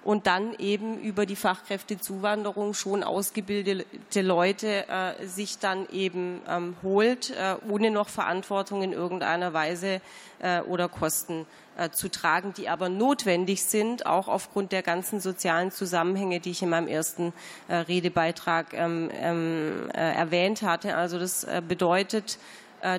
und 0.06 0.28
dann 0.28 0.54
eben 0.60 1.00
über 1.00 1.26
die 1.26 1.34
Fachkräftezuwanderung 1.34 2.74
schon 2.74 3.02
ausgebildete 3.02 4.22
Leute 4.22 4.88
äh, 4.88 5.26
sich 5.26 5.58
dann 5.58 5.88
eben 5.90 6.40
ähm, 6.48 6.76
holt, 6.84 7.30
äh, 7.30 7.56
ohne 7.68 7.90
noch 7.90 8.08
Verantwortung 8.08 8.82
in 8.82 8.92
irgendeiner 8.92 9.52
Weise 9.52 10.00
äh, 10.38 10.60
oder 10.60 10.88
Kosten 10.88 11.44
äh, 11.76 11.90
zu 11.90 12.08
tragen, 12.08 12.54
die 12.56 12.68
aber 12.68 12.88
notwendig 12.88 13.64
sind, 13.64 14.06
auch 14.06 14.28
aufgrund 14.28 14.70
der 14.70 14.82
ganzen 14.82 15.18
sozialen 15.18 15.72
Zusammenhänge, 15.72 16.38
die 16.38 16.52
ich 16.52 16.62
in 16.62 16.68
meinem 16.68 16.86
ersten 16.86 17.32
äh, 17.66 17.74
Redebeitrag 17.74 18.74
ähm, 18.74 19.10
ähm, 19.12 19.90
äh, 19.92 20.14
erwähnt 20.14 20.62
hatte. 20.62 20.96
Also 20.96 21.18
das 21.18 21.44
bedeutet, 21.66 22.38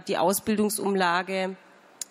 die 0.08 0.18
Ausbildungsumlage 0.18 1.56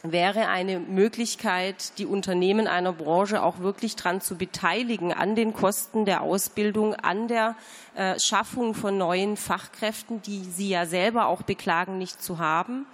wäre 0.02 0.48
eine 0.48 0.78
Möglichkeit, 0.78 1.98
die 1.98 2.06
Unternehmen 2.06 2.66
einer 2.66 2.92
Branche 2.92 3.42
auch 3.42 3.60
wirklich 3.60 3.96
daran 3.96 4.20
zu 4.20 4.36
beteiligen, 4.36 5.12
an 5.12 5.34
den 5.34 5.52
Kosten 5.52 6.04
der 6.04 6.22
Ausbildung, 6.22 6.94
an 6.94 7.28
der 7.28 7.56
äh, 7.94 8.18
Schaffung 8.18 8.74
von 8.74 8.98
neuen 8.98 9.36
Fachkräften, 9.36 10.22
die 10.22 10.44
sie 10.44 10.68
ja 10.68 10.86
selber 10.86 11.26
auch 11.26 11.42
beklagen, 11.42 11.98
nicht 11.98 12.22
zu 12.22 12.38
haben. 12.38 12.86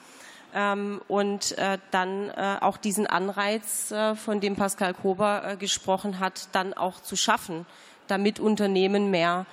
Ähm, 0.55 1.01
und 1.09 1.57
äh, 1.59 1.79
dann 1.91 2.29
äh, 2.31 2.57
auch 2.61 2.77
diesen 2.77 3.07
Anreiz, 3.07 3.95
von 4.25 4.41
dem 4.41 4.57
Pascal 4.57 4.95
Kober 4.95 5.57
gesprochen 5.59 6.19
hat, 6.19 6.49
dann 6.53 6.73
auch 6.73 7.01
zu 7.01 7.17
schaffen, 7.17 7.67
damit 8.07 8.41
Unternehmen 8.41 9.11
mehr 9.11 9.47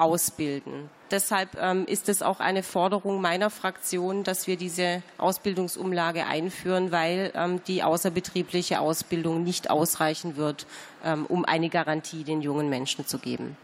ausbilden. 0.00 0.88
Deshalb 1.10 1.56
ähm, 1.60 1.86
ist 1.86 2.08
es 2.08 2.22
auch 2.22 2.38
eine 2.40 2.62
Forderung 2.62 3.20
meiner 3.20 3.50
Fraktion, 3.50 4.22
dass 4.22 4.46
wir 4.46 4.56
diese 4.56 5.02
Ausbildungsumlage 5.18 6.26
einführen, 6.26 6.92
weil 6.92 7.32
ähm, 7.34 7.60
die 7.66 7.82
außerbetriebliche 7.82 8.80
Ausbildung 8.80 9.42
nicht 9.42 9.70
ausreichen 9.70 10.36
wird, 10.36 10.66
ähm, 11.04 11.26
um 11.26 11.44
eine 11.44 11.68
Garantie 11.68 12.22
den 12.22 12.42
jungen 12.42 12.68
Menschen 12.68 13.06
zu 13.06 13.18
geben. 13.18 13.56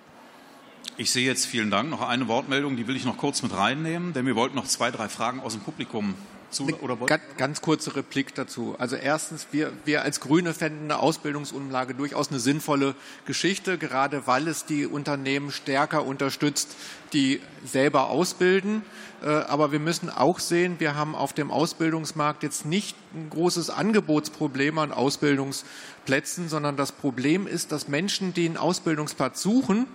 Ich 0.99 1.11
sehe 1.11 1.27
jetzt 1.27 1.47
vielen 1.47 1.71
Dank. 1.71 1.91
Noch 1.91 2.01
eine 2.01 2.27
Wortmeldung, 2.27 2.77
die 2.77 2.87
will 2.89 2.97
ich 2.97 3.05
noch 3.05 3.19
kurz 3.19 3.43
mit 3.43 3.55
reinnehmen, 3.55 4.13
denn 4.13 4.27
wir 4.27 4.35
wollten 4.35 4.57
noch 4.57 4.67
zwei, 4.67 4.91
drei 4.91 5.09
Fragen 5.09 5.41
aus 5.41 5.53
dem 5.53 5.63
Publikum 5.63 6.15
zu, 6.51 6.67
oder 6.81 6.97
ganz, 7.07 7.23
ganz 7.37 7.61
kurze 7.61 7.97
Replik 7.97 8.35
dazu. 8.35 8.75
Also 8.79 8.97
erstens, 8.97 9.49
wir, 9.53 9.73
wir 9.85 10.03
als 10.03 10.21
Grüne 10.21 10.55
fänden 10.55 10.85
eine 10.85 11.01
Ausbildungsumlage 11.01 11.95
durchaus 11.95 12.31
eine 12.31 12.41
sinnvolle 12.41 12.95
Geschichte, 13.27 13.79
gerade 13.79 14.27
weil 14.27 14.49
es 14.49 14.65
die 14.65 14.87
Unternehmen 14.87 15.51
stärker 15.51 16.05
unterstützt, 16.05 16.77
die 17.13 17.41
selber 17.65 18.09
ausbilden. 18.11 18.83
Äh, 19.23 19.29
aber 19.29 19.73
wir 19.73 19.81
müssen 19.81 20.11
auch 20.11 20.39
sehen, 20.39 20.77
wir 20.79 20.95
haben 20.95 21.15
auf 21.15 21.33
dem 21.33 21.51
Ausbildungsmarkt 21.51 22.43
jetzt 22.43 22.67
nicht 22.67 22.97
ein 23.15 23.31
großes 23.31 23.71
Angebotsproblem 23.71 24.79
an 24.79 24.93
Ausbildungsplätzen, 24.93 26.49
sondern 26.49 26.77
das 26.77 26.93
Problem 26.93 27.47
ist, 27.47 27.73
dass 27.73 27.89
Menschen, 27.89 28.35
die 28.35 28.47
einen 28.47 28.57
Ausbildungsplatz 28.57 29.43
suchen, 29.43 29.87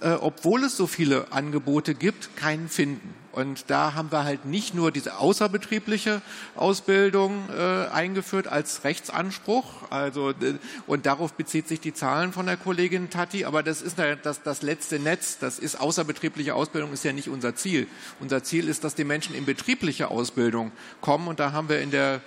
äh, 0.00 0.12
obwohl 0.12 0.64
es 0.64 0.76
so 0.76 0.86
viele 0.86 1.32
Angebote 1.32 1.94
gibt, 1.94 2.36
keinen 2.36 2.68
finden. 2.68 3.21
Und 3.32 3.70
da 3.70 3.94
haben 3.94 4.12
wir 4.12 4.24
halt 4.24 4.44
nicht 4.44 4.74
nur 4.74 4.90
diese 4.92 5.18
außerbetriebliche 5.18 6.20
Ausbildung 6.54 7.48
äh, 7.50 7.86
eingeführt 7.88 8.46
als 8.46 8.84
Rechtsanspruch, 8.84 9.90
also 9.90 10.32
und 10.86 11.06
darauf 11.06 11.32
bezieht 11.32 11.66
sich 11.66 11.80
die 11.80 11.94
Zahlen 11.94 12.32
von 12.32 12.46
der 12.46 12.56
Kollegin 12.56 13.10
Tati, 13.10 13.44
aber 13.44 13.62
das 13.62 13.82
ist 13.82 13.98
das, 13.98 14.42
das 14.42 14.62
letzte 14.62 14.98
Netz, 14.98 15.38
das 15.38 15.58
ist 15.58 15.80
außerbetriebliche 15.80 16.54
Ausbildung, 16.54 16.92
ist 16.92 17.04
ja 17.04 17.12
nicht 17.12 17.28
unser 17.28 17.54
Ziel. 17.54 17.86
Unser 18.20 18.42
Ziel 18.44 18.68
ist, 18.68 18.84
dass 18.84 18.94
die 18.94 19.04
Menschen 19.04 19.34
in 19.34 19.44
betriebliche 19.44 20.08
Ausbildung 20.08 20.72
kommen. 21.00 21.28
Und 21.28 21.40
da 21.40 21.52
haben 21.52 21.68
wir 21.68 21.80
in 21.80 21.90
der 21.90 22.20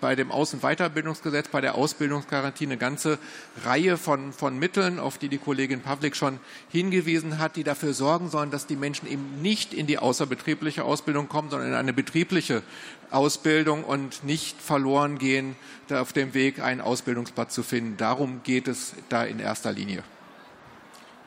bei 0.00 0.14
dem 0.14 0.30
Aus- 0.30 0.54
und 0.54 0.62
Weiterbildungsgesetz, 0.62 1.48
bei 1.48 1.60
der 1.60 1.74
Ausbildungsgarantie 1.74 2.66
eine 2.66 2.76
ganze 2.76 3.18
Reihe 3.64 3.96
von, 3.96 4.32
von 4.32 4.58
Mitteln, 4.58 4.98
auf 4.98 5.18
die 5.18 5.28
die 5.28 5.38
Kollegin 5.38 5.80
Pavlik 5.80 6.16
schon 6.16 6.38
hingewiesen 6.70 7.38
hat, 7.38 7.56
die 7.56 7.64
dafür 7.64 7.92
sorgen 7.92 8.30
sollen, 8.30 8.50
dass 8.50 8.66
die 8.66 8.76
Menschen 8.76 9.08
eben 9.08 9.42
nicht 9.42 9.74
in 9.74 9.86
die 9.86 9.98
außerbetriebliche 9.98 10.84
Ausbildung 10.84 11.28
kommen, 11.28 11.50
sondern 11.50 11.68
in 11.68 11.74
eine 11.74 11.92
betriebliche 11.92 12.62
Ausbildung 13.10 13.84
und 13.84 14.24
nicht 14.24 14.60
verloren 14.60 15.18
gehen, 15.18 15.56
auf 15.90 16.12
dem 16.12 16.34
Weg 16.34 16.60
einen 16.60 16.80
Ausbildungsplatz 16.80 17.54
zu 17.54 17.62
finden. 17.62 17.96
Darum 17.96 18.42
geht 18.44 18.68
es 18.68 18.94
da 19.08 19.24
in 19.24 19.40
erster 19.40 19.72
Linie. 19.72 20.02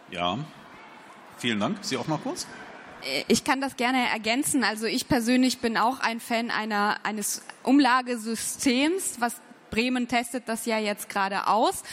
Ja, 0.09 0.39
vielen 1.37 1.59
Dank. 1.59 1.77
Sie 1.81 1.97
auch 1.97 2.07
noch 2.07 2.23
kurz? 2.23 2.47
Ich 3.27 3.43
kann 3.43 3.61
das 3.61 3.75
gerne 3.77 4.09
ergänzen. 4.09 4.63
Also 4.63 4.85
ich 4.85 5.07
persönlich 5.07 5.59
bin 5.59 5.77
auch 5.77 5.99
ein 5.99 6.19
Fan 6.19 6.51
einer, 6.51 6.97
eines 7.03 7.43
Umlagesystems, 7.63 9.15
was 9.19 9.35
Bremen 9.75 10.07
testet 10.07 10.47
das 10.47 10.65
ja 10.65 10.79
jetzt 10.79 11.09
gerade 11.09 11.47
aus 11.47 11.83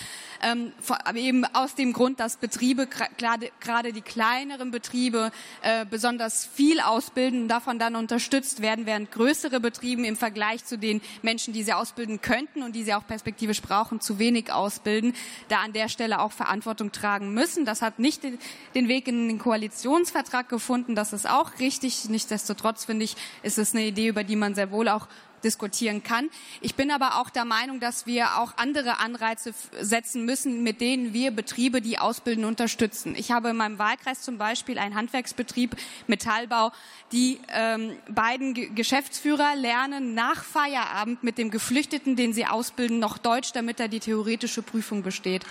ähm, 0.42 0.72
eben 1.14 1.44
aus 1.44 1.74
dem 1.74 1.92
Grund, 1.92 2.20
dass 2.20 2.36
Betriebe, 2.36 2.86
gerade 2.86 3.92
die 3.92 4.00
kleineren 4.00 4.70
Betriebe, 4.70 5.30
äh, 5.62 5.86
besonders 5.86 6.46
viel 6.46 6.80
ausbilden 6.80 7.42
und 7.42 7.48
davon 7.48 7.78
dann 7.78 7.96
unterstützt 7.96 8.60
werden, 8.60 8.86
während 8.86 9.10
größere 9.12 9.60
Betriebe 9.60 10.06
im 10.06 10.16
Vergleich 10.16 10.64
zu 10.64 10.76
den 10.78 11.00
Menschen, 11.22 11.52
die 11.52 11.62
sie 11.62 11.72
ausbilden 11.72 12.20
könnten 12.20 12.62
und 12.62 12.74
die 12.74 12.82
sie 12.82 12.94
auch 12.94 13.06
perspektivisch 13.06 13.62
brauchen, 13.62 14.00
zu 14.00 14.18
wenig 14.18 14.52
ausbilden, 14.52 15.14
da 15.48 15.58
an 15.58 15.72
der 15.72 15.88
Stelle 15.88 16.20
auch 16.20 16.32
Verantwortung 16.32 16.92
tragen 16.92 17.32
müssen. 17.32 17.64
Das 17.64 17.82
hat 17.82 17.98
nicht 17.98 18.22
den 18.22 18.88
Weg 18.88 19.08
in 19.08 19.28
den 19.28 19.38
Koalitionsvertrag 19.38 20.48
gefunden. 20.48 20.94
Das 20.94 21.12
ist 21.12 21.28
auch 21.28 21.58
richtig. 21.60 22.08
Nichtsdestotrotz 22.08 22.84
finde 22.84 23.04
ich, 23.04 23.16
ist 23.42 23.58
es 23.58 23.74
eine 23.74 23.86
Idee, 23.86 24.08
über 24.08 24.24
die 24.24 24.36
man 24.36 24.54
sehr 24.54 24.70
wohl 24.70 24.88
auch 24.88 25.08
diskutieren 25.44 26.02
kann. 26.02 26.30
Ich 26.60 26.74
bin 26.74 26.90
aber 26.90 27.20
auch 27.20 27.30
der 27.30 27.44
Meinung, 27.44 27.80
dass 27.80 28.06
wir 28.06 28.38
auch 28.38 28.56
andere 28.56 28.98
Anreize 28.98 29.54
setzen 29.80 30.24
müssen, 30.24 30.62
mit 30.62 30.80
denen 30.80 31.12
wir 31.12 31.30
Betriebe, 31.30 31.80
die 31.80 31.98
ausbilden, 31.98 32.44
unterstützen. 32.44 33.14
Ich 33.16 33.30
habe 33.30 33.50
in 33.50 33.56
meinem 33.56 33.78
Wahlkreis 33.78 34.22
zum 34.22 34.38
Beispiel 34.38 34.78
einen 34.78 34.94
Handwerksbetrieb 34.94 35.76
Metallbau. 36.06 36.72
Die 37.12 37.40
ähm, 37.48 37.96
beiden 38.08 38.54
G 38.54 38.68
Geschäftsführer 38.74 39.56
lernen 39.56 40.14
nach 40.14 40.44
Feierabend 40.44 41.22
mit 41.22 41.38
dem 41.38 41.50
Geflüchteten, 41.50 42.16
den 42.16 42.32
sie 42.32 42.46
ausbilden, 42.46 42.98
noch 42.98 43.18
Deutsch, 43.18 43.52
damit 43.52 43.80
er 43.80 43.88
die 43.88 44.00
theoretische 44.00 44.62
Prüfung 44.62 45.02
besteht. 45.02 45.44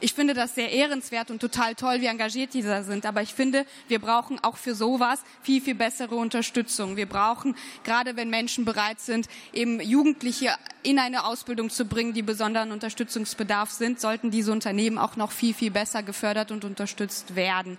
Ich 0.00 0.14
finde 0.14 0.34
das 0.34 0.54
sehr 0.54 0.70
ehrenswert 0.72 1.30
und 1.30 1.40
total 1.40 1.74
toll, 1.74 2.00
wie 2.00 2.06
engagiert 2.06 2.54
die 2.54 2.62
sind. 2.62 3.06
Aber 3.06 3.22
ich 3.22 3.34
finde, 3.34 3.64
wir 3.88 3.98
brauchen 3.98 4.38
auch 4.42 4.56
für 4.56 4.74
sowas 4.74 5.22
viel, 5.42 5.60
viel 5.60 5.74
bessere 5.74 6.14
Unterstützung. 6.14 6.96
Wir 6.96 7.06
brauchen, 7.06 7.56
gerade 7.84 8.16
wenn 8.16 8.30
Menschen 8.30 8.64
bereit 8.64 9.00
sind, 9.00 9.28
eben 9.52 9.80
Jugendliche 9.80 10.54
in 10.82 10.98
eine 10.98 11.24
Ausbildung 11.24 11.70
zu 11.70 11.86
bringen, 11.86 12.12
die 12.12 12.22
besonderen 12.22 12.72
Unterstützungsbedarf 12.72 13.70
sind, 13.70 14.00
sollten 14.00 14.30
diese 14.30 14.52
Unternehmen 14.52 14.98
auch 14.98 15.16
noch 15.16 15.32
viel, 15.32 15.54
viel 15.54 15.70
besser 15.70 16.02
gefördert 16.02 16.50
und 16.52 16.64
unterstützt 16.64 17.36
werden 17.36 17.78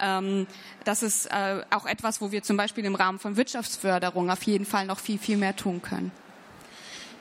ähm, 0.00 0.46
das 0.84 1.02
ist 1.02 1.26
äh, 1.26 1.62
auch 1.70 1.86
etwas, 1.86 2.20
wo 2.20 2.32
wir 2.32 2.42
zum 2.42 2.56
Beispiel 2.56 2.84
im 2.86 2.94
Rahmen 2.94 3.18
von 3.18 3.36
Wirtschaftsförderung 3.36 4.30
auf 4.30 4.42
jeden 4.44 4.64
Fall 4.64 4.86
noch 4.86 4.98
viel, 4.98 5.18
viel 5.18 5.36
mehr 5.36 5.54
tun 5.54 5.82
können. 5.82 6.10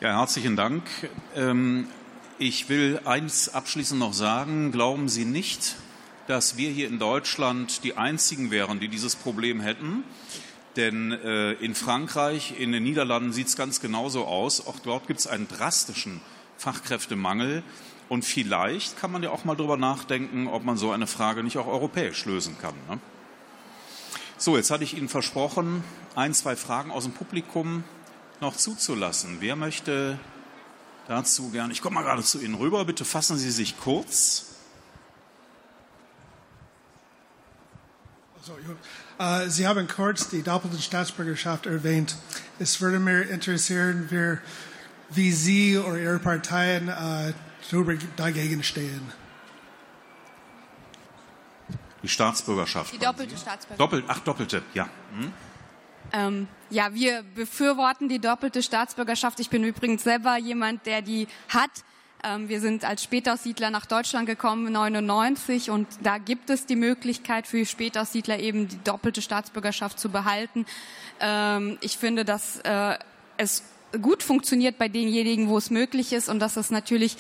Ja, 0.02 0.18
herzlichen 0.18 0.56
Dank. 0.56 0.84
Ähm, 1.36 1.88
ich 2.40 2.70
will 2.70 3.02
eins 3.04 3.50
abschließend 3.50 4.00
noch 4.00 4.14
sagen. 4.14 4.72
Glauben 4.72 5.10
Sie 5.10 5.26
nicht, 5.26 5.76
dass 6.28 6.56
wir 6.56 6.70
hier 6.70 6.88
in 6.88 6.98
Deutschland 6.98 7.84
die 7.84 7.98
Einzigen 7.98 8.50
wären, 8.50 8.80
die 8.80 8.88
dieses 8.88 9.18
Problem 9.18 9.60
hätten. 9.60 10.04
Denn 10.78 11.12
äh, 11.12 11.52
in 11.54 11.76
Frankreich, 11.76 12.58
in 12.58 12.72
den 12.72 12.84
Niederlanden 12.84 13.34
sieht 13.34 13.48
es 13.48 13.58
ganz 13.58 13.82
genauso 13.82 14.26
aus. 14.26 14.66
Auch 14.66 14.80
dort 14.80 15.08
gibt 15.08 15.20
es 15.20 15.28
einen 15.28 15.50
drastischen 15.50 16.22
Fachkräftemangel. 16.58 17.62
Und 18.08 18.24
vielleicht 18.24 18.98
kann 18.98 19.12
man 19.12 19.22
ja 19.22 19.32
auch 19.32 19.44
mal 19.44 19.56
darüber 19.56 19.76
nachdenken, 19.76 20.48
ob 20.48 20.64
man 20.64 20.78
so 20.78 20.92
eine 20.92 21.08
Frage 21.08 21.44
nicht 21.44 21.58
auch 21.58 21.68
europäisch 21.68 22.26
lösen 22.26 22.58
kann. 22.62 22.74
Ne? 22.90 23.00
So, 24.38 24.56
jetzt 24.56 24.72
hatte 24.72 24.86
ich 24.86 24.96
Ihnen 24.96 25.10
versprochen, 25.10 25.84
ein, 26.16 26.34
zwei 26.34 26.56
Fragen 26.56 26.92
aus 26.92 27.04
dem 27.04 27.12
Publikum 27.12 27.84
noch 28.40 28.56
zuzulassen. 28.56 29.38
Wer 29.42 29.58
möchte 29.58 30.18
dazu 31.10 31.50
gern. 31.50 31.72
Ich 31.72 31.82
komme 31.82 31.96
mal 31.96 32.04
gerade 32.04 32.24
zu 32.24 32.40
Ihnen 32.40 32.56
rüber. 32.56 32.86
Bitte 32.86 33.04
fassen 33.04 33.38
Sie 33.38 33.52
sich 33.52 33.78
kurz. 33.78 34.46
Uh, 39.20 39.48
Sie 39.48 39.68
haben 39.68 39.88
kurz 39.88 40.30
die 40.30 40.42
doppelte 40.42 40.82
Staatsbürgerschaft 40.82 41.66
erwähnt. 41.66 42.16
Es 42.58 42.80
würde 42.80 43.00
mich 43.00 43.30
interessieren, 43.30 44.40
wie 45.10 45.32
Sie 45.32 45.78
oder 45.78 45.98
Ihre 45.98 46.20
Parteien 46.20 46.90
uh, 46.90 47.34
dagegen 48.16 48.64
stehen. 48.64 49.12
Die 52.02 52.08
Staatsbürgerschaft. 52.08 52.94
Die 52.94 52.98
doppelte 52.98 53.36
Staatsbürgerschaft. 53.36 53.80
Doppelt, 53.80 54.06
ach, 54.08 54.20
doppelte, 54.20 54.64
ja. 54.74 54.88
Hm? 55.14 55.34
Ähm, 56.14 56.48
ja, 56.70 56.94
wir 56.94 57.24
befürworten 57.36 58.10
die 58.10 58.20
doppelte 58.20 58.62
Staatsbürgerschaft. 58.64 59.40
Ich 59.40 59.50
bin 59.50 59.64
übrigens 59.64 60.04
selber 60.04 60.38
jemand, 60.38 60.86
der 60.86 61.02
die 61.02 61.28
hat. 61.50 61.72
Ähm, 62.24 62.50
wir 62.50 62.60
sind 62.60 62.84
als 62.84 63.04
Spätaussiedler 63.04 63.70
nach 63.70 63.86
Deutschland 63.86 64.26
gekommen, 64.26 64.72
99, 64.72 65.72
und 65.72 65.88
da 66.04 66.18
gibt 66.18 66.50
es 66.50 66.66
die 66.66 66.76
Möglichkeit 66.76 67.48
für 67.48 67.66
Spätaussiedler 67.66 68.40
eben 68.40 68.68
die 68.68 68.84
doppelte 68.84 69.22
Staatsbürgerschaft 69.22 70.00
zu 70.00 70.10
behalten. 70.10 70.66
Ähm, 71.22 71.78
ich 71.82 71.98
finde, 71.98 72.26
dass 72.26 72.60
äh, 72.62 72.98
es 73.38 73.64
gut 74.02 74.22
funktioniert 74.22 74.78
bei 74.78 74.90
denjenigen, 74.90 75.48
wo 75.48 75.58
es 75.58 75.70
möglich 75.70 76.14
ist 76.14 76.30
und 76.30 76.40
dass 76.40 76.58
es 76.58 76.72
natürlich 76.72 77.18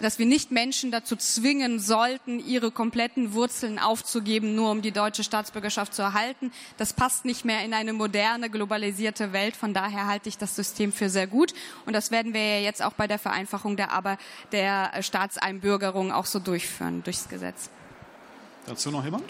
dass 0.00 0.18
wir 0.18 0.26
nicht 0.26 0.50
Menschen 0.50 0.90
dazu 0.90 1.16
zwingen 1.16 1.78
sollten, 1.78 2.40
ihre 2.40 2.70
kompletten 2.70 3.32
Wurzeln 3.32 3.78
aufzugeben, 3.78 4.54
nur 4.54 4.70
um 4.70 4.82
die 4.82 4.92
deutsche 4.92 5.24
Staatsbürgerschaft 5.24 5.94
zu 5.94 6.02
erhalten. 6.02 6.52
Das 6.76 6.92
passt 6.92 7.24
nicht 7.24 7.44
mehr 7.44 7.64
in 7.64 7.74
eine 7.74 7.92
moderne, 7.92 8.50
globalisierte 8.50 9.32
Welt. 9.32 9.56
Von 9.56 9.74
daher 9.74 10.06
halte 10.06 10.28
ich 10.28 10.38
das 10.38 10.56
System 10.56 10.92
für 10.92 11.08
sehr 11.08 11.26
gut. 11.26 11.54
Und 11.86 11.92
das 11.92 12.10
werden 12.10 12.34
wir 12.34 12.58
ja 12.58 12.60
jetzt 12.60 12.82
auch 12.82 12.92
bei 12.92 13.06
der 13.06 13.18
Vereinfachung 13.18 13.76
der, 13.76 13.92
aber 13.92 14.18
der 14.52 15.02
Staatseinbürgerung 15.02 16.12
auch 16.12 16.26
so 16.26 16.38
durchführen, 16.38 17.02
durchs 17.02 17.28
Gesetz. 17.28 17.70
Dazu 18.66 18.90
noch 18.90 19.04
jemand? 19.04 19.24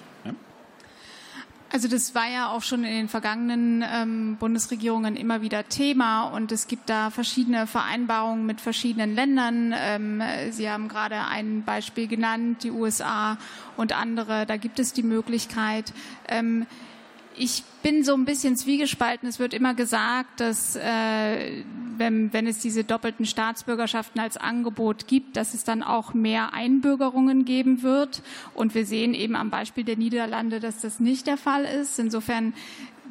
Also 1.73 1.87
das 1.87 2.17
war 2.17 2.29
ja 2.29 2.49
auch 2.51 2.63
schon 2.63 2.83
in 2.83 2.91
den 2.91 3.09
vergangenen 3.09 3.85
ähm, 3.89 4.37
Bundesregierungen 4.41 5.15
immer 5.15 5.41
wieder 5.41 5.69
Thema 5.69 6.25
und 6.25 6.51
es 6.51 6.67
gibt 6.67 6.91
da 6.91 7.11
verschiedene 7.11 7.69
Vereinbarungen 7.69 8.45
mit 8.45 8.61
verschiedenen 8.61 9.15
Ländern. 9.15 9.73
Ähm, 9.79 10.21
Sie 10.51 10.69
haben 10.69 10.89
gerade 10.89 11.27
ein 11.27 11.63
Beispiel 11.63 12.09
genannt, 12.09 12.65
die 12.65 12.73
USA 12.73 13.39
und 13.77 13.97
andere. 13.97 14.47
Da 14.47 14.57
gibt 14.57 14.81
es 14.81 14.93
die 14.93 15.05
Möglichkeit. 15.05 15.93
Ähm, 16.29 16.67
ich 17.41 17.65
bin 17.83 18.05
so 18.05 18.13
ein 18.13 18.27
bisschen 18.27 18.55
zwiegespalten. 18.55 19.27
Es 19.27 19.39
wird 19.39 19.55
immer 19.55 19.73
gesagt, 19.73 20.41
dass 20.41 20.77
äh, 20.77 21.65
wenn, 21.97 22.31
wenn 22.35 22.47
es 22.47 22.59
diese 22.59 22.85
doppelten 22.85 23.25
Staatsbürgerschaften 23.25 24.21
als 24.21 24.37
Angebot 24.37 25.07
gibt, 25.07 25.39
dass 25.39 25.55
es 25.55 25.65
dann 25.65 25.83
auch 25.83 26.13
mehr 26.13 26.53
Einbürgerungen 26.53 27.47
geben 27.47 27.83
wird. 27.83 28.23
Und 28.53 28.75
wir 28.75 28.85
sehen 28.85 29.15
eben 29.15 29.37
am 29.37 29.49
Beispiel 29.49 29.85
der 29.85 29.97
Niederlande, 29.97 30.61
dass 30.61 30.83
das 30.83 31.01
nicht 31.01 31.27
der 31.27 31.39
Fall 31.39 31.65
ist. 31.65 31.99
Insofern 31.99 32.53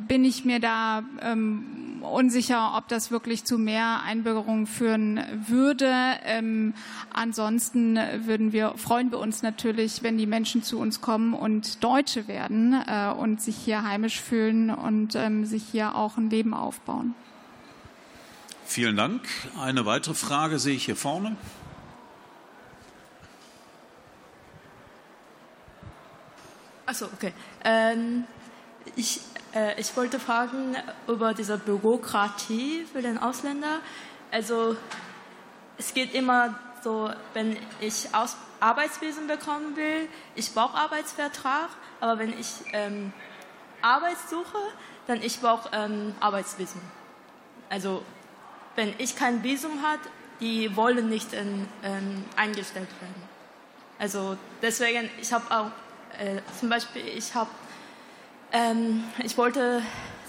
bin 0.08 0.26
ich 0.26 0.46
mir 0.46 0.60
da 0.60 1.04
ähm, 1.22 2.02
unsicher, 2.02 2.74
ob 2.78 2.88
das 2.88 3.12
wirklich 3.12 3.44
zu 3.44 3.58
mehr 3.58 4.02
Einbürgerungen 4.04 4.68
führen 4.68 5.22
würde. 5.48 5.92
Ähm, 6.24 6.74
ansonsten 7.12 7.98
würden 8.26 8.52
wir, 8.52 8.74
freuen 8.78 9.12
wir 9.12 9.20
uns 9.20 9.42
natürlich, 9.42 10.04
wenn 10.04 10.18
die 10.18 10.26
Menschen 10.26 10.64
zu 10.64 10.80
uns 10.80 11.02
kommen 11.02 11.34
und 11.34 11.84
Deutsche 11.84 12.28
werden 12.28 12.74
äh, 12.74 13.12
und 13.12 13.42
sich 13.42 13.58
hier 13.58 13.84
heimisch 13.84 14.22
fühlen 14.22 14.70
und 14.70 15.16
ähm, 15.16 15.46
sich 15.46 15.64
hier 15.64 15.96
auch 15.96 16.18
ein 16.18 16.30
Leben 16.30 16.54
aufbauen. 16.54 17.14
Vielen 18.66 18.96
Dank. 18.96 19.22
Eine 19.60 19.86
weitere 19.86 20.14
Frage 20.14 20.60
sehe 20.60 20.76
ich 20.76 20.86
hier 20.86 20.96
vorne. 20.96 21.36
Achso, 26.86 27.06
okay. 27.14 27.34
Ähm, 27.64 28.26
ich 28.96 29.22
ich 29.78 29.96
wollte 29.98 30.20
fragen 30.20 30.76
über 31.08 31.34
diese 31.34 31.58
Bürokratie 31.58 32.86
für 32.92 33.02
den 33.02 33.18
Ausländer. 33.18 33.80
Also 34.32 34.76
es 35.78 35.94
geht 35.94 36.14
immer 36.14 36.54
so, 36.84 37.10
wenn 37.34 37.58
ich 37.82 38.14
Aus 38.14 38.36
Arbeitsvisum 38.60 39.28
bekommen 39.28 39.76
will, 39.76 40.08
ich 40.36 40.54
brauche 40.54 40.78
Arbeitsvertrag, 40.78 41.70
aber 42.00 42.20
wenn 42.20 42.38
ich 42.38 42.48
ähm, 42.74 43.14
Arbeit 43.82 44.18
suche, 44.30 44.58
dann 45.08 45.22
ich 45.22 45.40
brauche 45.40 45.70
ähm, 45.72 46.14
Arbeitsvisum. 46.20 46.82
Also 47.70 48.04
wenn 48.76 48.94
ich 48.98 49.16
kein 49.16 49.44
Visum 49.44 49.82
habe, 49.82 50.02
die 50.40 50.76
wollen 50.76 51.10
nicht 51.10 51.34
in, 51.34 51.68
ähm, 51.84 52.24
eingestellt 52.36 52.90
werden. 53.02 53.24
Also 53.98 54.38
deswegen, 54.62 55.10
ich 55.22 55.34
habe 55.34 55.46
auch 55.50 55.72
äh, 56.18 56.42
zum 56.60 56.70
Beispiel, 56.70 57.06
ich 57.08 57.34
habe 57.36 57.50
ähm, 58.52 59.04
ich 59.24 59.38
wollte 59.38 59.82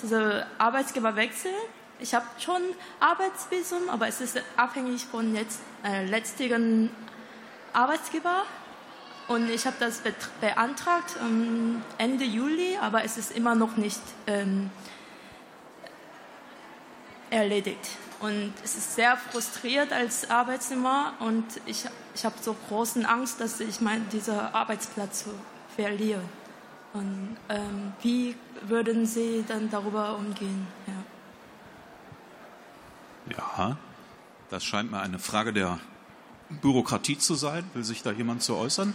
diese 0.03 0.47
Arbeitsgeber 0.59 1.16
wechseln. 1.16 1.55
Ich 1.99 2.14
habe 2.14 2.27
schon 2.39 2.62
Arbeitsvisum, 2.99 3.89
aber 3.91 4.09
es 4.09 4.21
ist 4.21 4.41
abhängig 4.57 5.05
von 5.05 5.35
jetzt, 5.35 5.61
äh, 5.85 6.07
letztigen 6.07 6.91
Arbeitsgeber. 7.73 8.45
Und 9.29 9.49
ich 9.49 9.66
habe 9.66 9.77
das 9.79 10.03
beantragt 10.41 11.16
ähm, 11.21 11.83
Ende 11.99 12.25
Juli, 12.25 12.77
aber 12.81 13.05
es 13.05 13.16
ist 13.16 13.31
immer 13.33 13.55
noch 13.55 13.77
nicht 13.77 14.01
ähm, 14.27 14.71
erledigt. 17.31 17.97
Und 18.18 18.53
es 18.64 18.77
ist 18.77 18.97
sehr 18.97 19.16
frustriert 19.16 19.93
als 19.93 20.29
Arbeitnehmer 20.29 21.14
und 21.21 21.45
ich, 21.64 21.85
ich 22.14 22.25
habe 22.25 22.35
so 22.43 22.55
großen 22.68 23.07
Angst, 23.07 23.41
dass 23.41 23.61
ich 23.61 23.81
mein, 23.81 24.07
diesen 24.11 24.39
Arbeitsplatz 24.39 25.25
verliere. 25.75 26.21
Und 26.93 27.36
ähm, 27.49 27.93
wie 28.03 28.34
würden 28.62 29.07
Sie 29.07 29.45
dann 29.47 29.70
darüber 29.70 30.16
umgehen? 30.16 30.66
Ja. 33.28 33.36
ja, 33.36 33.76
das 34.51 34.64
scheint 34.64 34.91
mir 34.91 35.01
eine 35.01 35.20
Frage 35.20 35.53
der 35.53 35.78
Bürokratie 36.49 37.16
zu 37.16 37.34
sein. 37.34 37.64
Will 37.74 37.84
sich 37.84 38.03
da 38.03 38.11
jemand 38.11 38.43
zu 38.43 38.57
äußern? 38.57 38.93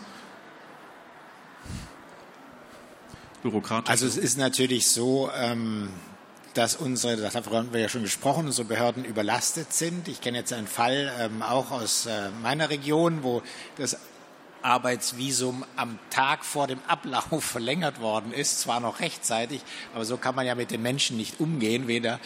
Bürokratisch. 3.41 3.89
Also 3.89 4.07
es 4.07 4.17
ist 4.17 4.37
natürlich 4.37 4.87
so, 4.87 5.29
ähm, 5.33 5.89
dass 6.53 6.75
unsere, 6.75 7.17
darüber 7.17 7.57
haben 7.57 7.73
wir 7.73 7.79
ja 7.79 7.89
schon 7.89 8.03
gesprochen, 8.03 8.47
unsere 8.47 8.67
Behörden 8.67 9.05
überlastet 9.05 9.71
sind. 9.71 10.07
Ich 10.07 10.19
kenne 10.19 10.39
jetzt 10.39 10.51
einen 10.51 10.67
Fall 10.67 11.13
ähm, 11.19 11.41
auch 11.41 11.71
aus 11.71 12.07
äh, 12.07 12.29
meiner 12.41 12.69
Region, 12.69 13.23
wo 13.23 13.41
das 13.77 13.97
Arbeitsvisum 14.65 15.63
am 15.75 15.99
Tag 16.09 16.43
vor 16.43 16.67
dem 16.67 16.79
Ablauf 16.87 17.25
verlängert 17.43 18.01
worden 18.01 18.33
ist, 18.33 18.59
zwar 18.59 18.79
noch 18.79 18.99
rechtzeitig, 18.99 19.61
aber 19.93 20.05
so 20.05 20.17
kann 20.17 20.35
man 20.35 20.45
ja 20.45 20.55
mit 20.55 20.71
den 20.71 20.81
Menschen 20.81 21.17
nicht 21.17 21.39
umgehen, 21.39 21.87
weder 21.87 22.19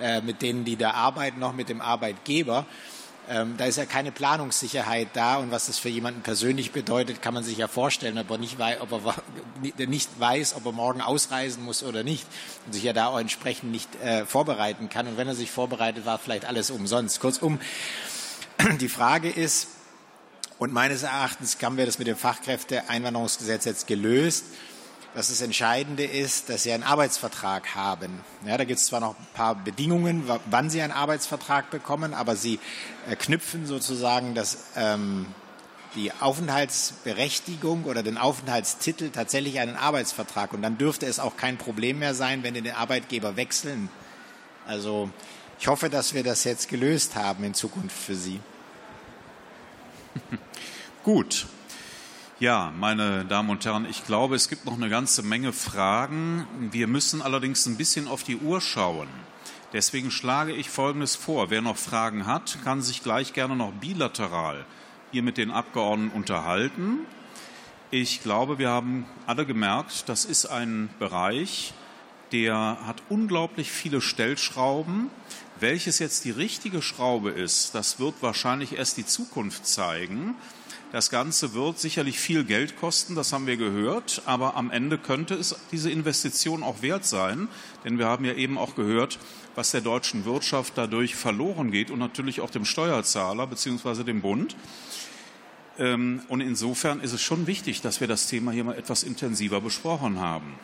äh, 0.00 0.20
mit 0.20 0.42
denen, 0.42 0.64
die 0.64 0.76
da 0.76 0.92
arbeiten, 0.92 1.40
noch 1.40 1.54
mit 1.54 1.68
dem 1.68 1.80
Arbeitgeber. 1.80 2.66
Ähm, 3.28 3.54
da 3.56 3.64
ist 3.64 3.76
ja 3.76 3.86
keine 3.86 4.12
Planungssicherheit 4.12 5.08
da 5.14 5.38
und 5.38 5.50
was 5.50 5.66
das 5.66 5.78
für 5.78 5.88
jemanden 5.88 6.20
persönlich 6.20 6.70
bedeutet, 6.70 7.22
kann 7.22 7.34
man 7.34 7.42
sich 7.42 7.58
ja 7.58 7.66
vorstellen, 7.66 8.18
ob 8.18 8.30
er 8.30 8.38
nicht, 8.38 8.58
weiß, 8.58 8.80
ob 8.80 8.92
er 8.92 9.86
nicht 9.86 10.20
weiß, 10.20 10.54
ob 10.54 10.66
er 10.66 10.72
morgen 10.72 11.00
ausreisen 11.00 11.64
muss 11.64 11.82
oder 11.82 12.04
nicht 12.04 12.26
und 12.66 12.74
sich 12.74 12.84
ja 12.84 12.92
da 12.92 13.08
auch 13.08 13.18
entsprechend 13.18 13.72
nicht 13.72 13.88
äh, 13.96 14.24
vorbereiten 14.26 14.88
kann. 14.90 15.08
Und 15.08 15.16
wenn 15.16 15.26
er 15.26 15.34
sich 15.34 15.50
vorbereitet, 15.50 16.06
war 16.06 16.18
vielleicht 16.18 16.44
alles 16.44 16.70
umsonst. 16.70 17.18
Kurzum, 17.18 17.58
die 18.80 18.88
Frage 18.88 19.28
ist, 19.28 19.68
und 20.58 20.72
meines 20.72 21.02
Erachtens 21.02 21.58
haben 21.62 21.76
wir 21.76 21.86
das 21.86 21.98
mit 21.98 22.08
dem 22.08 22.16
Fachkräfteeinwanderungsgesetz 22.16 23.64
jetzt 23.66 23.86
gelöst, 23.86 24.44
dass 25.14 25.28
das 25.28 25.40
Entscheidende 25.40 26.04
ist, 26.04 26.48
dass 26.50 26.62
Sie 26.62 26.72
einen 26.72 26.82
Arbeitsvertrag 26.82 27.74
haben. 27.74 28.20
Ja, 28.46 28.58
da 28.58 28.64
gibt 28.64 28.80
es 28.80 28.86
zwar 28.86 29.00
noch 29.00 29.18
ein 29.18 29.26
paar 29.34 29.54
Bedingungen, 29.54 30.30
wann 30.50 30.68
Sie 30.70 30.82
einen 30.82 30.92
Arbeitsvertrag 30.92 31.70
bekommen, 31.70 32.14
aber 32.14 32.36
Sie 32.36 32.58
äh, 33.08 33.16
knüpfen 33.16 33.66
sozusagen 33.66 34.34
das, 34.34 34.58
ähm, 34.76 35.26
die 35.94 36.12
Aufenthaltsberechtigung 36.20 37.84
oder 37.84 38.02
den 38.02 38.18
Aufenthaltstitel 38.18 39.10
tatsächlich 39.10 39.60
an 39.60 39.70
einen 39.70 39.78
Arbeitsvertrag. 39.78 40.52
Und 40.52 40.60
dann 40.62 40.76
dürfte 40.76 41.06
es 41.06 41.18
auch 41.18 41.36
kein 41.38 41.56
Problem 41.56 41.98
mehr 41.98 42.14
sein, 42.14 42.42
wenn 42.42 42.54
Sie 42.54 42.62
den 42.62 42.74
Arbeitgeber 42.74 43.36
wechseln. 43.36 43.88
Also 44.66 45.10
ich 45.58 45.68
hoffe, 45.68 45.88
dass 45.88 46.12
wir 46.12 46.24
das 46.24 46.44
jetzt 46.44 46.68
gelöst 46.68 47.14
haben 47.14 47.44
in 47.44 47.54
Zukunft 47.54 47.96
für 47.96 48.14
Sie. 48.14 48.40
Gut. 51.04 51.46
Ja, 52.38 52.72
meine 52.78 53.24
Damen 53.24 53.50
und 53.50 53.64
Herren, 53.64 53.86
ich 53.88 54.04
glaube, 54.04 54.36
es 54.36 54.48
gibt 54.48 54.66
noch 54.66 54.74
eine 54.74 54.90
ganze 54.90 55.22
Menge 55.22 55.52
Fragen. 55.52 56.46
Wir 56.70 56.86
müssen 56.86 57.22
allerdings 57.22 57.64
ein 57.66 57.76
bisschen 57.76 58.08
auf 58.08 58.24
die 58.24 58.36
Uhr 58.36 58.60
schauen. 58.60 59.08
Deswegen 59.72 60.10
schlage 60.10 60.52
ich 60.52 60.68
Folgendes 60.70 61.16
vor. 61.16 61.50
Wer 61.50 61.62
noch 61.62 61.76
Fragen 61.76 62.26
hat, 62.26 62.58
kann 62.62 62.82
sich 62.82 63.02
gleich 63.02 63.32
gerne 63.32 63.56
noch 63.56 63.72
bilateral 63.72 64.64
hier 65.12 65.22
mit 65.22 65.38
den 65.38 65.50
Abgeordneten 65.50 66.14
unterhalten. 66.14 67.00
Ich 67.90 68.22
glaube, 68.22 68.58
wir 68.58 68.68
haben 68.68 69.06
alle 69.26 69.46
gemerkt, 69.46 70.08
das 70.08 70.24
ist 70.24 70.46
ein 70.46 70.90
Bereich, 70.98 71.72
der 72.32 72.78
hat 72.84 73.02
unglaublich 73.08 73.70
viele 73.70 74.00
Stellschrauben. 74.00 75.10
Welches 75.58 76.00
jetzt 76.00 76.26
die 76.26 76.30
richtige 76.30 76.82
Schraube 76.82 77.30
ist, 77.30 77.74
das 77.74 77.98
wird 77.98 78.16
wahrscheinlich 78.20 78.76
erst 78.76 78.98
die 78.98 79.06
Zukunft 79.06 79.66
zeigen. 79.66 80.34
Das 80.92 81.08
Ganze 81.08 81.54
wird 81.54 81.78
sicherlich 81.78 82.20
viel 82.20 82.44
Geld 82.44 82.76
kosten, 82.76 83.14
das 83.14 83.32
haben 83.32 83.46
wir 83.46 83.56
gehört, 83.56 84.22
aber 84.26 84.54
am 84.54 84.70
Ende 84.70 84.98
könnte 84.98 85.34
es 85.34 85.56
diese 85.72 85.90
Investition 85.90 86.62
auch 86.62 86.82
wert 86.82 87.06
sein, 87.06 87.48
denn 87.84 87.98
wir 87.98 88.06
haben 88.06 88.26
ja 88.26 88.34
eben 88.34 88.58
auch 88.58 88.74
gehört, 88.74 89.18
was 89.54 89.70
der 89.70 89.80
deutschen 89.80 90.26
Wirtschaft 90.26 90.74
dadurch 90.76 91.16
verloren 91.16 91.70
geht 91.70 91.90
und 91.90 91.98
natürlich 91.98 92.42
auch 92.42 92.50
dem 92.50 92.66
Steuerzahler 92.66 93.46
bzw. 93.46 94.04
dem 94.04 94.20
Bund. 94.20 94.56
Ähm, 95.78 96.20
und 96.28 96.42
insofern 96.42 97.00
ist 97.00 97.12
es 97.12 97.22
schon 97.22 97.46
wichtig, 97.46 97.80
dass 97.80 98.00
wir 98.00 98.08
das 98.08 98.26
Thema 98.26 98.52
hier 98.52 98.64
mal 98.64 98.76
etwas 98.76 99.02
intensiver 99.02 99.62
besprochen 99.62 100.20
haben. 100.20 100.54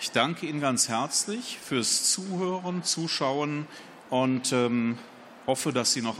Ich 0.00 0.10
danke 0.10 0.46
Ihnen 0.46 0.60
ganz 0.60 0.88
herzlich 0.88 1.58
fürs 1.64 2.10
Zuhören, 2.10 2.82
Zuschauen 2.82 3.68
und 4.12 4.52
ähm, 4.52 4.98
hoffe, 5.46 5.72
dass 5.72 5.94
Sie 5.94 6.02
noch 6.02 6.10